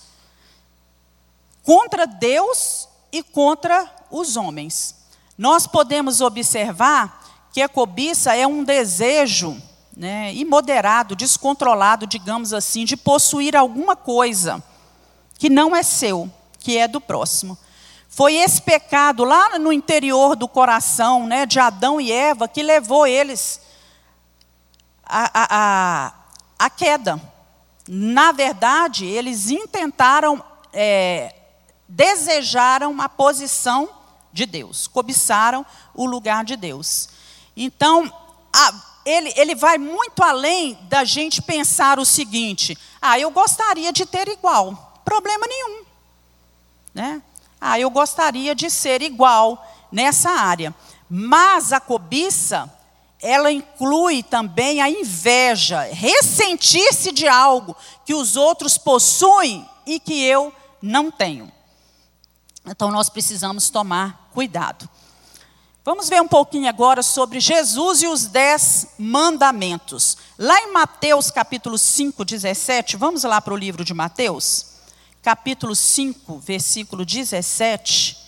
contra 1.63 2.07
Deus 2.07 2.89
e 3.13 3.23
contra 3.23 3.89
os 4.11 4.37
homens. 4.37 4.97
Nós 5.37 5.67
podemos 5.67 6.21
observar 6.21 7.49
que 7.53 7.63
a 7.63 7.69
cobiça 7.69 8.35
é 8.35 8.47
um 8.47 8.65
desejo 8.65 9.61
né, 9.97 10.35
imoderado, 10.35 11.15
descontrolado, 11.15 12.07
digamos 12.07 12.53
assim, 12.53 12.85
de 12.85 12.97
possuir 12.97 13.55
alguma 13.55 13.95
coisa 13.95 14.63
que 15.39 15.51
não 15.51 15.75
é 15.75 15.83
seu, 15.83 16.31
que 16.59 16.77
é 16.77 16.87
do 16.87 17.01
próximo. 17.01 17.57
Foi 18.13 18.35
esse 18.35 18.61
pecado 18.61 19.23
lá 19.23 19.57
no 19.59 19.73
interior 19.73 20.35
do 20.35 20.49
coração 20.49 21.27
né, 21.29 21.47
de 21.47 21.61
Adão 21.61 22.01
e 22.01 22.11
Eva 22.11 22.49
que 22.49 22.61
levou 22.61 23.07
eles 23.07 23.61
à, 25.07 25.31
à, 25.35 26.15
à 26.59 26.71
queda. 26.71 27.21
Na 27.89 28.33
verdade, 28.33 29.07
eles 29.07 29.49
intentaram 29.49 30.45
é, 30.73 31.35
desejaram 31.89 33.01
a 33.01 33.09
posição 33.09 33.89
de 34.33 34.45
Deus, 34.45 34.89
cobiçaram 34.89 35.65
o 35.95 36.05
lugar 36.05 36.45
de 36.45 36.57
Deus. 36.57 37.09
Então, 37.57 38.13
a, 38.53 38.73
ele, 39.05 39.33
ele 39.37 39.55
vai 39.55 39.79
muito 39.79 40.23
além 40.23 40.75
da 40.89 41.05
gente 41.05 41.41
pensar 41.41 42.01
o 42.01 42.05
seguinte: 42.05 42.77
ah, 43.01 43.19
eu 43.21 43.31
gostaria 43.31 43.93
de 43.93 44.05
ter 44.05 44.29
igual, 44.29 45.01
problema 45.05 45.47
nenhum. 45.47 45.85
Né? 46.93 47.23
Ah, 47.61 47.79
eu 47.79 47.91
gostaria 47.91 48.55
de 48.55 48.71
ser 48.71 49.03
igual 49.03 49.65
nessa 49.93 50.31
área. 50.31 50.75
Mas 51.09 51.73
a 51.73 51.81
cobiça, 51.81 52.73
ela 53.21 53.53
inclui 53.53 54.23
também 54.23 54.81
a 54.81 54.89
inveja, 54.89 55.83
ressentir-se 55.93 57.13
de 57.13 57.29
algo 57.29 57.77
que 58.07 58.15
os 58.15 58.37
outros 58.37 58.79
possuem 58.79 59.69
e 59.85 60.01
que 60.01 60.25
eu 60.25 60.53
não 60.81 61.11
tenho. 61.11 61.51
Então 62.67 62.91
nós 62.91 63.09
precisamos 63.09 63.71
tomar 63.71 64.31
cuidado. 64.33 64.89
Vamos 65.83 66.09
ver 66.09 66.21
um 66.21 66.29
pouquinho 66.29 66.69
agora 66.69 67.03
sobre 67.03 67.41
Jesus 67.41 68.03
e 68.03 68.07
os 68.07 68.27
dez 68.27 68.89
mandamentos. 68.99 70.17
Lá 70.39 70.61
em 70.61 70.73
Mateus 70.73 71.31
capítulo 71.31 71.79
5, 71.79 72.25
17, 72.25 72.97
vamos 72.97 73.25
lá 73.25 73.41
para 73.41 73.55
o 73.55 73.57
livro 73.57 73.83
de 73.85 73.95
Mateus, 73.95 74.67
capítulo 75.23 75.75
5, 75.75 76.39
versículo 76.39 77.05
17. 77.05 78.19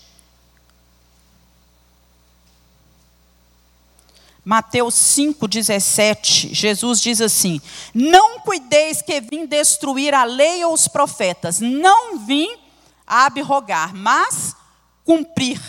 Mateus 4.45 4.95
5, 4.97 5.47
17, 5.47 6.53
Jesus 6.53 7.01
diz 7.01 7.21
assim: 7.21 7.61
Não 7.95 8.41
cuideis 8.41 9.01
que 9.01 9.21
vim 9.21 9.47
destruir 9.47 10.13
a 10.15 10.25
lei 10.25 10.65
ou 10.65 10.73
os 10.73 10.89
profetas, 10.89 11.61
não 11.61 12.19
vim 12.19 12.59
abrogar, 13.07 13.95
mas 13.95 14.57
cumprir. 15.05 15.61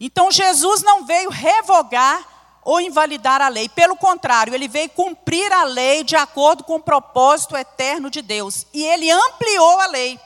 Então 0.00 0.30
Jesus 0.30 0.82
não 0.82 1.04
veio 1.04 1.28
revogar 1.28 2.38
ou 2.62 2.80
invalidar 2.80 3.40
a 3.40 3.48
lei, 3.48 3.68
pelo 3.68 3.96
contrário, 3.96 4.54
ele 4.54 4.68
veio 4.68 4.90
cumprir 4.90 5.50
a 5.52 5.64
lei 5.64 6.04
de 6.04 6.16
acordo 6.16 6.64
com 6.64 6.74
o 6.76 6.82
propósito 6.82 7.56
eterno 7.56 8.10
de 8.10 8.20
Deus. 8.20 8.66
E 8.74 8.84
ele 8.84 9.10
ampliou 9.10 9.80
a 9.80 9.86
lei, 9.86 10.20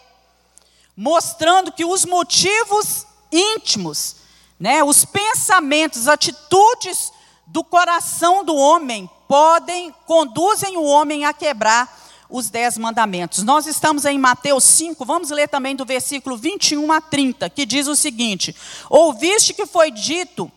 mostrando 0.97 1.73
que 1.73 1.85
os 1.85 2.05
motivos 2.05 3.07
íntimos, 3.31 4.17
né, 4.59 4.85
os 4.85 5.05
pensamentos, 5.05 6.07
atitudes 6.09 7.13
do 7.47 7.65
coração 7.65 8.45
do 8.45 8.55
homem 8.55 9.09
podem 9.27 9.95
conduzem 10.07 10.77
o 10.77 10.85
homem 10.85 11.25
a 11.25 11.33
quebrar 11.33 12.01
os 12.29 12.49
dez 12.49 12.79
mandamentos. 12.79 13.43
Nós 13.43 13.67
estamos 13.67 14.05
em 14.05 14.19
Mateus 14.19 14.65
5, 14.65 15.05
vamos 15.05 15.31
ler 15.31 15.49
também 15.49 15.77
do 15.77 15.85
versículo 15.85 16.37
21 16.37 16.91
a 16.91 17.01
30, 17.01 17.51
que 17.51 17.67
diz 17.67 17.87
o 17.87 17.97
seguinte: 17.97 18.57
Ouviste 18.89 19.53
que 19.53 19.67
foi 19.67 19.91
dito 19.91 20.51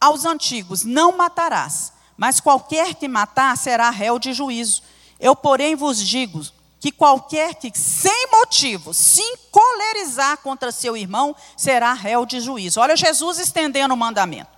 aos 0.00 0.24
antigos: 0.24 0.84
Não 0.84 1.16
matarás, 1.16 1.92
mas 2.16 2.40
qualquer 2.40 2.94
que 2.94 3.06
matar 3.06 3.56
será 3.56 3.90
réu 3.90 4.18
de 4.18 4.32
juízo. 4.32 4.82
Eu, 5.20 5.36
porém, 5.36 5.74
vos 5.74 5.98
digo 5.98 6.42
que 6.80 6.92
qualquer 6.92 7.54
que, 7.54 7.76
sem 7.76 8.28
motivo, 8.30 8.94
se 8.94 9.20
encolerizar 9.20 10.38
contra 10.38 10.70
seu 10.70 10.96
irmão, 10.96 11.34
será 11.56 11.92
réu 11.92 12.24
de 12.24 12.40
juízo. 12.40 12.80
Olha 12.80 12.96
Jesus 12.96 13.38
estendendo 13.38 13.94
o 13.94 13.96
mandamento. 13.96 14.50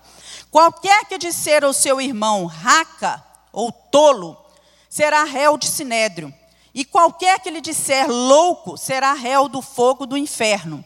Qualquer 0.51 1.05
que 1.07 1.17
disser 1.17 1.65
ao 1.65 1.73
seu 1.73 2.01
irmão 2.01 2.47
raca 2.47 3.25
ou 3.53 3.73
tolo, 3.73 4.37
será 4.89 5.25
réu 5.25 5.57
de 5.57 5.67
sinédrio. 5.67 6.35
E 6.75 6.85
qualquer 6.85 7.41
que 7.41 7.51
lhe 7.51 7.61
disser 7.61 8.09
louco 8.09 8.77
será 8.77 9.13
réu 9.13 9.49
do 9.49 9.63
fogo 9.63 10.07
do 10.07 10.17
inferno. 10.17 10.85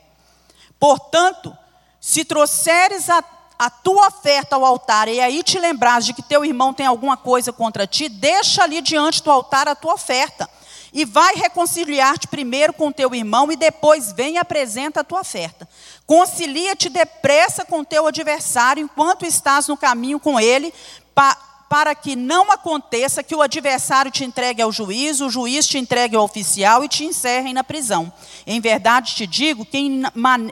Portanto, 0.78 1.56
se 2.00 2.24
trouxeres 2.24 3.08
a, 3.08 3.24
a 3.58 3.70
tua 3.70 4.08
oferta 4.08 4.56
ao 4.56 4.64
altar 4.64 5.08
e 5.08 5.20
aí 5.20 5.42
te 5.42 5.58
lembrares 5.58 6.06
de 6.06 6.14
que 6.14 6.22
teu 6.22 6.44
irmão 6.44 6.72
tem 6.72 6.86
alguma 6.86 7.16
coisa 7.16 7.52
contra 7.52 7.86
ti, 7.86 8.08
deixa 8.08 8.62
ali 8.62 8.80
diante 8.80 9.22
do 9.22 9.30
altar 9.30 9.68
a 9.68 9.74
tua 9.74 9.94
oferta. 9.94 10.48
E 10.94 11.04
vai 11.04 11.34
reconciliar-te 11.34 12.28
primeiro 12.28 12.72
com 12.72 12.92
teu 12.92 13.12
irmão 13.14 13.50
e 13.50 13.56
depois 13.56 14.12
vem 14.12 14.34
e 14.34 14.38
apresenta 14.38 15.00
a 15.00 15.04
tua 15.04 15.20
oferta. 15.20 15.68
Concilia-te 16.06 16.88
depressa 16.88 17.64
com 17.64 17.82
teu 17.82 18.06
adversário 18.06 18.84
enquanto 18.84 19.26
estás 19.26 19.66
no 19.66 19.76
caminho 19.76 20.20
com 20.20 20.38
ele, 20.38 20.72
para 21.12 21.36
para 21.74 21.92
que 21.92 22.14
não 22.14 22.52
aconteça 22.52 23.20
que 23.20 23.34
o 23.34 23.42
adversário 23.42 24.08
te 24.08 24.22
entregue 24.22 24.62
ao 24.62 24.70
juiz, 24.70 25.20
o 25.20 25.28
juiz 25.28 25.66
te 25.66 25.76
entregue 25.76 26.14
ao 26.14 26.22
oficial 26.22 26.84
e 26.84 26.88
te 26.88 27.04
encerrem 27.04 27.52
na 27.52 27.64
prisão. 27.64 28.12
Em 28.46 28.60
verdade 28.60 29.16
te 29.16 29.26
digo 29.26 29.64
que 29.64 30.02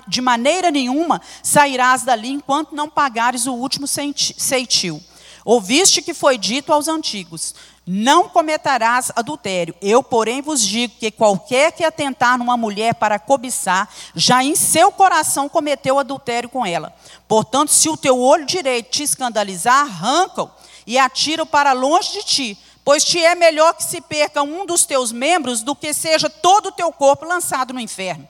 de 0.09 0.21
maneira 0.21 0.69
nenhuma 0.69 1.23
sairás 1.41 2.03
dali 2.03 2.31
enquanto 2.31 2.75
não 2.75 2.91
pagares 2.91 3.47
o 3.47 3.53
último 3.53 3.87
ceitil. 3.87 5.01
Ouviste 5.45 6.03
que 6.03 6.13
foi 6.13 6.39
dito 6.39 6.73
aos 6.73 6.89
antigos: 6.89 7.55
não 7.87 8.29
cometerás 8.29 9.11
adultério. 9.17 9.75
Eu, 9.83 10.03
porém, 10.03 10.41
vos 10.41 10.63
digo 10.63 10.95
que 10.99 11.11
qualquer 11.11 11.73
que 11.73 11.85
atentar 11.85 12.39
numa 12.39 12.57
mulher 12.57 12.95
para 12.95 13.19
cobiçar, 13.19 13.89
já 14.15 14.43
em 14.43 14.55
seu 14.55 14.93
coração 14.93 15.49
cometeu 15.49 15.99
adultério 15.99 16.49
com 16.49 16.65
ela. 16.65 16.95
Portanto, 17.27 17.71
se 17.71 17.89
o 17.89 17.97
teu 17.97 18.21
olho 18.21 18.47
direito 18.47 18.91
te 18.91 19.03
escandalizar, 19.03 19.81
arranca-o 19.81 20.51
e 20.87 20.99
atira 20.99 21.45
para 21.45 21.73
longe 21.73 22.13
de 22.13 22.25
ti, 22.25 22.59
pois 22.85 23.05
te 23.05 23.23
é 23.23 23.35
melhor 23.35 23.75
que 23.75 23.85
se 23.85 24.01
perca 24.01 24.43
um 24.43 24.65
dos 24.67 24.85
teus 24.85 25.13
membros 25.13 25.63
do 25.63 25.75
que 25.75 25.93
seja 25.93 26.29
todo 26.29 26.67
o 26.67 26.73
teu 26.73 26.93
corpo 26.93 27.25
lançado 27.25 27.75
no 27.75 27.81
inferno. 27.81 28.29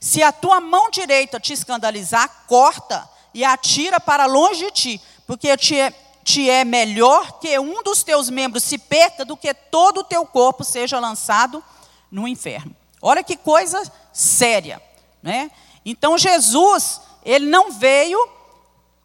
Se 0.00 0.22
a 0.22 0.32
tua 0.32 0.60
mão 0.60 0.90
direita 0.90 1.38
te 1.38 1.52
escandalizar, 1.52 2.44
corta 2.46 3.08
e 3.32 3.44
atira 3.44 4.00
para 4.00 4.26
longe 4.26 4.66
de 4.66 4.70
ti, 4.70 5.00
porque 5.26 5.56
te 5.56 5.78
é, 5.78 5.92
te 6.24 6.48
é 6.48 6.64
melhor 6.64 7.40
que 7.40 7.58
um 7.58 7.82
dos 7.82 8.02
teus 8.02 8.30
membros 8.30 8.62
se 8.62 8.78
perca 8.78 9.24
do 9.24 9.36
que 9.36 9.52
todo 9.52 9.98
o 9.98 10.04
teu 10.04 10.24
corpo 10.24 10.64
seja 10.64 10.98
lançado 10.98 11.62
no 12.10 12.28
inferno. 12.28 12.74
Olha 13.00 13.24
que 13.24 13.36
coisa 13.36 13.82
séria, 14.12 14.80
né? 15.22 15.50
Então 15.84 16.16
Jesus, 16.16 17.00
ele 17.24 17.46
não 17.46 17.72
veio 17.72 18.18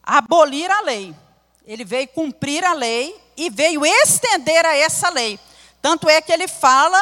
abolir 0.03 0.69
a 0.69 0.81
lei, 0.81 1.15
ele 1.65 1.83
veio 1.83 2.07
cumprir 2.09 2.63
a 2.63 2.73
lei 2.73 3.19
e 3.35 3.49
veio 3.49 3.85
estender 3.85 4.65
a 4.65 4.75
essa 4.75 5.09
lei. 5.09 5.39
Tanto 5.81 6.09
é 6.09 6.21
que 6.21 6.31
ele 6.31 6.47
fala 6.47 7.01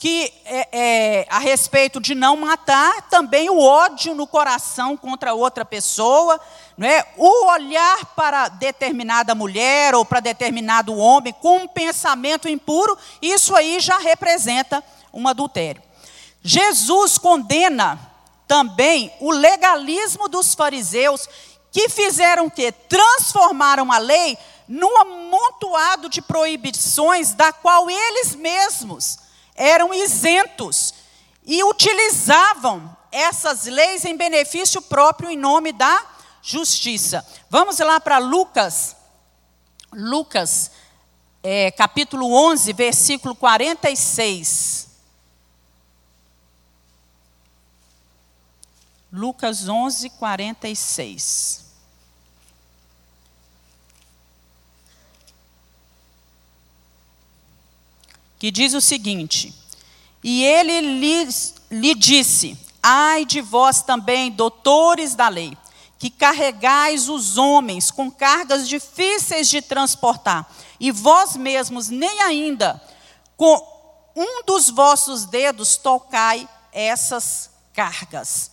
que 0.00 0.32
é, 0.46 0.68
é, 0.72 1.26
a 1.28 1.38
respeito 1.38 2.00
de 2.00 2.14
não 2.14 2.34
matar, 2.34 3.02
também 3.10 3.50
o 3.50 3.60
ódio 3.60 4.14
no 4.14 4.26
coração 4.26 4.96
contra 4.96 5.34
outra 5.34 5.62
pessoa, 5.62 6.40
não 6.74 6.88
é? 6.88 7.06
o 7.18 7.50
olhar 7.50 8.06
para 8.16 8.48
determinada 8.48 9.34
mulher 9.34 9.94
ou 9.94 10.02
para 10.02 10.20
determinado 10.20 10.96
homem 10.96 11.34
com 11.34 11.58
um 11.58 11.68
pensamento 11.68 12.48
impuro, 12.48 12.96
isso 13.20 13.54
aí 13.54 13.78
já 13.78 13.98
representa 13.98 14.82
um 15.12 15.28
adultério. 15.28 15.82
Jesus 16.42 17.18
condena 17.18 18.00
também 18.48 19.12
o 19.20 19.30
legalismo 19.30 20.30
dos 20.30 20.54
fariseus 20.54 21.28
que 21.70 21.90
fizeram 21.90 22.46
o 22.46 22.50
quê? 22.50 22.72
Transformaram 22.72 23.92
a 23.92 23.98
lei 23.98 24.38
num 24.66 24.98
amontoado 24.98 26.08
de 26.08 26.22
proibições 26.22 27.34
da 27.34 27.52
qual 27.52 27.90
eles 27.90 28.34
mesmos 28.34 29.28
eram 29.60 29.92
isentos 29.92 30.94
e 31.44 31.62
utilizavam 31.62 32.96
essas 33.12 33.66
leis 33.66 34.06
em 34.06 34.16
benefício 34.16 34.80
próprio 34.80 35.28
em 35.30 35.36
nome 35.36 35.70
da 35.70 36.06
justiça. 36.42 37.26
Vamos 37.50 37.78
lá 37.78 38.00
para 38.00 38.16
Lucas, 38.16 38.96
Lucas, 39.92 40.70
é, 41.42 41.70
capítulo 41.72 42.32
11, 42.32 42.72
versículo 42.72 43.36
46. 43.36 44.88
Lucas 49.12 49.68
11, 49.68 50.08
46. 50.08 51.69
Que 58.40 58.50
diz 58.50 58.74
o 58.74 58.80
seguinte: 58.80 59.54
E 60.24 60.42
ele 60.42 60.80
lhe, 60.80 61.28
lhe 61.70 61.94
disse: 61.94 62.58
Ai 62.82 63.24
de 63.26 63.40
vós 63.40 63.82
também, 63.82 64.32
doutores 64.32 65.14
da 65.14 65.28
lei, 65.28 65.56
que 65.98 66.08
carregais 66.08 67.08
os 67.08 67.36
homens 67.36 67.90
com 67.90 68.10
cargas 68.10 68.66
difíceis 68.66 69.48
de 69.48 69.60
transportar, 69.60 70.50
e 70.80 70.90
vós 70.90 71.36
mesmos 71.36 71.90
nem 71.90 72.22
ainda 72.22 72.82
com 73.36 73.62
um 74.16 74.42
dos 74.44 74.70
vossos 74.70 75.26
dedos 75.26 75.76
tocai 75.76 76.48
essas 76.72 77.50
cargas. 77.74 78.50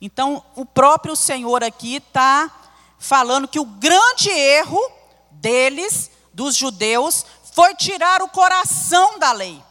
Então, 0.00 0.44
o 0.54 0.64
próprio 0.64 1.16
Senhor 1.16 1.64
aqui 1.64 1.96
está 1.96 2.50
falando 2.98 3.48
que 3.48 3.58
o 3.58 3.64
grande 3.64 4.28
erro 4.28 4.80
deles, 5.30 6.10
dos 6.32 6.54
judeus, 6.54 7.24
foi 7.60 7.74
tirar 7.74 8.22
o 8.22 8.28
coração 8.28 9.18
da 9.18 9.32
lei. 9.32 9.62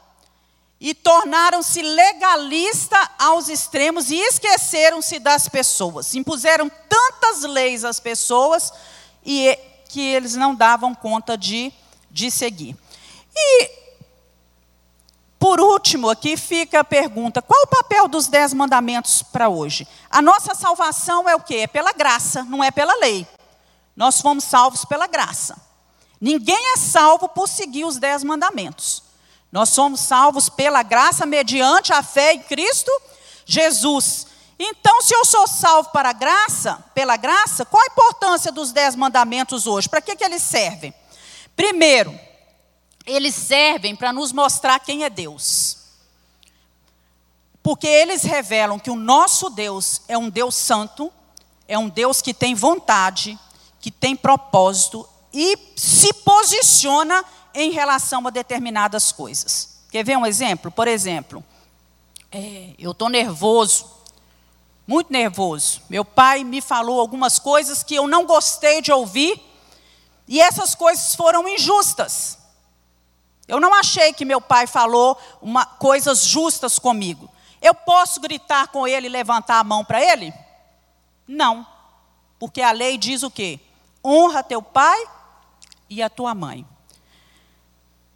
E 0.79 0.93
tornaram-se 0.93 1.81
legalistas 1.81 3.09
aos 3.17 3.49
extremos 3.49 4.11
e 4.11 4.15
esqueceram-se 4.15 5.17
das 5.17 5.49
pessoas. 5.49 6.13
Impuseram 6.13 6.69
tantas 6.87 7.41
leis 7.41 7.83
às 7.83 7.99
pessoas 7.99 8.71
e 9.25 9.57
que 9.87 10.01
eles 10.01 10.35
não 10.35 10.53
davam 10.53 10.93
conta 10.93 11.35
de, 11.35 11.73
de 12.11 12.29
seguir. 12.29 12.77
E 13.35 13.71
por 15.39 15.59
último, 15.59 16.11
aqui 16.11 16.37
fica 16.37 16.81
a 16.81 16.83
pergunta: 16.83 17.41
qual 17.41 17.63
o 17.63 17.67
papel 17.67 18.07
dos 18.07 18.27
dez 18.27 18.53
mandamentos 18.53 19.23
para 19.23 19.49
hoje? 19.49 19.87
A 20.11 20.21
nossa 20.21 20.53
salvação 20.53 21.27
é 21.27 21.35
o 21.35 21.41
quê? 21.41 21.61
É 21.61 21.67
pela 21.67 21.91
graça, 21.91 22.43
não 22.43 22.63
é 22.63 22.69
pela 22.69 22.93
lei. 22.99 23.27
Nós 23.95 24.21
fomos 24.21 24.43
salvos 24.43 24.85
pela 24.85 25.07
graça. 25.07 25.68
Ninguém 26.19 26.73
é 26.73 26.77
salvo 26.77 27.29
por 27.29 27.47
seguir 27.47 27.85
os 27.85 27.97
dez 27.97 28.23
mandamentos. 28.23 29.03
Nós 29.51 29.69
somos 29.69 30.01
salvos 30.01 30.49
pela 30.49 30.83
graça 30.83 31.25
mediante 31.25 31.93
a 31.93 32.03
fé 32.03 32.33
em 32.33 32.39
Cristo 32.41 32.91
Jesus. 33.45 34.27
Então, 34.59 35.01
se 35.01 35.15
eu 35.15 35.23
sou 35.23 35.47
salvo 35.47 35.89
para 35.91 36.11
graça, 36.11 36.83
pela 36.93 37.15
graça, 37.15 37.65
qual 37.65 37.81
a 37.81 37.87
importância 37.87 38.51
dos 38.51 38.71
dez 38.71 38.95
mandamentos 38.95 39.65
hoje? 39.65 39.87
Para 39.87 40.01
que, 40.01 40.15
que 40.15 40.23
eles 40.23 40.43
servem? 40.43 40.93
Primeiro, 41.55 42.17
eles 43.05 43.33
servem 43.33 43.95
para 43.95 44.13
nos 44.13 44.31
mostrar 44.33 44.79
quem 44.79 45.05
é 45.05 45.09
Deus. 45.09 45.77
Porque 47.63 47.87
eles 47.87 48.23
revelam 48.23 48.77
que 48.77 48.91
o 48.91 48.95
nosso 48.95 49.49
Deus 49.49 50.01
é 50.07 50.17
um 50.17 50.29
Deus 50.29 50.55
santo, 50.55 51.11
é 51.67 51.77
um 51.77 51.89
Deus 51.89 52.21
que 52.21 52.33
tem 52.33 52.53
vontade, 52.53 53.39
que 53.79 53.89
tem 53.89 54.15
propósito 54.15 55.07
e 55.33 55.57
se 55.75 56.13
posiciona 56.13 57.23
em 57.53 57.71
relação 57.71 58.25
a 58.27 58.29
determinadas 58.29 59.11
coisas. 59.11 59.79
Quer 59.91 60.03
ver 60.03 60.17
um 60.17 60.25
exemplo? 60.25 60.71
Por 60.71 60.87
exemplo, 60.87 61.43
é, 62.31 62.73
eu 62.77 62.91
estou 62.91 63.09
nervoso 63.09 63.99
muito 64.89 65.13
nervoso. 65.13 65.83
Meu 65.87 66.03
pai 66.03 66.43
me 66.43 66.61
falou 66.61 66.99
algumas 66.99 67.37
coisas 67.37 67.83
que 67.83 67.93
eu 67.93 68.07
não 68.07 68.25
gostei 68.25 68.81
de 68.81 68.91
ouvir, 68.91 69.39
e 70.27 70.41
essas 70.41 70.73
coisas 70.73 71.13
foram 71.13 71.47
injustas. 71.47 72.39
Eu 73.47 73.59
não 73.59 73.71
achei 73.71 74.11
que 74.13 74.25
meu 74.25 74.41
pai 74.41 74.65
falou 74.65 75.15
uma, 75.43 75.63
coisas 75.63 76.25
justas 76.25 76.79
comigo. 76.79 77.29
Eu 77.61 77.75
posso 77.75 78.19
gritar 78.19 78.69
com 78.69 78.87
ele 78.87 79.05
e 79.05 79.11
levantar 79.11 79.59
a 79.59 79.63
mão 79.63 79.85
para 79.85 80.03
ele? 80.03 80.33
Não. 81.27 81.67
Porque 82.39 82.59
a 82.59 82.71
lei 82.71 82.97
diz 82.97 83.21
o 83.21 83.29
quê? 83.29 83.59
Honra 84.03 84.41
teu 84.41 84.59
pai 84.59 85.07
e 85.89 86.01
a 86.01 86.09
tua 86.09 86.35
mãe. 86.35 86.65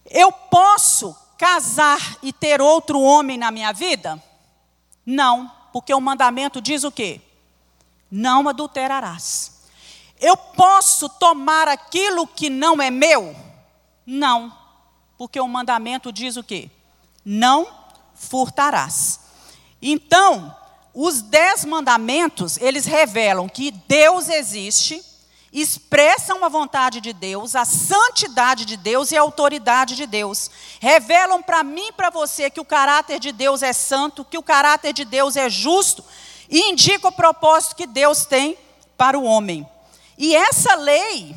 Eu 0.10 0.32
posso 0.32 1.16
casar 1.38 2.18
e 2.22 2.32
ter 2.32 2.62
outro 2.62 3.02
homem 3.02 3.38
na 3.38 3.52
minha 3.52 3.72
vida? 3.72 4.22
Não 5.06 5.52
porque 5.74 5.92
o 5.92 6.00
mandamento 6.00 6.62
diz 6.62 6.84
o 6.84 6.92
quê? 6.92 7.20
Não 8.10 8.48
adulterarás. 8.48 9.64
Eu 10.22 10.38
posso 10.38 11.10
tomar 11.10 11.68
aquilo 11.68 12.28
que 12.28 12.48
não 12.48 12.80
é 12.80 12.92
meu? 12.92 13.36
Não, 14.06 14.56
porque 15.18 15.40
o 15.40 15.48
mandamento 15.48 16.14
diz 16.14 16.38
o 16.38 16.44
quê? 16.44 16.70
Não 17.26 17.68
furtarás. 18.14 19.20
Então, 19.82 20.56
os 20.94 21.24
dez 21.24 21.66
mandamentos, 21.66 22.58
eles 22.58 22.86
revelam 22.86 23.50
que 23.50 23.72
Deus 23.72 24.30
existe, 24.30 25.04
expressam 25.54 26.44
a 26.44 26.50
vontade 26.50 27.00
de 27.00 27.14
Deus, 27.14 27.56
a 27.56 27.64
santidade 27.64 28.66
de 28.66 28.76
Deus 28.76 29.12
e 29.12 29.18
a 29.18 29.22
autoridade 29.22 29.96
de 29.96 30.08
Deus. 30.08 30.50
Revelam 30.80 31.44
para 31.44 31.64
mim 31.64 31.90
e 31.90 31.92
para 31.92 32.10
você 32.10 32.50
que 32.50 32.60
o 32.60 32.66
caráter 32.66 33.20
de 33.20 33.32
Deus 33.32 33.62
é 33.62 33.72
santo, 33.72 34.26
que 34.26 34.38
o 34.38 34.44
caráter 34.44 34.92
de 34.94 35.06
Deus 35.06 35.36
é 35.36 35.48
justo 35.50 36.04
e 36.50 36.72
indica 36.72 37.08
o 37.08 37.12
propósito 37.12 37.76
que 37.76 37.86
Deus 37.86 38.26
tem 38.26 38.58
para 38.98 39.18
o 39.18 39.24
homem. 39.24 39.68
E 40.18 40.36
essa 40.36 40.74
lei 40.74 41.36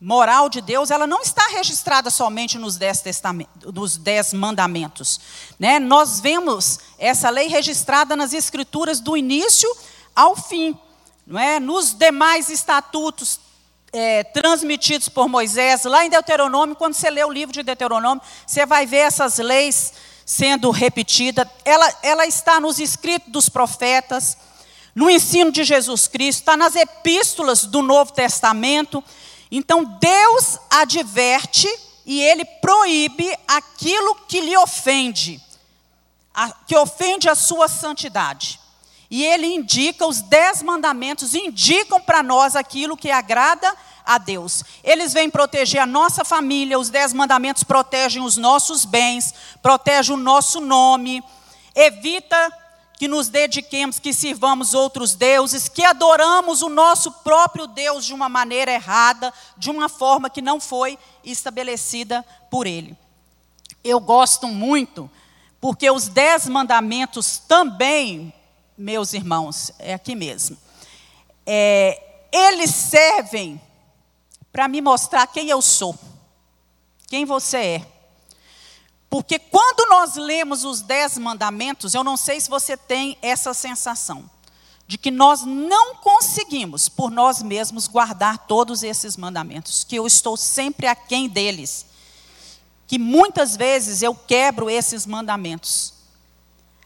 moral 0.00 0.48
de 0.48 0.60
Deus, 0.60 0.90
ela 0.90 1.06
não 1.06 1.20
está 1.20 1.46
registrada 1.48 2.10
somente 2.10 2.58
nos 2.58 2.76
dez, 2.76 3.02
nos 3.74 3.96
dez 3.96 4.32
mandamentos. 4.32 5.20
Né? 5.58 5.78
Nós 5.78 6.20
vemos 6.20 6.78
essa 6.98 7.30
lei 7.30 7.48
registrada 7.48 8.16
nas 8.16 8.32
escrituras 8.32 9.00
do 9.00 9.16
início 9.16 9.70
ao 10.14 10.36
fim 10.36 10.78
não 11.26 11.40
é? 11.40 11.58
Nos 11.58 11.94
demais 11.94 12.48
estatutos 12.48 13.40
é, 13.92 14.24
transmitidos 14.24 15.08
por 15.08 15.28
Moisés, 15.28 15.84
lá 15.84 16.04
em 16.04 16.10
Deuteronômio, 16.10 16.74
quando 16.74 16.94
você 16.94 17.08
lê 17.08 17.24
o 17.24 17.30
livro 17.30 17.52
de 17.52 17.62
Deuteronômio, 17.62 18.22
você 18.46 18.66
vai 18.66 18.86
ver 18.86 18.98
essas 18.98 19.38
leis 19.38 19.92
sendo 20.26 20.70
repetidas. 20.70 21.46
Ela, 21.64 21.98
ela 22.02 22.26
está 22.26 22.58
nos 22.58 22.78
escritos 22.78 23.30
dos 23.30 23.48
profetas, 23.48 24.36
no 24.94 25.08
ensino 25.08 25.50
de 25.50 25.64
Jesus 25.64 26.08
Cristo, 26.08 26.40
está 26.40 26.56
nas 26.56 26.74
epístolas 26.74 27.64
do 27.64 27.82
Novo 27.82 28.12
Testamento. 28.12 29.02
Então, 29.50 29.84
Deus 29.84 30.58
adverte 30.70 31.68
e 32.04 32.20
ele 32.20 32.44
proíbe 32.44 33.32
aquilo 33.46 34.16
que 34.28 34.40
lhe 34.40 34.56
ofende, 34.56 35.40
a, 36.34 36.50
que 36.66 36.76
ofende 36.76 37.28
a 37.28 37.34
sua 37.34 37.68
santidade. 37.68 38.60
E 39.14 39.24
ele 39.24 39.46
indica, 39.46 40.04
os 40.04 40.20
dez 40.22 40.60
mandamentos 40.60 41.36
indicam 41.36 42.00
para 42.00 42.20
nós 42.20 42.56
aquilo 42.56 42.96
que 42.96 43.12
agrada 43.12 43.72
a 44.04 44.18
Deus. 44.18 44.64
Eles 44.82 45.12
vêm 45.12 45.30
proteger 45.30 45.80
a 45.80 45.86
nossa 45.86 46.24
família, 46.24 46.80
os 46.80 46.90
dez 46.90 47.12
mandamentos 47.12 47.62
protegem 47.62 48.20
os 48.20 48.36
nossos 48.36 48.84
bens, 48.84 49.32
protegem 49.62 50.16
o 50.16 50.18
nosso 50.18 50.60
nome, 50.60 51.22
evita 51.76 52.52
que 52.98 53.06
nos 53.06 53.28
dediquemos, 53.28 54.00
que 54.00 54.12
sirvamos 54.12 54.74
outros 54.74 55.14
deuses, 55.14 55.68
que 55.68 55.84
adoramos 55.84 56.60
o 56.60 56.68
nosso 56.68 57.12
próprio 57.12 57.68
Deus 57.68 58.04
de 58.04 58.12
uma 58.12 58.28
maneira 58.28 58.72
errada, 58.72 59.32
de 59.56 59.70
uma 59.70 59.88
forma 59.88 60.28
que 60.28 60.42
não 60.42 60.58
foi 60.58 60.98
estabelecida 61.22 62.26
por 62.50 62.66
Ele. 62.66 62.98
Eu 63.84 64.00
gosto 64.00 64.48
muito, 64.48 65.08
porque 65.60 65.88
os 65.88 66.08
dez 66.08 66.48
mandamentos 66.48 67.38
também 67.38 68.34
meus 68.76 69.12
irmãos, 69.12 69.70
é 69.78 69.94
aqui 69.94 70.14
mesmo. 70.14 70.56
É, 71.46 72.26
eles 72.32 72.70
servem 72.70 73.60
para 74.52 74.68
me 74.68 74.80
mostrar 74.80 75.26
quem 75.26 75.48
eu 75.48 75.60
sou, 75.62 75.98
quem 77.08 77.24
você 77.24 77.56
é. 77.56 77.86
Porque 79.08 79.38
quando 79.38 79.88
nós 79.88 80.16
lemos 80.16 80.64
os 80.64 80.80
dez 80.80 81.16
mandamentos, 81.16 81.94
eu 81.94 82.02
não 82.02 82.16
sei 82.16 82.40
se 82.40 82.50
você 82.50 82.76
tem 82.76 83.16
essa 83.22 83.54
sensação, 83.54 84.28
de 84.86 84.98
que 84.98 85.10
nós 85.10 85.42
não 85.42 85.94
conseguimos, 85.96 86.88
por 86.88 87.10
nós 87.10 87.40
mesmos, 87.40 87.86
guardar 87.86 88.38
todos 88.46 88.82
esses 88.82 89.16
mandamentos, 89.16 89.84
que 89.84 89.96
eu 89.96 90.06
estou 90.06 90.36
sempre 90.36 90.86
aquém 90.86 91.28
deles, 91.28 91.86
que 92.86 92.98
muitas 92.98 93.56
vezes 93.56 94.02
eu 94.02 94.14
quebro 94.14 94.68
esses 94.68 95.06
mandamentos. 95.06 95.93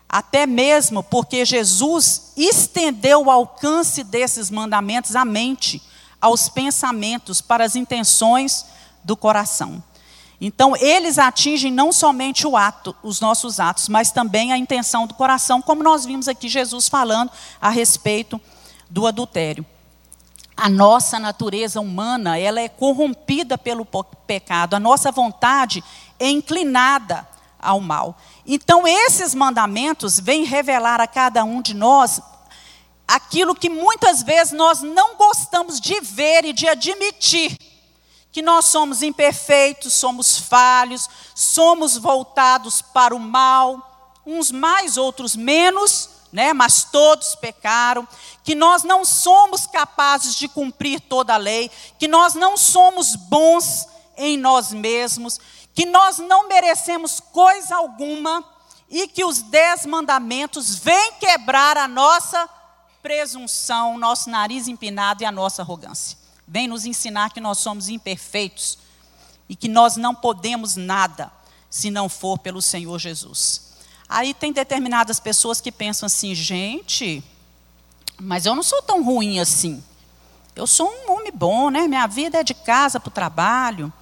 Até 0.08 0.46
mesmo 0.46 1.02
porque 1.02 1.44
Jesus 1.44 2.32
estendeu 2.36 3.26
o 3.26 3.30
alcance 3.30 4.02
desses 4.02 4.50
mandamentos 4.50 5.14
à 5.14 5.24
mente, 5.24 5.82
aos 6.20 6.48
pensamentos, 6.48 7.40
para 7.42 7.64
as 7.64 7.76
intenções 7.76 8.64
do 9.04 9.16
coração. 9.16 9.82
Então, 10.40 10.76
eles 10.76 11.18
atingem 11.18 11.70
não 11.70 11.92
somente 11.92 12.46
o 12.46 12.56
ato, 12.56 12.94
os 13.02 13.20
nossos 13.20 13.58
atos, 13.58 13.88
mas 13.88 14.12
também 14.12 14.52
a 14.52 14.58
intenção 14.58 15.06
do 15.06 15.14
coração, 15.14 15.60
como 15.60 15.82
nós 15.82 16.06
vimos 16.06 16.28
aqui 16.28 16.48
Jesus 16.48 16.88
falando 16.88 17.30
a 17.60 17.68
respeito 17.68 18.40
do 18.88 19.06
adultério. 19.06 19.66
A 20.56 20.68
nossa 20.68 21.18
natureza 21.18 21.80
humana, 21.80 22.38
ela 22.38 22.60
é 22.60 22.68
corrompida 22.68 23.58
pelo 23.58 23.84
pecado, 24.26 24.74
a 24.74 24.80
nossa 24.80 25.12
vontade 25.12 25.82
é 26.18 26.30
inclinada 26.30 27.26
ao 27.58 27.80
mal. 27.80 28.16
Então, 28.46 28.86
esses 28.86 29.34
mandamentos 29.34 30.18
vêm 30.18 30.44
revelar 30.44 31.00
a 31.00 31.06
cada 31.06 31.44
um 31.44 31.60
de 31.60 31.74
nós 31.74 32.20
aquilo 33.08 33.54
que 33.54 33.70
muitas 33.70 34.22
vezes 34.22 34.52
nós 34.52 34.82
não 34.82 35.16
gostamos 35.16 35.80
de 35.80 35.98
ver 36.00 36.44
e 36.44 36.52
de 36.52 36.68
admitir. 36.68 37.56
Que 38.30 38.42
nós 38.42 38.66
somos 38.66 39.02
imperfeitos, 39.02 39.94
somos 39.94 40.38
falhos, 40.38 41.08
somos 41.34 41.96
voltados 41.96 42.82
para 42.82 43.16
o 43.16 43.18
mal, 43.18 44.20
uns 44.26 44.52
mais, 44.52 44.98
outros 44.98 45.34
menos, 45.34 46.10
né? 46.30 46.52
mas 46.52 46.84
todos 46.84 47.34
pecaram. 47.34 48.06
Que 48.44 48.54
nós 48.54 48.82
não 48.82 49.04
somos 49.04 49.66
capazes 49.66 50.34
de 50.34 50.46
cumprir 50.46 51.00
toda 51.00 51.32
a 51.34 51.38
lei, 51.38 51.70
que 51.98 52.06
nós 52.06 52.34
não 52.34 52.58
somos 52.58 53.16
bons 53.16 53.88
em 54.18 54.36
nós 54.36 54.72
mesmos, 54.72 55.40
que 55.78 55.86
nós 55.86 56.18
não 56.18 56.48
merecemos 56.48 57.20
coisa 57.20 57.76
alguma 57.76 58.44
e 58.90 59.06
que 59.06 59.24
os 59.24 59.42
dez 59.42 59.86
mandamentos 59.86 60.74
vêm 60.74 61.12
quebrar 61.20 61.76
a 61.76 61.86
nossa 61.86 62.48
presunção, 63.00 63.96
nosso 63.96 64.28
nariz 64.28 64.66
empinado 64.66 65.22
e 65.22 65.24
a 65.24 65.30
nossa 65.30 65.62
arrogância. 65.62 66.18
Vem 66.48 66.66
nos 66.66 66.84
ensinar 66.84 67.32
que 67.32 67.40
nós 67.40 67.58
somos 67.58 67.88
imperfeitos 67.88 68.76
e 69.48 69.54
que 69.54 69.68
nós 69.68 69.96
não 69.96 70.16
podemos 70.16 70.74
nada 70.74 71.30
se 71.70 71.92
não 71.92 72.08
for 72.08 72.40
pelo 72.40 72.60
Senhor 72.60 72.98
Jesus. 72.98 73.74
Aí 74.08 74.34
tem 74.34 74.52
determinadas 74.52 75.20
pessoas 75.20 75.60
que 75.60 75.70
pensam 75.70 76.08
assim, 76.08 76.34
gente, 76.34 77.22
mas 78.18 78.46
eu 78.46 78.56
não 78.56 78.64
sou 78.64 78.82
tão 78.82 79.04
ruim 79.04 79.38
assim. 79.38 79.80
Eu 80.56 80.66
sou 80.66 80.90
um 80.90 81.12
homem 81.12 81.30
bom, 81.30 81.70
né? 81.70 81.86
Minha 81.86 82.08
vida 82.08 82.40
é 82.40 82.42
de 82.42 82.52
casa 82.52 82.98
para 82.98 83.10
o 83.10 83.12
trabalho. 83.12 83.92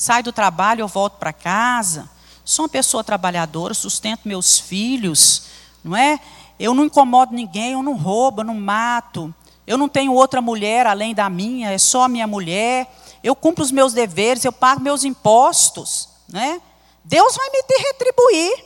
Saio 0.00 0.24
do 0.24 0.32
trabalho, 0.32 0.80
eu 0.80 0.88
volto 0.88 1.18
para 1.18 1.30
casa. 1.30 2.08
Sou 2.42 2.62
uma 2.62 2.70
pessoa 2.70 3.04
trabalhadora, 3.04 3.74
sustento 3.74 4.22
meus 4.24 4.58
filhos, 4.58 5.42
não 5.84 5.94
é? 5.94 6.18
Eu 6.58 6.72
não 6.72 6.86
incomodo 6.86 7.34
ninguém, 7.34 7.72
eu 7.72 7.82
não 7.82 7.92
roubo, 7.98 8.40
eu 8.40 8.46
não 8.46 8.54
mato. 8.54 9.34
Eu 9.66 9.76
não 9.76 9.90
tenho 9.90 10.14
outra 10.14 10.40
mulher 10.40 10.86
além 10.86 11.14
da 11.14 11.28
minha, 11.28 11.70
é 11.70 11.76
só 11.76 12.04
a 12.04 12.08
minha 12.08 12.26
mulher. 12.26 12.90
Eu 13.22 13.36
cumpro 13.36 13.62
os 13.62 13.70
meus 13.70 13.92
deveres, 13.92 14.42
eu 14.42 14.52
pago 14.52 14.80
meus 14.80 15.04
impostos, 15.04 16.08
né? 16.30 16.62
Deus 17.04 17.36
vai 17.36 17.50
me 17.50 17.62
retribuir. 17.68 18.64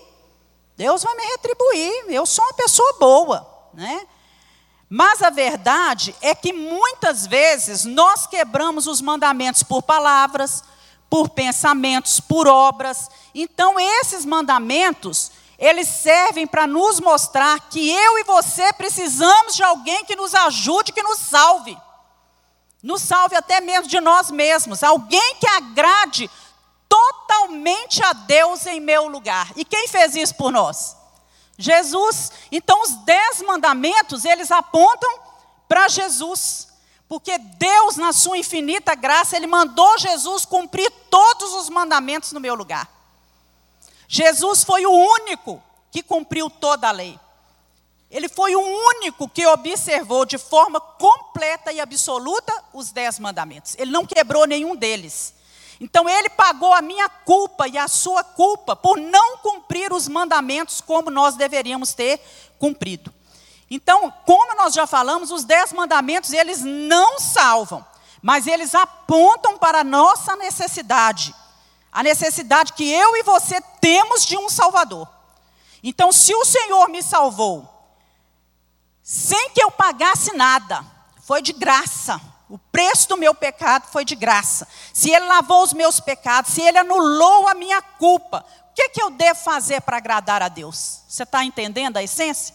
Deus 0.76 1.02
vai 1.02 1.16
me 1.16 1.24
retribuir, 1.24 2.04
eu 2.10 2.24
sou 2.26 2.44
uma 2.44 2.54
pessoa 2.54 2.94
boa, 3.00 3.68
né? 3.74 4.06
Mas 4.88 5.20
a 5.20 5.30
verdade 5.30 6.14
é 6.20 6.32
que 6.32 6.52
muitas 6.52 7.26
vezes 7.26 7.84
nós 7.84 8.24
quebramos 8.24 8.86
os 8.86 9.00
mandamentos 9.00 9.64
por 9.64 9.82
palavras, 9.82 10.62
por 11.14 11.28
pensamentos, 11.28 12.18
por 12.18 12.48
obras. 12.48 13.08
Então 13.32 13.78
esses 13.78 14.24
mandamentos, 14.24 15.30
eles 15.56 15.86
servem 15.86 16.44
para 16.44 16.66
nos 16.66 16.98
mostrar 16.98 17.68
que 17.70 17.88
eu 17.88 18.18
e 18.18 18.24
você 18.24 18.72
precisamos 18.72 19.54
de 19.54 19.62
alguém 19.62 20.04
que 20.04 20.16
nos 20.16 20.34
ajude, 20.34 20.90
que 20.90 21.04
nos 21.04 21.20
salve. 21.20 21.78
Nos 22.82 23.00
salve 23.00 23.36
até 23.36 23.60
mesmo 23.60 23.86
de 23.86 24.00
nós 24.00 24.28
mesmos. 24.32 24.82
Alguém 24.82 25.36
que 25.36 25.46
agrade 25.46 26.28
totalmente 26.88 28.02
a 28.02 28.12
Deus 28.12 28.66
em 28.66 28.80
meu 28.80 29.06
lugar. 29.06 29.52
E 29.54 29.64
quem 29.64 29.86
fez 29.86 30.16
isso 30.16 30.34
por 30.34 30.50
nós? 30.50 30.96
Jesus. 31.56 32.32
Então, 32.50 32.82
os 32.82 32.90
dez 33.04 33.40
mandamentos, 33.42 34.24
eles 34.24 34.50
apontam 34.50 35.20
para 35.68 35.86
Jesus. 35.86 36.73
Porque 37.08 37.36
Deus, 37.38 37.96
na 37.96 38.12
sua 38.12 38.38
infinita 38.38 38.94
graça, 38.94 39.36
Ele 39.36 39.46
mandou 39.46 39.98
Jesus 39.98 40.44
cumprir 40.44 40.90
todos 41.10 41.52
os 41.54 41.68
mandamentos 41.68 42.32
no 42.32 42.40
meu 42.40 42.54
lugar. 42.54 42.90
Jesus 44.08 44.64
foi 44.64 44.86
o 44.86 44.92
único 44.92 45.62
que 45.90 46.02
cumpriu 46.02 46.48
toda 46.48 46.88
a 46.88 46.92
lei. 46.92 47.18
Ele 48.10 48.28
foi 48.28 48.54
o 48.54 48.60
único 48.60 49.28
que 49.28 49.44
observou 49.46 50.24
de 50.24 50.38
forma 50.38 50.80
completa 50.80 51.72
e 51.72 51.80
absoluta 51.80 52.52
os 52.72 52.92
dez 52.92 53.18
mandamentos. 53.18 53.74
Ele 53.76 53.90
não 53.90 54.06
quebrou 54.06 54.46
nenhum 54.46 54.76
deles. 54.76 55.34
Então 55.80 56.08
ele 56.08 56.28
pagou 56.30 56.72
a 56.72 56.80
minha 56.80 57.08
culpa 57.08 57.66
e 57.66 57.76
a 57.76 57.88
sua 57.88 58.22
culpa 58.22 58.76
por 58.76 58.96
não 58.96 59.38
cumprir 59.38 59.92
os 59.92 60.06
mandamentos 60.06 60.80
como 60.80 61.10
nós 61.10 61.34
deveríamos 61.34 61.92
ter 61.92 62.20
cumprido. 62.58 63.12
Então, 63.74 64.08
como 64.24 64.54
nós 64.54 64.72
já 64.72 64.86
falamos, 64.86 65.32
os 65.32 65.42
dez 65.42 65.72
mandamentos 65.72 66.32
eles 66.32 66.60
não 66.62 67.18
salvam, 67.18 67.84
mas 68.22 68.46
eles 68.46 68.72
apontam 68.72 69.58
para 69.58 69.80
a 69.80 69.84
nossa 69.84 70.36
necessidade, 70.36 71.34
a 71.90 72.00
necessidade 72.00 72.72
que 72.72 72.88
eu 72.88 73.16
e 73.16 73.24
você 73.24 73.60
temos 73.80 74.24
de 74.24 74.36
um 74.36 74.48
Salvador. 74.48 75.08
Então, 75.82 76.12
se 76.12 76.32
o 76.32 76.44
Senhor 76.44 76.88
me 76.88 77.02
salvou, 77.02 77.68
sem 79.02 79.50
que 79.50 79.60
eu 79.60 79.72
pagasse 79.72 80.36
nada, 80.36 80.84
foi 81.24 81.42
de 81.42 81.52
graça. 81.52 82.20
O 82.48 82.58
preço 82.58 83.08
do 83.08 83.16
meu 83.16 83.34
pecado 83.34 83.88
foi 83.90 84.04
de 84.04 84.14
graça. 84.14 84.68
Se 84.92 85.10
Ele 85.10 85.26
lavou 85.26 85.64
os 85.64 85.72
meus 85.72 85.98
pecados, 85.98 86.52
se 86.52 86.62
Ele 86.62 86.78
anulou 86.78 87.48
a 87.48 87.54
minha 87.54 87.82
culpa, 87.82 88.46
o 88.70 88.74
que, 88.74 88.90
que 88.90 89.02
eu 89.02 89.10
devo 89.10 89.40
fazer 89.40 89.80
para 89.80 89.96
agradar 89.96 90.42
a 90.42 90.48
Deus? 90.48 91.02
Você 91.08 91.24
está 91.24 91.44
entendendo 91.44 91.96
a 91.96 92.04
essência? 92.04 92.54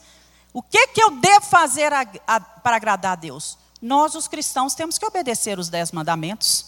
O 0.51 0.61
que, 0.61 0.87
que 0.87 1.01
eu 1.01 1.11
devo 1.11 1.45
fazer 1.45 1.93
a, 1.93 2.05
a, 2.27 2.39
para 2.39 2.75
agradar 2.75 3.13
a 3.13 3.15
Deus? 3.15 3.57
Nós, 3.81 4.15
os 4.15 4.27
cristãos, 4.27 4.73
temos 4.73 4.97
que 4.97 5.05
obedecer 5.05 5.59
os 5.59 5.69
dez 5.69 5.91
mandamentos. 5.91 6.65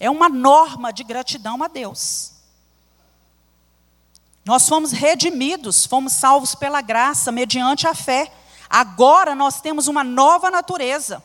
É 0.00 0.08
uma 0.08 0.28
norma 0.28 0.92
de 0.92 1.02
gratidão 1.02 1.62
a 1.62 1.68
Deus. 1.68 2.32
Nós 4.44 4.66
fomos 4.66 4.92
redimidos, 4.92 5.84
fomos 5.84 6.14
salvos 6.14 6.54
pela 6.54 6.80
graça, 6.80 7.30
mediante 7.30 7.86
a 7.86 7.94
fé. 7.94 8.32
Agora 8.70 9.34
nós 9.34 9.60
temos 9.60 9.88
uma 9.88 10.02
nova 10.02 10.50
natureza. 10.50 11.22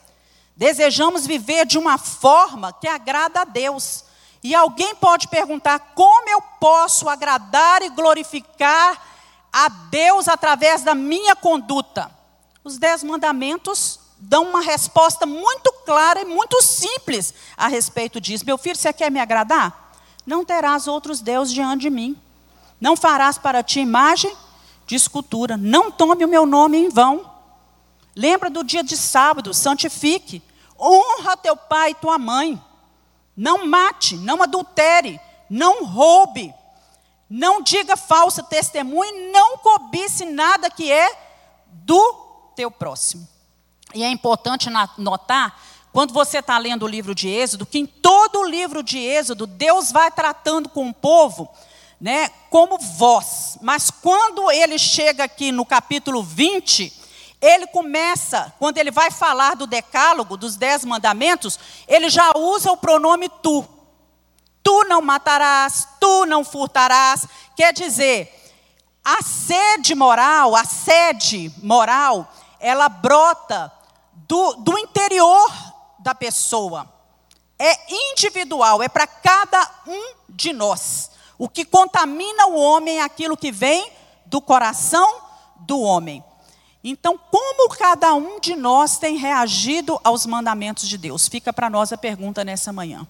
Desejamos 0.57 1.25
viver 1.25 1.65
de 1.65 1.77
uma 1.77 1.97
forma 1.97 2.73
que 2.73 2.87
agrada 2.87 3.41
a 3.41 3.45
Deus. 3.45 4.03
E 4.43 4.53
alguém 4.53 4.93
pode 4.95 5.29
perguntar: 5.29 5.79
como 5.95 6.29
eu 6.29 6.41
posso 6.59 7.07
agradar 7.07 7.81
e 7.81 7.89
glorificar 7.89 9.12
a 9.53 9.69
Deus 9.69 10.27
através 10.27 10.81
da 10.81 10.95
minha 10.95 11.35
conduta? 11.35 12.09
Os 12.63 12.79
dez 12.79 13.03
mandamentos 13.03 13.99
dão 14.17 14.49
uma 14.49 14.61
resposta 14.61 15.25
muito 15.27 15.71
clara 15.85 16.21
e 16.21 16.25
muito 16.25 16.61
simples 16.63 17.33
a 17.55 17.67
respeito 17.67 18.19
disso. 18.19 18.45
Meu 18.45 18.57
filho, 18.57 18.75
você 18.75 18.91
quer 18.91 19.11
me 19.11 19.19
agradar? 19.19 19.93
Não 20.25 20.43
terás 20.43 20.87
outros 20.87 21.21
deuses 21.21 21.53
diante 21.53 21.81
de 21.81 21.89
mim. 21.89 22.17
Não 22.81 22.95
farás 22.95 23.37
para 23.37 23.61
ti 23.61 23.81
imagem 23.81 24.35
de 24.87 24.95
escultura. 24.95 25.55
Não 25.55 25.91
tome 25.91 26.25
o 26.25 26.27
meu 26.27 26.45
nome 26.45 26.77
em 26.77 26.89
vão. 26.89 27.29
Lembra 28.15 28.49
do 28.49 28.63
dia 28.63 28.83
de 28.83 28.97
sábado, 28.97 29.53
santifique. 29.53 30.41
Honra 30.79 31.37
teu 31.37 31.55
pai 31.55 31.91
e 31.91 31.95
tua 31.95 32.17
mãe. 32.17 32.61
Não 33.35 33.65
mate, 33.65 34.15
não 34.15 34.41
adultere, 34.43 35.19
não 35.49 35.85
roube, 35.85 36.53
não 37.29 37.61
diga 37.61 37.97
falsa 37.97 38.43
testemunha, 38.43 39.31
não 39.31 39.57
cobice 39.57 40.25
nada 40.25 40.69
que 40.69 40.91
é 40.91 41.09
do 41.67 42.13
teu 42.55 42.69
próximo. 42.69 43.27
E 43.93 44.03
é 44.03 44.09
importante 44.09 44.69
notar, 44.97 45.59
quando 45.91 46.13
você 46.13 46.39
está 46.39 46.57
lendo 46.57 46.83
o 46.83 46.87
livro 46.87 47.13
de 47.13 47.29
Êxodo, 47.29 47.65
que 47.65 47.77
em 47.77 47.85
todo 47.85 48.39
o 48.39 48.45
livro 48.45 48.81
de 48.81 48.97
Êxodo, 48.97 49.45
Deus 49.45 49.91
vai 49.91 50.09
tratando 50.09 50.69
com 50.69 50.89
o 50.89 50.93
povo 50.93 51.49
né, 52.03 52.29
como 52.49 52.77
voz. 52.77 53.57
Mas 53.61 53.89
quando 53.89 54.51
ele 54.51 54.77
chega 54.77 55.23
aqui 55.23 55.51
no 55.51 55.65
capítulo 55.65 56.21
20, 56.21 56.91
ele 57.39 57.67
começa, 57.67 58.53
quando 58.59 58.77
ele 58.77 58.91
vai 58.91 59.11
falar 59.11 59.55
do 59.55 59.67
decálogo, 59.67 60.35
dos 60.35 60.55
dez 60.55 60.83
mandamentos, 60.83 61.59
ele 61.87 62.09
já 62.09 62.31
usa 62.35 62.71
o 62.71 62.77
pronome 62.77 63.29
tu. 63.41 63.65
Tu 64.63 64.85
não 64.85 65.01
matarás, 65.01 65.87
tu 65.99 66.25
não 66.25 66.43
furtarás. 66.43 67.27
Quer 67.55 67.73
dizer, 67.73 68.31
a 69.03 69.21
sede 69.21 69.93
moral, 69.93 70.55
a 70.55 70.63
sede 70.63 71.51
moral, 71.61 72.31
ela 72.59 72.87
brota 72.87 73.71
do, 74.13 74.53
do 74.55 74.77
interior 74.79 75.51
da 75.99 76.15
pessoa. 76.15 76.89
É 77.59 78.11
individual, 78.11 78.81
é 78.81 78.87
para 78.87 79.05
cada 79.05 79.69
um 79.85 80.15
de 80.29 80.53
nós. 80.53 81.11
O 81.37 81.49
que 81.49 81.65
contamina 81.65 82.47
o 82.47 82.55
homem 82.55 82.99
é 82.99 83.03
aquilo 83.03 83.35
que 83.35 83.51
vem 83.51 83.91
do 84.25 84.41
coração 84.41 85.21
do 85.57 85.81
homem. 85.81 86.23
Então, 86.83 87.17
como 87.17 87.69
cada 87.69 88.13
um 88.13 88.39
de 88.39 88.55
nós 88.55 88.97
tem 88.97 89.17
reagido 89.17 89.99
aos 90.03 90.25
mandamentos 90.25 90.87
de 90.87 90.97
Deus? 90.97 91.27
Fica 91.27 91.53
para 91.53 91.69
nós 91.69 91.93
a 91.93 91.97
pergunta 91.97 92.43
nessa 92.43 92.73
manhã. 92.73 93.07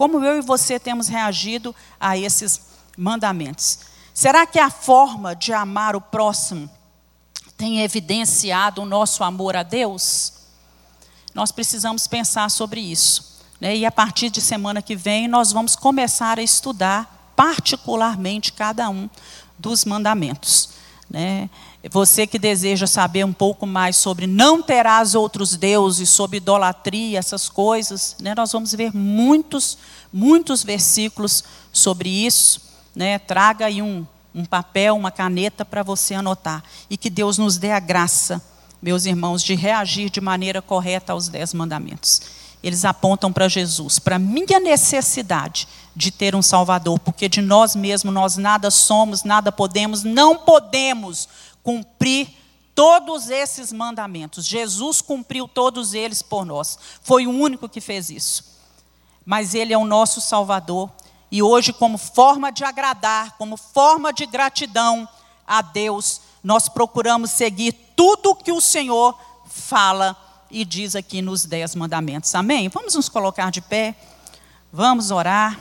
Como 0.00 0.24
eu 0.24 0.38
e 0.38 0.40
você 0.40 0.80
temos 0.80 1.08
reagido 1.08 1.76
a 2.00 2.16
esses 2.16 2.58
mandamentos? 2.96 3.80
Será 4.14 4.46
que 4.46 4.58
a 4.58 4.70
forma 4.70 5.36
de 5.36 5.52
amar 5.52 5.94
o 5.94 6.00
próximo 6.00 6.70
tem 7.54 7.82
evidenciado 7.82 8.80
o 8.80 8.86
nosso 8.86 9.22
amor 9.22 9.54
a 9.54 9.62
Deus? 9.62 10.32
Nós 11.34 11.52
precisamos 11.52 12.06
pensar 12.06 12.50
sobre 12.50 12.80
isso. 12.80 13.42
Né? 13.60 13.76
E 13.76 13.84
a 13.84 13.92
partir 13.92 14.30
de 14.30 14.40
semana 14.40 14.80
que 14.80 14.96
vem, 14.96 15.28
nós 15.28 15.52
vamos 15.52 15.76
começar 15.76 16.38
a 16.38 16.42
estudar 16.42 17.34
particularmente 17.36 18.54
cada 18.54 18.88
um 18.88 19.06
dos 19.58 19.84
mandamentos. 19.84 20.70
Né? 21.10 21.50
Você 21.88 22.26
que 22.26 22.38
deseja 22.38 22.86
saber 22.86 23.24
um 23.24 23.32
pouco 23.32 23.66
mais 23.66 23.96
sobre 23.96 24.26
não 24.26 24.60
terás 24.62 25.14
outros 25.14 25.56
deuses, 25.56 26.10
sobre 26.10 26.36
idolatria, 26.36 27.18
essas 27.18 27.48
coisas, 27.48 28.16
né? 28.20 28.34
nós 28.34 28.52
vamos 28.52 28.72
ver 28.72 28.94
muitos, 28.94 29.78
muitos 30.12 30.62
versículos 30.62 31.42
sobre 31.72 32.10
isso. 32.10 32.60
Né? 32.94 33.18
Traga 33.18 33.64
aí 33.64 33.80
um, 33.80 34.06
um 34.34 34.44
papel, 34.44 34.94
uma 34.94 35.10
caneta 35.10 35.64
para 35.64 35.82
você 35.82 36.14
anotar. 36.14 36.62
E 36.90 36.98
que 36.98 37.08
Deus 37.08 37.38
nos 37.38 37.56
dê 37.56 37.72
a 37.72 37.80
graça, 37.80 38.42
meus 38.82 39.06
irmãos, 39.06 39.42
de 39.42 39.54
reagir 39.54 40.10
de 40.10 40.20
maneira 40.20 40.60
correta 40.60 41.14
aos 41.14 41.28
dez 41.28 41.54
mandamentos. 41.54 42.20
Eles 42.62 42.84
apontam 42.84 43.32
para 43.32 43.48
Jesus, 43.48 43.98
para 43.98 44.16
a 44.16 44.18
minha 44.18 44.60
necessidade 44.60 45.66
de 45.96 46.10
ter 46.10 46.34
um 46.36 46.42
Salvador, 46.42 46.98
porque 46.98 47.26
de 47.26 47.40
nós 47.40 47.74
mesmos 47.74 48.12
nós 48.12 48.36
nada 48.36 48.70
somos, 48.70 49.24
nada 49.24 49.50
podemos, 49.50 50.04
não 50.04 50.36
podemos 50.36 51.26
cumprir 51.62 52.28
todos 52.74 53.28
esses 53.28 53.72
mandamentos. 53.72 54.46
Jesus 54.46 55.00
cumpriu 55.00 55.46
todos 55.46 55.92
eles 55.94 56.22
por 56.22 56.44
nós. 56.46 56.78
Foi 57.02 57.26
o 57.26 57.30
único 57.30 57.68
que 57.68 57.80
fez 57.80 58.10
isso. 58.10 58.58
Mas 59.24 59.54
Ele 59.54 59.72
é 59.72 59.78
o 59.78 59.84
nosso 59.84 60.20
Salvador. 60.20 60.90
E 61.30 61.42
hoje, 61.42 61.72
como 61.72 61.98
forma 61.98 62.50
de 62.50 62.64
agradar, 62.64 63.36
como 63.36 63.56
forma 63.56 64.12
de 64.12 64.26
gratidão 64.26 65.08
a 65.46 65.62
Deus, 65.62 66.22
nós 66.42 66.68
procuramos 66.68 67.30
seguir 67.30 67.72
tudo 67.94 68.30
o 68.30 68.34
que 68.34 68.50
o 68.50 68.60
Senhor 68.60 69.18
fala 69.46 70.16
e 70.50 70.64
diz 70.64 70.96
aqui 70.96 71.20
nos 71.20 71.44
Dez 71.44 71.74
Mandamentos. 71.74 72.34
Amém? 72.34 72.68
Vamos 72.68 72.94
nos 72.94 73.08
colocar 73.08 73.50
de 73.50 73.60
pé. 73.60 73.94
Vamos 74.72 75.10
orar. 75.10 75.60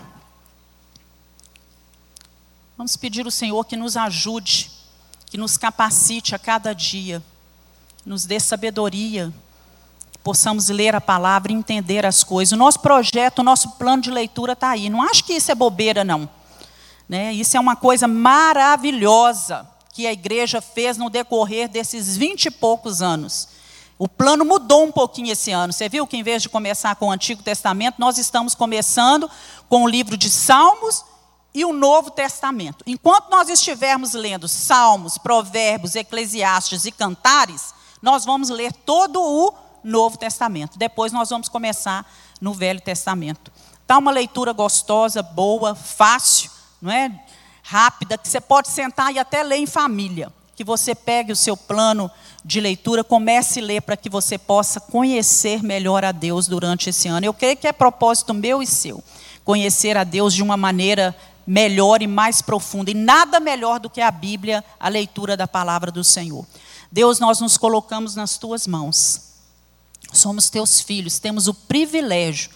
Vamos 2.78 2.96
pedir 2.96 3.26
ao 3.26 3.32
Senhor 3.32 3.66
que 3.66 3.76
nos 3.76 3.98
ajude 3.98 4.79
que 5.30 5.38
nos 5.38 5.58
capacite 5.58 6.34
a 6.34 6.40
cada 6.40 6.74
dia, 6.74 7.22
nos 8.06 8.26
dê 8.26 8.40
sabedoria, 8.40 9.32
que 10.12 10.18
possamos 10.20 10.70
ler 10.70 10.96
a 10.96 11.02
palavra 11.02 11.52
e 11.52 11.56
entender 11.56 12.06
as 12.06 12.24
coisas. 12.24 12.54
O 12.54 12.58
nosso 12.58 12.80
projeto, 12.80 13.40
o 13.40 13.44
nosso 13.44 13.72
plano 13.72 14.02
de 14.02 14.10
leitura 14.10 14.54
está 14.54 14.70
aí. 14.70 14.90
Não 14.90 15.02
acho 15.02 15.24
que 15.24 15.34
isso 15.34 15.52
é 15.52 15.56
bobeira, 15.56 16.04
não. 16.04 16.28
Né? 17.08 17.34
Isso 17.34 17.56
é 17.56 17.60
uma 17.60 17.76
coisa 17.76 18.08
maravilhosa. 18.08 19.68
que 20.00 20.08
a 20.08 20.14
igreja 20.14 20.62
fez 20.62 20.98
no 20.98 21.10
decorrer 21.10 21.68
desses 21.68 22.16
vinte 22.16 22.46
e 22.46 22.52
poucos 22.52 23.02
anos. 23.02 23.50
O 23.98 24.08
plano 24.08 24.46
mudou 24.46 24.86
um 24.86 24.92
pouquinho 24.94 25.34
esse 25.34 25.52
ano. 25.52 25.74
Você 25.74 25.90
viu 25.90 26.08
que 26.08 26.16
em 26.16 26.24
vez 26.24 26.42
de 26.42 26.48
começar 26.48 26.96
com 26.96 27.08
o 27.08 27.12
Antigo 27.12 27.44
Testamento, 27.44 27.96
nós 28.00 28.18
estamos 28.18 28.56
começando 28.56 29.30
com 29.68 29.84
o 29.84 29.90
livro 29.90 30.16
de 30.16 30.30
Salmos 30.30 31.04
e 31.54 31.66
o 31.66 31.74
Novo 31.74 32.12
Testamento. 32.12 32.84
Enquanto 32.86 33.30
nós 33.30 33.50
estivermos 33.50 34.14
lendo 34.14 34.48
Salmos, 34.48 35.18
Provérbios, 35.18 35.96
Eclesiastes 35.96 36.86
e 36.86 36.92
Cantares, 36.92 37.74
nós 38.02 38.26
vamos 38.26 38.50
ler 38.50 38.72
todo 38.72 39.22
o 39.22 39.54
Novo 39.84 40.18
Testamento. 40.18 40.78
Depois 40.78 41.12
nós 41.12 41.30
vamos 41.30 41.50
começar 41.50 42.10
no 42.40 42.54
Velho 42.54 42.82
Testamento. 42.82 43.52
Está 43.82 43.98
uma 43.98 44.12
leitura 44.12 44.54
gostosa, 44.54 45.24
boa, 45.24 45.74
fácil, 45.74 46.52
não 46.82 46.92
é? 46.92 47.12
Rápida, 47.64 48.18
que 48.18 48.28
você 48.28 48.40
pode 48.40 48.70
sentar 48.70 49.14
e 49.14 49.20
até 49.20 49.44
ler 49.44 49.58
em 49.58 49.66
família. 49.66 50.32
Que 50.56 50.64
você 50.64 50.94
pegue 50.94 51.32
o 51.32 51.36
seu 51.36 51.56
plano 51.56 52.12
de 52.44 52.60
leitura, 52.60 53.04
comece 53.04 53.60
a 53.60 53.64
ler 53.64 53.82
para 53.82 53.98
que 53.98 54.10
você 54.10 54.38
possa 54.38 54.80
conhecer 54.80 55.64
melhor 55.64 56.04
a 56.04 56.12
Deus 56.12 56.48
durante 56.48 56.90
esse 56.90 57.08
ano. 57.08 57.26
Eu 57.26 57.34
creio 57.34 57.58
que 57.58 57.68
é 57.68 57.72
propósito 57.72 58.34
meu 58.34 58.62
e 58.62 58.68
seu, 58.68 59.04
conhecer 59.44 59.98
a 59.98 60.04
Deus 60.04 60.34
de 60.34 60.44
uma 60.44 60.58
maneira 60.58 61.16
melhor 61.50 62.04
e 62.04 62.08
mais 62.08 62.44
profunda. 62.44 62.92
E 62.92 62.94
nada 62.94 63.40
melhor 63.40 63.80
do 63.80 63.90
que 63.90 64.00
a 64.00 64.12
Bíblia, 64.12 64.64
a 64.80 64.88
leitura 64.88 65.36
da 65.36 65.48
palavra 65.48 65.92
do 65.92 66.04
Senhor. 66.04 66.46
Deus, 66.92 67.20
nós 67.20 67.40
nos 67.40 67.58
colocamos 67.58 68.16
nas 68.16 68.38
tuas 68.38 68.68
mãos. 68.68 69.22
Somos 70.14 70.50
teus 70.50 70.80
filhos, 70.80 71.18
temos 71.18 71.48
o 71.48 71.54
privilégio 71.54 72.52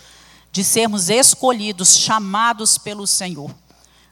de 0.52 0.64
sermos 0.64 1.10
escolhidos, 1.10 1.98
chamados 1.98 2.78
pelo 2.78 3.08
Senhor. 3.08 3.50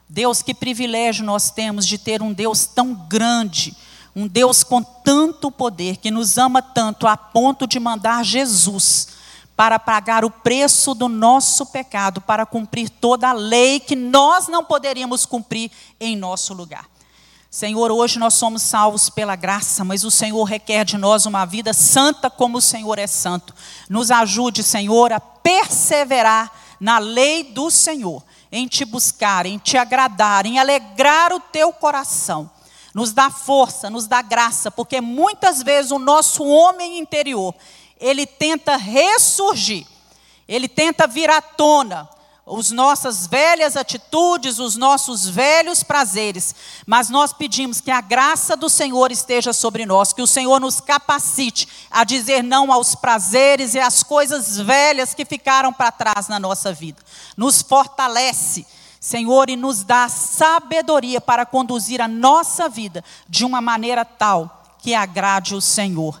Deus, 0.08 0.42
que 0.42 0.52
privilégio 0.52 1.24
nós 1.24 1.50
temos 1.50 1.86
de 1.86 1.96
ter 1.96 2.20
um 2.20 2.32
Deus 2.32 2.66
tão 2.66 2.92
grande 2.92 3.76
um 4.14 4.28
Deus 4.28 4.62
com 4.62 4.82
tanto 4.82 5.50
poder, 5.50 5.96
que 5.96 6.10
nos 6.10 6.36
ama 6.36 6.60
tanto 6.60 7.06
a 7.06 7.16
ponto 7.16 7.66
de 7.66 7.80
mandar 7.80 8.22
Jesus 8.22 9.08
para 9.62 9.78
pagar 9.78 10.24
o 10.24 10.30
preço 10.30 10.92
do 10.92 11.08
nosso 11.08 11.64
pecado, 11.66 12.20
para 12.20 12.44
cumprir 12.44 12.90
toda 12.90 13.28
a 13.28 13.32
lei 13.32 13.78
que 13.78 13.94
nós 13.94 14.48
não 14.48 14.64
poderíamos 14.64 15.24
cumprir 15.24 15.70
em 16.00 16.16
nosso 16.16 16.52
lugar. 16.52 16.84
Senhor, 17.48 17.92
hoje 17.92 18.18
nós 18.18 18.34
somos 18.34 18.60
salvos 18.60 19.08
pela 19.08 19.36
graça, 19.36 19.84
mas 19.84 20.02
o 20.02 20.10
Senhor 20.10 20.42
requer 20.42 20.84
de 20.84 20.98
nós 20.98 21.26
uma 21.26 21.44
vida 21.44 21.72
santa 21.72 22.28
como 22.28 22.58
o 22.58 22.60
Senhor 22.60 22.98
é 22.98 23.06
santo. 23.06 23.54
Nos 23.88 24.10
ajude, 24.10 24.64
Senhor, 24.64 25.12
a 25.12 25.20
perseverar 25.20 26.50
na 26.80 26.98
lei 26.98 27.44
do 27.44 27.70
Senhor, 27.70 28.20
em 28.50 28.66
te 28.66 28.84
buscar, 28.84 29.46
em 29.46 29.58
te 29.58 29.78
agradar, 29.78 30.44
em 30.44 30.58
alegrar 30.58 31.32
o 31.32 31.38
teu 31.38 31.72
coração 31.72 32.50
nos 32.94 33.12
dá 33.12 33.30
força, 33.30 33.88
nos 33.88 34.06
dá 34.06 34.20
graça, 34.20 34.70
porque 34.70 35.00
muitas 35.00 35.62
vezes 35.62 35.90
o 35.90 35.98
nosso 35.98 36.44
homem 36.44 36.98
interior, 36.98 37.54
ele 38.02 38.26
tenta 38.26 38.76
ressurgir, 38.76 39.86
ele 40.48 40.68
tenta 40.68 41.06
vir 41.06 41.30
à 41.30 41.40
tona 41.40 42.08
as 42.44 42.72
nossas 42.72 43.26
velhas 43.28 43.76
atitudes, 43.76 44.58
os 44.58 44.76
nossos 44.76 45.28
velhos 45.28 45.84
prazeres, 45.84 46.54
mas 46.84 47.08
nós 47.08 47.32
pedimos 47.32 47.80
que 47.80 47.90
a 47.90 48.00
graça 48.00 48.56
do 48.56 48.68
Senhor 48.68 49.12
esteja 49.12 49.52
sobre 49.52 49.86
nós, 49.86 50.12
que 50.12 50.20
o 50.20 50.26
Senhor 50.26 50.60
nos 50.60 50.80
capacite 50.80 51.68
a 51.88 52.02
dizer 52.02 52.42
não 52.42 52.72
aos 52.72 52.96
prazeres 52.96 53.74
e 53.74 53.78
às 53.78 54.02
coisas 54.02 54.58
velhas 54.58 55.14
que 55.14 55.24
ficaram 55.24 55.72
para 55.72 55.92
trás 55.92 56.26
na 56.26 56.40
nossa 56.40 56.72
vida. 56.72 57.00
Nos 57.36 57.62
fortalece 57.62 58.66
Senhor, 59.02 59.50
e 59.50 59.56
nos 59.56 59.82
dá 59.82 60.08
sabedoria 60.08 61.20
para 61.20 61.44
conduzir 61.44 62.00
a 62.00 62.06
nossa 62.06 62.68
vida 62.68 63.02
de 63.28 63.44
uma 63.44 63.60
maneira 63.60 64.04
tal 64.04 64.62
que 64.78 64.94
agrade 64.94 65.56
o 65.56 65.60
Senhor. 65.60 66.20